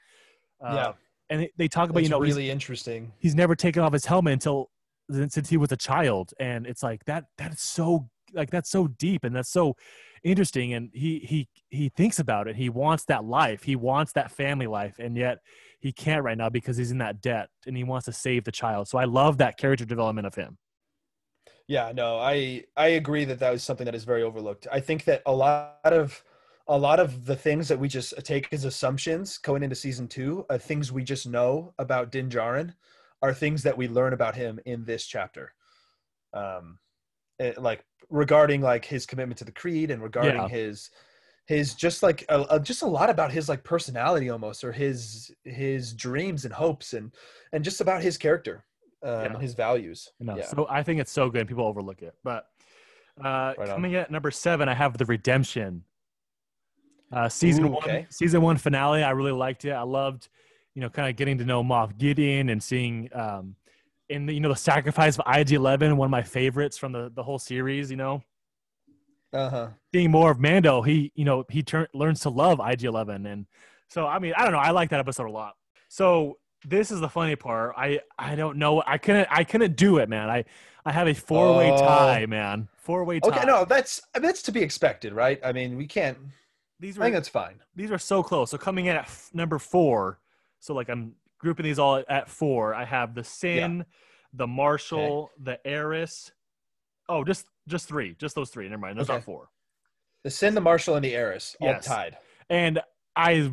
uh, 0.61 0.73
Yeah. 0.75 0.93
and 1.29 1.49
they- 1.57 1.67
talk 1.69 1.89
about 1.89 1.99
It's 2.01 2.09
you 2.09 2.11
know 2.11 2.21
he's, 2.21 2.35
really 2.35 2.49
interesting. 2.49 3.13
he's 3.19 3.35
never 3.35 3.55
taken 3.55 3.81
off 3.81 3.93
his 3.93 4.05
helmet 4.05 4.33
until 4.33 4.69
since 5.11 5.49
he 5.49 5.57
was 5.57 5.71
a 5.71 5.77
child 5.77 6.33
and 6.39 6.67
it's 6.67 6.83
like 6.83 7.03
that 7.05 7.25
that's 7.37 7.63
so 7.63 8.09
like 8.33 8.51
that's 8.51 8.69
so 8.69 8.87
deep 8.87 9.23
and 9.23 9.35
that's 9.35 9.49
so 9.49 9.75
interesting 10.23 10.73
and 10.73 10.89
he 10.93 11.19
he 11.19 11.47
he 11.69 11.89
thinks 11.89 12.19
about 12.19 12.47
it. 12.47 12.55
He 12.55 12.69
wants 12.69 13.05
that 13.05 13.23
life. 13.23 13.63
He 13.63 13.75
wants 13.75 14.13
that 14.13 14.31
family 14.31 14.67
life 14.67 14.99
and 14.99 15.17
yet 15.17 15.39
he 15.79 15.91
can't 15.91 16.23
right 16.23 16.37
now 16.37 16.49
because 16.49 16.77
he's 16.77 16.91
in 16.91 16.97
that 16.99 17.21
debt 17.21 17.49
and 17.65 17.75
he 17.75 17.83
wants 17.83 18.05
to 18.05 18.13
save 18.13 18.43
the 18.43 18.51
child. 18.51 18.87
So 18.87 18.97
i 18.97 19.05
love 19.05 19.37
that 19.37 19.57
character 19.57 19.85
development 19.85 20.27
of 20.27 20.35
him. 20.35 20.57
Yeah, 21.67 21.91
no, 21.93 22.17
I 22.17 22.65
I 22.75 22.87
agree 22.87 23.25
that 23.25 23.39
that 23.39 23.51
was 23.51 23.63
something 23.63 23.85
that 23.85 23.95
is 23.95 24.03
very 24.03 24.23
overlooked. 24.23 24.67
I 24.71 24.79
think 24.79 25.03
that 25.05 25.21
a 25.25 25.33
lot 25.33 25.77
of 25.83 26.23
a 26.67 26.77
lot 26.77 26.99
of 26.99 27.25
the 27.25 27.35
things 27.35 27.67
that 27.67 27.79
we 27.79 27.87
just 27.87 28.13
take 28.23 28.51
as 28.51 28.65
assumptions 28.65 29.37
going 29.37 29.63
into 29.63 29.75
season 29.75 30.07
two, 30.07 30.45
uh, 30.49 30.57
things 30.57 30.91
we 30.91 31.03
just 31.03 31.27
know 31.27 31.73
about 31.79 32.11
Din 32.11 32.29
Djarin, 32.29 32.73
are 33.21 33.33
things 33.33 33.63
that 33.63 33.77
we 33.77 33.87
learn 33.87 34.13
about 34.13 34.35
him 34.35 34.59
in 34.65 34.85
this 34.85 35.05
chapter. 35.05 35.53
Um, 36.33 36.79
it- 37.39 37.57
like 37.61 37.83
regarding 38.09 38.61
like 38.61 38.85
his 38.85 39.05
commitment 39.05 39.37
to 39.39 39.45
the 39.45 39.51
creed 39.51 39.91
and 39.91 40.01
regarding 40.01 40.35
Yeah. 40.35 40.47
his 40.47 40.89
his 41.47 41.73
just 41.73 42.03
like 42.03 42.23
a, 42.29 42.41
a- 42.51 42.59
just 42.59 42.83
a 42.83 42.87
lot 42.87 43.09
about 43.09 43.31
his 43.31 43.49
like 43.49 43.63
personality 43.63 44.29
almost 44.29 44.63
or 44.63 44.71
his 44.71 45.31
his 45.43 45.93
dreams 45.93 46.45
and 46.45 46.53
hopes 46.53 46.93
and 46.93 47.11
and 47.53 47.63
just 47.63 47.81
about 47.81 48.01
his 48.03 48.17
character 48.17 48.65
um, 49.03 49.23
Yeah. 49.33 49.39
his 49.39 49.53
values. 49.55 50.09
know 50.19 50.37
yeah. 50.37 50.45
so 50.45 50.67
i 50.69 50.83
think 50.83 50.99
it's 51.01 51.11
so 51.11 51.29
good 51.29 51.41
and 51.41 51.49
people 51.49 51.65
overlook 51.65 52.01
it 52.03 52.13
but 52.23 52.45
uh 53.23 53.53
Right 53.57 53.67
coming 53.67 53.95
at 53.95 54.11
number 54.11 54.29
seven 54.31 54.69
i 54.69 54.73
have 54.75 54.97
the 54.97 55.05
redemption 55.05 55.83
uh 57.11 57.29
season 57.29 57.65
Ooh, 57.65 57.69
one 57.71 58.05
season 58.11 58.41
one 58.41 58.57
finale 58.57 59.03
i 59.03 59.09
really 59.11 59.31
liked 59.31 59.65
it 59.65 59.71
i 59.71 59.81
loved 59.83 60.29
you 60.75 60.81
know 60.81 60.89
kind 60.89 61.09
of 61.09 61.15
getting 61.15 61.37
to 61.37 61.45
know 61.45 61.63
moff 61.63 61.97
gideon 61.97 62.49
and 62.49 62.61
seeing 62.61 63.09
um 63.13 63.55
in 64.09 64.25
the, 64.25 64.33
you 64.33 64.39
know 64.39 64.49
the 64.49 64.55
sacrifice 64.55 65.17
of 65.17 65.25
ig11 65.25 65.95
one 65.95 66.05
of 66.07 66.11
my 66.11 66.21
favorites 66.23 66.77
from 66.77 66.91
the 66.91 67.11
the 67.15 67.23
whole 67.23 67.39
series 67.39 67.89
you 67.91 67.97
know 67.97 68.21
Uh-huh. 69.33 69.67
seeing 69.93 70.09
more 70.09 70.31
of 70.31 70.39
mando 70.39 70.81
he 70.81 71.11
you 71.15 71.25
know 71.25 71.45
he 71.49 71.61
turn, 71.61 71.87
learns 71.93 72.19
to 72.21 72.29
love 72.29 72.57
ig11 72.59 73.31
and 73.31 73.45
so 73.87 74.07
i 74.07 74.17
mean 74.19 74.33
i 74.37 74.43
don't 74.43 74.51
know 74.51 74.57
i 74.59 74.71
like 74.71 74.89
that 74.89 74.99
episode 74.99 75.27
a 75.27 75.31
lot 75.31 75.53
so 75.87 76.37
this 76.65 76.89
is 76.91 76.99
the 76.99 77.09
funny 77.09 77.35
part 77.35 77.73
i 77.77 77.99
i 78.17 78.35
don't 78.35 78.57
know 78.57 78.81
i 78.87 78.97
couldn't 78.97 79.27
i 79.31 79.43
couldn't 79.43 79.75
do 79.75 79.97
it 79.99 80.09
man 80.09 80.29
i 80.29 80.43
i 80.85 80.91
have 80.91 81.07
a 81.07 81.13
four-way 81.13 81.71
Oh. 81.71 81.77
tie 81.77 82.25
man 82.25 82.67
four-way 82.77 83.19
tie 83.19 83.29
Okay, 83.29 83.45
no, 83.45 83.65
that's 83.65 84.01
that's 84.15 84.41
to 84.43 84.51
be 84.51 84.61
expected, 84.63 85.13
right? 85.13 85.39
I 85.45 85.51
mean, 85.51 85.77
we 85.77 85.85
can't. 85.85 86.17
these 86.79 86.97
are 86.97 87.01
I 87.01 87.05
were 87.05 87.05
think 87.05 87.15
that's 87.17 87.29
fine. 87.29 87.59
these 87.75 87.91
are 87.91 87.99
so 87.99 88.23
close. 88.23 88.49
So 88.49 88.57
coming 88.57 88.87
in 88.87 88.95
at 88.95 89.03
f- 89.03 89.29
number 89.31 89.59
four, 89.59 90.17
so 90.59 90.73
like 90.73 90.89
I'm 90.89 91.13
grouping 91.39 91.63
these 91.63 91.79
all 91.79 92.03
at 92.07 92.29
four. 92.29 92.75
I 92.75 92.85
have 92.85 93.15
the 93.15 93.23
Sin, 93.23 93.85
the 94.33 94.47
Marshal, 94.47 95.31
the 95.41 95.59
Heiress. 95.65 96.31
Oh, 97.07 97.23
just 97.23 97.45
just 97.67 97.87
three, 97.87 98.15
just 98.19 98.35
those 98.35 98.49
three. 98.49 98.67
Never 98.69 98.81
mind, 98.81 98.97
those 98.99 99.09
Okay. 99.09 99.17
not 99.17 99.23
four. 99.23 99.49
The 100.23 100.29
Sin, 100.29 100.53
the 100.53 100.61
Marshal, 100.61 100.95
and 100.95 101.03
the 101.03 101.15
Heiress 101.15 101.55
all 101.61 101.69
yes. 101.69 101.85
tied. 101.85 102.17
And 102.49 102.81
I 103.15 103.51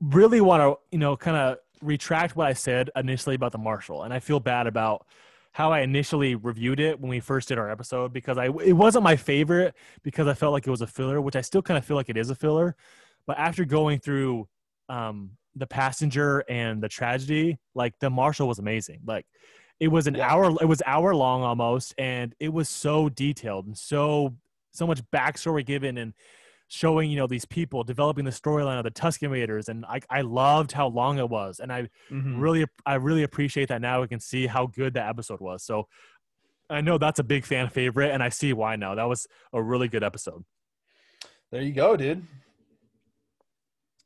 really 0.00 0.40
want 0.40 0.60
to, 0.60 0.78
you 0.90 0.98
know, 0.98 1.16
kind 1.16 1.36
of 1.36 1.58
retract 1.80 2.36
what 2.36 2.46
I 2.46 2.52
said 2.52 2.90
initially 2.96 3.34
about 3.34 3.52
the 3.52 3.58
Marshal, 3.58 4.02
and 4.04 4.12
I 4.12 4.20
feel 4.20 4.40
bad 4.40 4.66
about 4.66 5.06
how 5.52 5.70
I 5.70 5.80
initially 5.80 6.34
reviewed 6.34 6.80
it 6.80 6.98
when 6.98 7.10
we 7.10 7.20
first 7.20 7.48
did 7.48 7.58
our 7.58 7.70
episode 7.70 8.12
because 8.12 8.38
I 8.38 8.46
it 8.46 8.72
wasn't 8.72 9.04
my 9.04 9.16
favorite 9.16 9.74
because 10.02 10.26
I 10.26 10.34
felt 10.34 10.52
like 10.52 10.66
it 10.66 10.70
was 10.70 10.80
a 10.80 10.86
filler, 10.86 11.20
which 11.20 11.36
I 11.36 11.42
still 11.42 11.62
kind 11.62 11.76
of 11.76 11.84
feel 11.84 11.96
like 11.96 12.08
it 12.08 12.16
is 12.16 12.30
a 12.30 12.34
filler. 12.34 12.74
But 13.26 13.38
after 13.38 13.64
going 13.64 14.00
through 14.00 14.48
um, 14.88 15.32
the 15.56 15.66
passenger 15.66 16.44
and 16.48 16.82
the 16.82 16.88
tragedy, 16.88 17.58
like 17.74 17.98
the 18.00 18.10
Marshal 18.10 18.48
was 18.48 18.58
amazing. 18.58 19.00
Like 19.06 19.26
it 19.80 19.88
was 19.88 20.06
an 20.06 20.14
yeah. 20.14 20.32
hour, 20.32 20.56
it 20.60 20.66
was 20.66 20.82
hour 20.86 21.14
long 21.14 21.42
almost, 21.42 21.94
and 21.98 22.34
it 22.40 22.52
was 22.52 22.68
so 22.68 23.08
detailed 23.08 23.66
and 23.66 23.76
so 23.76 24.34
so 24.72 24.86
much 24.86 25.02
backstory 25.12 25.64
given 25.64 25.98
and 25.98 26.14
showing 26.68 27.10
you 27.10 27.18
know 27.18 27.26
these 27.26 27.44
people 27.44 27.84
developing 27.84 28.24
the 28.24 28.30
storyline 28.30 28.78
of 28.78 28.84
the 28.84 28.90
Tusken 28.90 29.30
Raiders, 29.30 29.68
and 29.68 29.84
I 29.84 30.00
I 30.08 30.22
loved 30.22 30.72
how 30.72 30.88
long 30.88 31.18
it 31.18 31.28
was, 31.28 31.60
and 31.60 31.72
I 31.72 31.88
mm-hmm. 32.10 32.40
really 32.40 32.66
I 32.86 32.94
really 32.94 33.22
appreciate 33.24 33.68
that 33.68 33.80
now 33.80 34.00
we 34.00 34.08
can 34.08 34.20
see 34.20 34.46
how 34.46 34.66
good 34.66 34.94
that 34.94 35.08
episode 35.08 35.40
was. 35.40 35.62
So 35.62 35.86
I 36.70 36.80
know 36.80 36.96
that's 36.96 37.18
a 37.18 37.24
big 37.24 37.44
fan 37.44 37.68
favorite, 37.68 38.10
and 38.10 38.22
I 38.22 38.30
see 38.30 38.52
why 38.54 38.76
now. 38.76 38.94
That 38.94 39.08
was 39.08 39.26
a 39.52 39.62
really 39.62 39.88
good 39.88 40.02
episode. 40.02 40.44
There 41.50 41.60
you 41.60 41.72
go, 41.72 41.96
dude. 41.96 42.26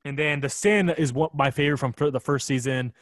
And 0.07 0.17
then 0.17 0.41
the 0.41 0.49
sin 0.49 0.91
is 0.91 1.13
what 1.13 1.35
my 1.35 1.51
favorite 1.51 1.79
from 1.79 1.93
the 2.13 2.21
first 2.21 2.47
season. 2.47 2.93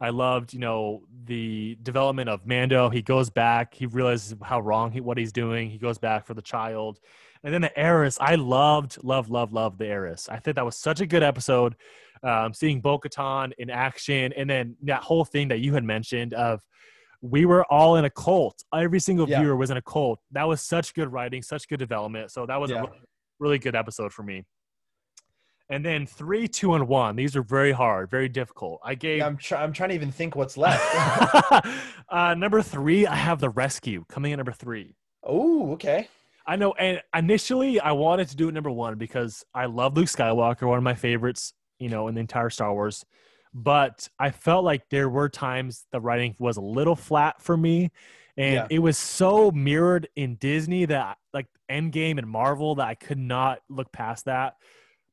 I 0.00 0.10
loved, 0.10 0.52
you 0.52 0.60
know, 0.60 1.02
the 1.24 1.76
development 1.82 2.28
of 2.28 2.46
Mando. 2.46 2.88
He 2.88 3.02
goes 3.02 3.30
back. 3.30 3.74
He 3.74 3.86
realizes 3.86 4.36
how 4.42 4.60
wrong 4.60 4.92
he, 4.92 5.00
what 5.00 5.18
he's 5.18 5.32
doing. 5.32 5.70
He 5.70 5.78
goes 5.78 5.98
back 5.98 6.24
for 6.24 6.34
the 6.34 6.42
child. 6.42 7.00
And 7.42 7.52
then 7.52 7.62
the 7.62 7.76
Heiress, 7.76 8.16
I 8.20 8.36
loved, 8.36 9.02
loved, 9.02 9.28
loved, 9.28 9.52
loved 9.52 9.78
the 9.78 9.86
Heiress. 9.86 10.28
I 10.28 10.38
think 10.38 10.54
that 10.54 10.64
was 10.64 10.76
such 10.76 11.00
a 11.00 11.06
good 11.06 11.24
episode. 11.24 11.74
Um, 12.22 12.54
seeing 12.54 12.80
Bo 12.80 13.00
Katan 13.00 13.50
in 13.58 13.68
action, 13.68 14.32
and 14.36 14.48
then 14.48 14.76
that 14.82 15.02
whole 15.02 15.24
thing 15.24 15.48
that 15.48 15.58
you 15.58 15.74
had 15.74 15.82
mentioned 15.82 16.32
of 16.34 16.62
we 17.20 17.44
were 17.44 17.64
all 17.64 17.96
in 17.96 18.04
a 18.04 18.10
cult. 18.10 18.62
Every 18.72 19.00
single 19.00 19.28
yeah. 19.28 19.40
viewer 19.40 19.56
was 19.56 19.70
in 19.70 19.76
a 19.76 19.82
cult. 19.82 20.20
That 20.30 20.46
was 20.46 20.62
such 20.62 20.94
good 20.94 21.12
writing, 21.12 21.42
such 21.42 21.66
good 21.66 21.80
development. 21.80 22.30
So 22.30 22.46
that 22.46 22.60
was 22.60 22.70
yeah. 22.70 22.84
a 22.84 22.86
really 23.40 23.58
good 23.58 23.74
episode 23.74 24.12
for 24.12 24.22
me. 24.22 24.44
And 25.72 25.82
then 25.82 26.04
three, 26.04 26.48
two, 26.48 26.74
and 26.74 26.86
one. 26.86 27.16
These 27.16 27.34
are 27.34 27.42
very 27.42 27.72
hard, 27.72 28.10
very 28.10 28.28
difficult. 28.28 28.78
I 28.84 28.94
gave. 28.94 29.20
Yeah, 29.20 29.26
I'm, 29.26 29.38
tr- 29.38 29.56
I'm 29.56 29.72
trying 29.72 29.88
to 29.88 29.94
even 29.94 30.12
think 30.12 30.36
what's 30.36 30.58
left. 30.58 30.84
uh, 32.10 32.34
number 32.34 32.60
three, 32.60 33.06
I 33.06 33.14
have 33.14 33.40
the 33.40 33.48
rescue 33.48 34.04
coming 34.06 34.32
in 34.32 34.36
number 34.36 34.52
three. 34.52 34.94
Oh, 35.24 35.72
okay. 35.72 36.08
I 36.46 36.56
know. 36.56 36.72
And 36.72 37.00
initially, 37.16 37.80
I 37.80 37.92
wanted 37.92 38.28
to 38.28 38.36
do 38.36 38.50
it 38.50 38.52
number 38.52 38.70
one 38.70 38.98
because 38.98 39.46
I 39.54 39.64
love 39.64 39.96
Luke 39.96 40.08
Skywalker, 40.08 40.68
one 40.68 40.76
of 40.76 40.84
my 40.84 40.92
favorites, 40.94 41.54
you 41.78 41.88
know, 41.88 42.08
in 42.08 42.16
the 42.16 42.20
entire 42.20 42.50
Star 42.50 42.74
Wars. 42.74 43.02
But 43.54 44.06
I 44.18 44.30
felt 44.30 44.66
like 44.66 44.90
there 44.90 45.08
were 45.08 45.30
times 45.30 45.86
the 45.90 46.02
writing 46.02 46.36
was 46.38 46.58
a 46.58 46.62
little 46.62 46.96
flat 46.96 47.40
for 47.40 47.56
me. 47.56 47.92
And 48.36 48.54
yeah. 48.54 48.66
it 48.68 48.80
was 48.80 48.98
so 48.98 49.50
mirrored 49.50 50.06
in 50.16 50.34
Disney 50.34 50.84
that, 50.84 51.16
like 51.32 51.46
Endgame 51.70 52.18
and 52.18 52.28
Marvel, 52.28 52.74
that 52.74 52.88
I 52.88 52.94
could 52.94 53.18
not 53.18 53.60
look 53.70 53.90
past 53.90 54.26
that. 54.26 54.56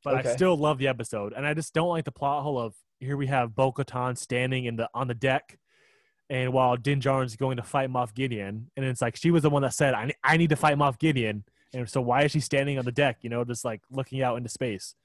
But 0.04 0.20
okay. 0.20 0.30
I 0.30 0.36
still 0.36 0.56
love 0.56 0.78
the 0.78 0.88
episode. 0.88 1.34
And 1.36 1.46
I 1.46 1.54
just 1.54 1.74
don't 1.74 1.90
like 1.90 2.06
the 2.06 2.12
plot 2.12 2.44
hole 2.44 2.60
of 2.60 2.76
here 3.00 3.18
we 3.18 3.28
have 3.28 3.56
Bo 3.56 3.72
Katan 3.72 4.18
standing 4.18 4.66
in 4.66 4.76
the 4.76 4.90
on 4.94 5.08
the 5.08 5.14
deck 5.14 5.58
and 6.30 6.54
while 6.54 6.78
Din 6.78 7.00
Djarin's 7.00 7.36
going 7.36 7.58
to 7.58 7.64
fight 7.64 7.90
Moff 7.90 8.14
Gideon, 8.14 8.70
and 8.78 8.86
it's 8.86 9.02
like 9.02 9.16
she 9.16 9.32
was 9.32 9.44
the 9.44 9.50
one 9.50 9.64
that 9.64 9.74
said, 9.74 9.94
"I 9.94 10.14
I 10.24 10.38
need 10.38 10.52
to 10.52 10.56
fight 10.56 10.78
Moff 10.78 11.00
Gideon," 11.00 11.44
and 11.74 11.90
so 11.90 12.02
why 12.02 12.24
is 12.24 12.32
she 12.32 12.40
standing 12.40 12.78
on 12.78 12.86
the 12.86 12.92
deck? 12.92 13.18
You 13.22 13.30
know, 13.30 13.44
just 13.44 13.66
like 13.66 13.82
looking 13.90 14.22
out 14.22 14.38
into 14.38 14.50
space. 14.50 14.96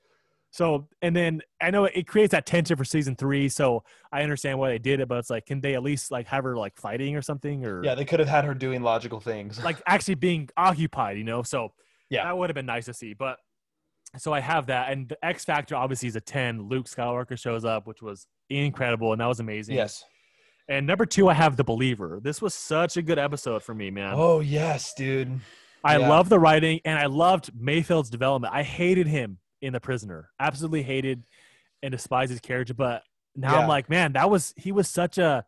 So, 0.50 0.86
and 1.02 1.16
then 1.16 1.40
I 1.60 1.70
know 1.70 1.86
it 1.86 2.06
creates 2.06 2.30
that 2.30 2.46
tension 2.46 2.76
for 2.76 2.84
season 2.84 3.16
three. 3.16 3.48
So 3.48 3.82
I 4.12 4.22
understand 4.22 4.58
why 4.58 4.68
they 4.68 4.78
did 4.78 5.00
it, 5.00 5.08
but 5.08 5.18
it's 5.18 5.30
like, 5.30 5.46
can 5.46 5.60
they 5.60 5.74
at 5.74 5.82
least 5.82 6.12
like 6.12 6.28
have 6.28 6.44
her 6.44 6.56
like 6.56 6.76
fighting 6.76 7.16
or 7.16 7.22
something? 7.22 7.64
Or 7.64 7.82
yeah, 7.82 7.96
they 7.96 8.04
could 8.04 8.20
have 8.20 8.28
had 8.28 8.44
her 8.44 8.54
doing 8.54 8.82
logical 8.82 9.18
things, 9.18 9.62
like 9.64 9.82
actually 9.86 10.14
being 10.16 10.50
occupied. 10.56 11.16
You 11.16 11.24
know, 11.24 11.42
so 11.42 11.72
yeah, 12.10 12.24
that 12.24 12.36
would 12.36 12.50
have 12.50 12.54
been 12.54 12.66
nice 12.66 12.84
to 12.84 12.94
see. 12.94 13.14
But 13.14 13.38
so 14.20 14.32
I 14.32 14.40
have 14.40 14.66
that, 14.66 14.90
and 14.92 15.08
the 15.08 15.24
X 15.24 15.44
Factor 15.44 15.76
obviously 15.76 16.08
is 16.08 16.16
a 16.16 16.20
ten. 16.20 16.68
Luke 16.68 16.86
Skywalker 16.86 17.38
shows 17.38 17.64
up, 17.64 17.86
which 17.86 18.02
was 18.02 18.26
incredible, 18.50 19.12
and 19.12 19.20
that 19.20 19.26
was 19.26 19.40
amazing. 19.40 19.76
Yes. 19.76 20.04
And 20.68 20.86
number 20.86 21.04
two, 21.04 21.28
I 21.28 21.34
have 21.34 21.56
The 21.56 21.64
Believer. 21.64 22.20
This 22.22 22.40
was 22.40 22.54
such 22.54 22.96
a 22.96 23.02
good 23.02 23.18
episode 23.18 23.62
for 23.62 23.74
me, 23.74 23.90
man. 23.90 24.14
Oh, 24.16 24.40
yes, 24.40 24.94
dude. 24.94 25.40
I 25.82 25.98
yeah. 25.98 26.08
love 26.08 26.30
the 26.30 26.38
writing 26.38 26.80
and 26.86 26.98
I 26.98 27.06
loved 27.06 27.50
Mayfield's 27.54 28.08
development. 28.08 28.54
I 28.54 28.62
hated 28.62 29.06
him 29.06 29.38
in 29.60 29.74
The 29.74 29.80
Prisoner. 29.80 30.30
Absolutely 30.40 30.82
hated 30.82 31.24
and 31.82 31.92
despised 31.92 32.30
his 32.30 32.40
character. 32.40 32.72
But 32.72 33.02
now 33.36 33.52
yeah. 33.52 33.58
I'm 33.60 33.68
like, 33.68 33.90
man, 33.90 34.14
that 34.14 34.30
was, 34.30 34.54
he 34.56 34.72
was 34.72 34.88
such 34.88 35.18
a, 35.18 35.44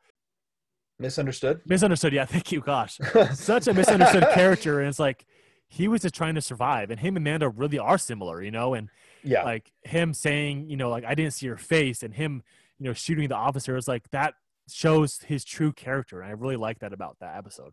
Misunderstood? 0.98 1.60
Misunderstood. 1.66 2.12
Yeah. 2.12 2.24
Thank 2.26 2.52
you. 2.52 2.60
Gosh. 2.60 2.98
such 3.34 3.66
a 3.68 3.74
misunderstood 3.74 4.28
character. 4.32 4.80
And 4.80 4.88
it's 4.88 4.98
like, 4.98 5.26
he 5.68 5.88
was 5.88 6.02
just 6.02 6.14
trying 6.14 6.34
to 6.34 6.40
survive. 6.40 6.90
And 6.90 7.00
him 7.00 7.16
and 7.16 7.24
Mando 7.24 7.50
really 7.50 7.78
are 7.78 7.98
similar, 7.98 8.42
you 8.42 8.50
know? 8.50 8.74
And 8.74 8.88
yeah, 9.22 9.42
like 9.42 9.72
him 9.82 10.14
saying, 10.14 10.70
you 10.70 10.76
know, 10.76 10.88
like, 10.90 11.04
I 11.04 11.14
didn't 11.14 11.32
see 11.32 11.46
your 11.46 11.56
face 11.56 12.02
and 12.02 12.14
him, 12.14 12.42
you 12.78 12.86
know, 12.86 12.92
shooting 12.92 13.28
the 13.28 13.36
officer. 13.36 13.76
It's 13.76 13.88
like 13.88 14.08
that 14.10 14.34
shows 14.68 15.20
his 15.26 15.44
true 15.44 15.72
character. 15.72 16.20
And 16.20 16.28
I 16.28 16.32
really 16.32 16.56
like 16.56 16.80
that 16.80 16.92
about 16.92 17.16
that 17.20 17.36
episode. 17.36 17.72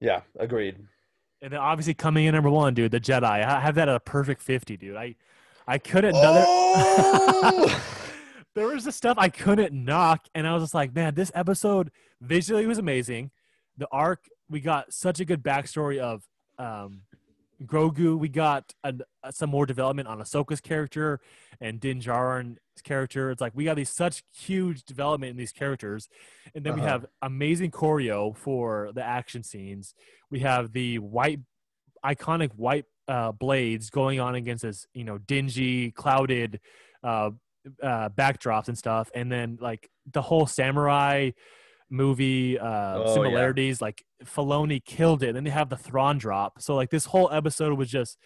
Yeah, 0.00 0.22
agreed. 0.38 0.76
And 1.40 1.52
then 1.52 1.60
obviously 1.60 1.94
coming 1.94 2.26
in 2.26 2.34
number 2.34 2.50
one, 2.50 2.74
dude, 2.74 2.92
the 2.92 3.00
Jedi. 3.00 3.24
I 3.24 3.60
have 3.60 3.74
that 3.76 3.88
at 3.88 3.94
a 3.94 4.00
perfect 4.00 4.42
fifty, 4.42 4.76
dude. 4.76 4.96
I 4.96 5.16
I 5.66 5.78
couldn't 5.78 6.14
oh! 6.18 7.82
there 8.54 8.66
was 8.66 8.84
the 8.84 8.92
stuff 8.92 9.16
I 9.18 9.28
couldn't 9.28 9.72
knock, 9.72 10.26
and 10.34 10.46
I 10.46 10.54
was 10.54 10.62
just 10.64 10.74
like, 10.74 10.94
man, 10.94 11.14
this 11.14 11.32
episode 11.34 11.90
visually 12.20 12.66
was 12.66 12.78
amazing. 12.78 13.30
The 13.76 13.88
arc, 13.90 14.28
we 14.48 14.60
got 14.60 14.92
such 14.92 15.20
a 15.20 15.24
good 15.24 15.42
backstory 15.42 15.98
of 15.98 16.24
um, 16.58 17.02
Grogu. 17.64 18.18
We 18.18 18.28
got 18.28 18.74
a, 18.84 18.94
some 19.30 19.50
more 19.50 19.66
development 19.66 20.08
on 20.08 20.18
Ahsoka's 20.18 20.60
character 20.60 21.20
and 21.60 21.80
Din 21.80 22.00
Djarin's 22.00 22.58
character. 22.82 23.30
It's 23.30 23.40
like 23.40 23.52
we 23.54 23.64
got 23.64 23.76
these 23.76 23.90
such 23.90 24.22
huge 24.34 24.84
development 24.84 25.30
in 25.30 25.36
these 25.36 25.52
characters, 25.52 26.08
and 26.54 26.64
then 26.64 26.74
uh-huh. 26.74 26.82
we 26.82 26.88
have 26.88 27.06
amazing 27.22 27.70
choreo 27.70 28.36
for 28.36 28.90
the 28.94 29.02
action 29.02 29.42
scenes. 29.42 29.94
We 30.30 30.40
have 30.40 30.72
the 30.72 30.98
white, 30.98 31.40
iconic 32.04 32.50
white 32.56 32.86
uh, 33.08 33.32
blades 33.32 33.90
going 33.90 34.20
on 34.20 34.34
against 34.34 34.62
this, 34.62 34.86
you 34.94 35.04
know, 35.04 35.18
dingy, 35.18 35.90
clouded 35.90 36.60
uh, 37.02 37.30
uh, 37.82 38.08
backdrops 38.10 38.68
and 38.68 38.76
stuff, 38.76 39.10
and 39.14 39.30
then 39.30 39.58
like 39.60 39.90
the 40.10 40.22
whole 40.22 40.46
samurai 40.46 41.30
movie 41.92 42.58
uh, 42.58 42.98
oh, 42.98 43.14
similarities. 43.14 43.78
Yeah. 43.80 43.86
Like 43.86 44.04
Filoni 44.24 44.84
killed 44.84 45.22
it. 45.22 45.36
And 45.36 45.46
they 45.46 45.50
have 45.50 45.68
the 45.68 45.76
Thrawn 45.76 46.18
drop. 46.18 46.60
So 46.60 46.74
like 46.74 46.90
this 46.90 47.04
whole 47.04 47.30
episode 47.30 47.76
was 47.78 47.90
just 47.90 48.18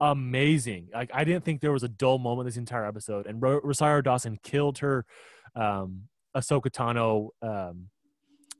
amazing. 0.00 0.88
Like 0.94 1.10
I 1.12 1.24
didn't 1.24 1.44
think 1.44 1.60
there 1.60 1.72
was 1.72 1.82
a 1.82 1.88
dull 1.88 2.18
moment 2.18 2.46
this 2.46 2.56
entire 2.56 2.86
episode. 2.86 3.26
And 3.26 3.42
Rosario 3.42 4.00
Dawson 4.00 4.38
killed 4.42 4.78
her 4.78 5.04
um, 5.54 6.04
Ahsoka 6.36 6.70
Tano 6.70 7.30
um, 7.42 7.88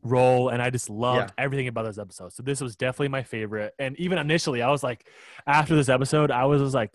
role, 0.02 0.48
and 0.48 0.60
I 0.60 0.70
just 0.70 0.90
loved 0.90 1.30
yeah. 1.30 1.44
everything 1.44 1.68
about 1.68 1.86
this 1.86 1.98
episode. 1.98 2.32
So 2.32 2.42
this 2.42 2.60
was 2.60 2.76
definitely 2.76 3.08
my 3.08 3.22
favorite. 3.22 3.74
And 3.78 3.98
even 3.98 4.18
initially, 4.18 4.62
I 4.62 4.70
was 4.70 4.82
like, 4.82 5.06
after 5.46 5.76
this 5.76 5.88
episode, 5.88 6.30
I 6.30 6.44
was, 6.44 6.60
was 6.60 6.74
like. 6.74 6.92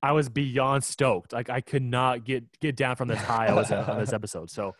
I 0.00 0.12
was 0.12 0.28
beyond 0.28 0.84
stoked. 0.84 1.32
Like 1.32 1.50
I 1.50 1.60
could 1.60 1.82
not 1.82 2.24
get 2.24 2.44
get 2.60 2.76
down 2.76 2.94
from 2.94 3.08
this 3.08 3.18
high 3.18 3.46
I 3.46 3.52
was 3.52 3.72
on 3.72 3.98
this 3.98 4.12
episode. 4.18 4.48
So 4.48 4.76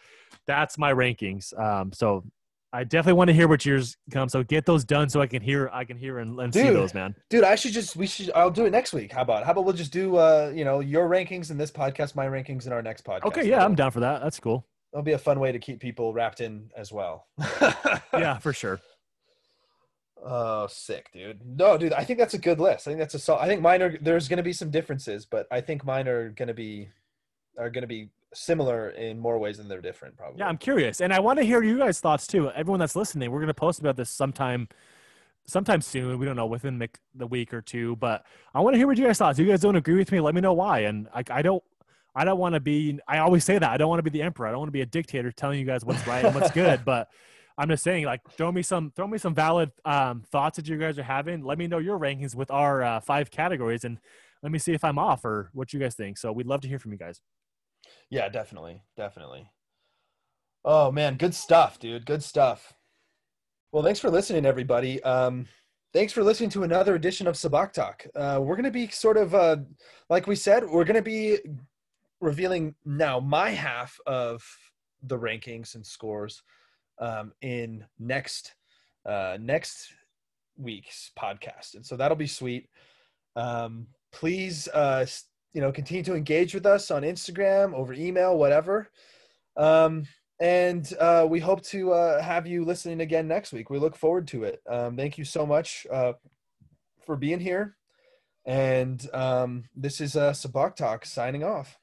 that's 0.48 0.78
my 0.78 0.92
rankings. 0.92 1.56
Um, 1.56 1.92
so 1.92 2.24
I 2.72 2.82
definitely 2.82 3.12
want 3.12 3.28
to 3.28 3.34
hear 3.34 3.46
what 3.46 3.64
yours 3.64 3.96
come. 4.10 4.28
So 4.28 4.42
get 4.42 4.66
those 4.66 4.84
done 4.84 5.08
so 5.08 5.20
I 5.20 5.26
can 5.26 5.40
hear 5.42 5.70
I 5.72 5.84
can 5.84 5.96
hear 5.96 6.18
and, 6.18 6.38
and 6.40 6.52
dude, 6.52 6.66
see 6.66 6.70
those, 6.70 6.94
man. 6.94 7.14
Dude, 7.30 7.44
I 7.44 7.54
should 7.54 7.72
just 7.72 7.94
we 7.94 8.06
should 8.06 8.32
I'll 8.34 8.50
do 8.50 8.66
it 8.66 8.70
next 8.70 8.92
week. 8.92 9.12
How 9.12 9.22
about 9.22 9.44
how 9.44 9.52
about 9.52 9.64
we'll 9.64 9.74
just 9.74 9.92
do 9.92 10.16
uh 10.16 10.52
you 10.54 10.64
know 10.64 10.80
your 10.80 11.08
rankings 11.08 11.50
in 11.50 11.58
this 11.58 11.70
podcast, 11.70 12.16
my 12.16 12.26
rankings 12.26 12.66
in 12.66 12.72
our 12.72 12.82
next 12.82 13.04
podcast. 13.04 13.24
Okay, 13.24 13.48
yeah, 13.48 13.64
I'm 13.64 13.74
down 13.74 13.90
for 13.90 14.00
that. 14.00 14.22
That's 14.22 14.40
cool. 14.40 14.66
It'll 14.92 15.04
be 15.04 15.12
a 15.12 15.18
fun 15.18 15.38
way 15.38 15.52
to 15.52 15.58
keep 15.58 15.80
people 15.80 16.14
wrapped 16.14 16.40
in 16.40 16.70
as 16.76 16.90
well. 16.90 17.26
yeah, 18.14 18.38
for 18.38 18.54
sure. 18.54 18.80
Oh, 20.24 20.66
sick, 20.66 21.10
dude. 21.12 21.40
No, 21.44 21.76
dude, 21.78 21.92
I 21.92 22.04
think 22.04 22.18
that's 22.18 22.34
a 22.34 22.38
good 22.38 22.58
list. 22.58 22.88
I 22.88 22.90
think 22.90 22.98
that's 22.98 23.14
a 23.14 23.18
solid. 23.18 23.42
I 23.42 23.46
think 23.46 23.60
mine 23.60 23.82
are 23.82 23.96
there's 24.00 24.28
going 24.28 24.38
to 24.38 24.42
be 24.42 24.52
some 24.52 24.70
differences, 24.70 25.26
but 25.26 25.46
I 25.50 25.60
think 25.60 25.84
mine 25.84 26.08
are 26.08 26.30
going 26.30 26.48
to 26.48 26.54
be 26.54 26.88
are 27.58 27.70
going 27.70 27.82
to 27.82 27.88
be 27.88 28.10
similar 28.34 28.90
in 28.90 29.18
more 29.18 29.38
ways 29.38 29.56
than 29.56 29.68
they're 29.68 29.80
different 29.80 30.16
probably 30.16 30.38
yeah 30.38 30.46
i'm 30.46 30.58
curious 30.58 31.00
and 31.00 31.12
i 31.12 31.20
want 31.20 31.38
to 31.38 31.44
hear 31.44 31.62
you 31.62 31.78
guys 31.78 32.00
thoughts 32.00 32.26
too 32.26 32.50
everyone 32.50 32.78
that's 32.78 32.96
listening 32.96 33.30
we're 33.30 33.38
going 33.38 33.46
to 33.48 33.54
post 33.54 33.80
about 33.80 33.96
this 33.96 34.10
sometime 34.10 34.68
sometime 35.46 35.80
soon 35.80 36.18
we 36.18 36.26
don't 36.26 36.36
know 36.36 36.46
within 36.46 36.78
the, 36.78 36.88
the 37.14 37.26
week 37.26 37.54
or 37.54 37.62
two 37.62 37.96
but 37.96 38.24
i 38.54 38.60
want 38.60 38.74
to 38.74 38.78
hear 38.78 38.86
what 38.86 38.98
you 38.98 39.06
guys 39.06 39.18
thoughts 39.18 39.38
if 39.38 39.46
you 39.46 39.50
guys 39.50 39.60
don't 39.60 39.76
agree 39.76 39.96
with 39.96 40.12
me 40.12 40.20
let 40.20 40.34
me 40.34 40.40
know 40.40 40.52
why 40.52 40.80
and 40.80 41.08
I, 41.14 41.24
I 41.30 41.42
don't 41.42 41.62
i 42.14 42.24
don't 42.24 42.38
want 42.38 42.54
to 42.54 42.60
be 42.60 42.98
i 43.08 43.18
always 43.18 43.44
say 43.44 43.58
that 43.58 43.70
i 43.70 43.76
don't 43.78 43.88
want 43.88 43.98
to 43.98 44.02
be 44.02 44.10
the 44.10 44.22
emperor 44.22 44.46
i 44.46 44.50
don't 44.50 44.58
want 44.58 44.68
to 44.68 44.72
be 44.72 44.82
a 44.82 44.86
dictator 44.86 45.32
telling 45.32 45.58
you 45.58 45.64
guys 45.64 45.84
what's 45.84 46.06
right 46.06 46.24
and 46.24 46.34
what's 46.34 46.50
good 46.50 46.84
but 46.84 47.08
I'm 47.60 47.68
just 47.68 47.82
saying, 47.82 48.04
like, 48.04 48.20
throw 48.30 48.52
me 48.52 48.62
some, 48.62 48.92
throw 48.94 49.08
me 49.08 49.18
some 49.18 49.34
valid 49.34 49.72
um, 49.84 50.22
thoughts 50.30 50.56
that 50.56 50.68
you 50.68 50.78
guys 50.78 50.96
are 50.96 51.02
having. 51.02 51.42
Let 51.42 51.58
me 51.58 51.66
know 51.66 51.78
your 51.78 51.98
rankings 51.98 52.36
with 52.36 52.52
our 52.52 52.84
uh, 52.84 53.00
five 53.00 53.32
categories, 53.32 53.82
and 53.82 53.98
let 54.44 54.52
me 54.52 54.60
see 54.60 54.74
if 54.74 54.84
I'm 54.84 54.96
off 54.96 55.24
or 55.24 55.50
what 55.52 55.72
you 55.72 55.80
guys 55.80 55.96
think. 55.96 56.18
So 56.18 56.30
we'd 56.30 56.46
love 56.46 56.60
to 56.60 56.68
hear 56.68 56.78
from 56.78 56.92
you 56.92 56.98
guys. 56.98 57.20
Yeah, 58.10 58.28
definitely, 58.28 58.82
definitely. 58.96 59.50
Oh 60.64 60.90
man, 60.90 61.16
good 61.16 61.34
stuff, 61.34 61.78
dude. 61.78 62.06
Good 62.06 62.22
stuff. 62.22 62.74
Well, 63.72 63.82
thanks 63.82 64.00
for 64.00 64.10
listening, 64.10 64.46
everybody. 64.46 65.02
Um, 65.02 65.46
thanks 65.92 66.12
for 66.12 66.22
listening 66.22 66.50
to 66.50 66.62
another 66.62 66.94
edition 66.94 67.26
of 67.26 67.34
Sabacc 67.34 67.72
Talk. 67.72 68.06
Uh, 68.14 68.40
we're 68.42 68.56
going 68.56 68.64
to 68.64 68.70
be 68.70 68.88
sort 68.88 69.18
of, 69.18 69.34
uh, 69.34 69.58
like 70.08 70.26
we 70.26 70.36
said, 70.36 70.64
we're 70.64 70.84
going 70.84 70.96
to 70.96 71.02
be 71.02 71.38
revealing 72.20 72.74
now 72.84 73.20
my 73.20 73.50
half 73.50 73.98
of 74.06 74.42
the 75.02 75.18
rankings 75.18 75.74
and 75.74 75.86
scores 75.86 76.42
um, 76.98 77.32
in 77.42 77.84
next 77.98 78.54
uh, 79.06 79.36
next 79.40 79.92
week's 80.56 81.12
podcast, 81.18 81.74
and 81.74 81.84
so 81.84 81.96
that'll 81.96 82.16
be 82.16 82.26
sweet. 82.26 82.68
Um, 83.36 83.86
please, 84.12 84.66
uh, 84.74 85.06
you 85.58 85.62
know, 85.62 85.72
continue 85.72 86.04
to 86.04 86.14
engage 86.14 86.54
with 86.54 86.66
us 86.66 86.88
on 86.88 87.02
Instagram, 87.02 87.74
over 87.74 87.92
email, 87.92 88.38
whatever. 88.38 88.92
Um, 89.56 90.04
and 90.38 90.88
uh, 91.00 91.26
we 91.28 91.40
hope 91.40 91.64
to 91.64 91.90
uh, 91.90 92.22
have 92.22 92.46
you 92.46 92.64
listening 92.64 93.00
again 93.00 93.26
next 93.26 93.52
week. 93.52 93.68
We 93.68 93.80
look 93.80 93.96
forward 93.96 94.28
to 94.28 94.44
it. 94.44 94.62
Um, 94.70 94.96
thank 94.96 95.18
you 95.18 95.24
so 95.24 95.44
much 95.44 95.84
uh, 95.90 96.12
for 97.04 97.16
being 97.16 97.40
here. 97.40 97.76
And 98.46 99.04
um, 99.12 99.64
this 99.74 100.00
is 100.00 100.14
uh, 100.14 100.30
Sabacc 100.30 100.76
Talk 100.76 101.04
signing 101.04 101.42
off. 101.42 101.76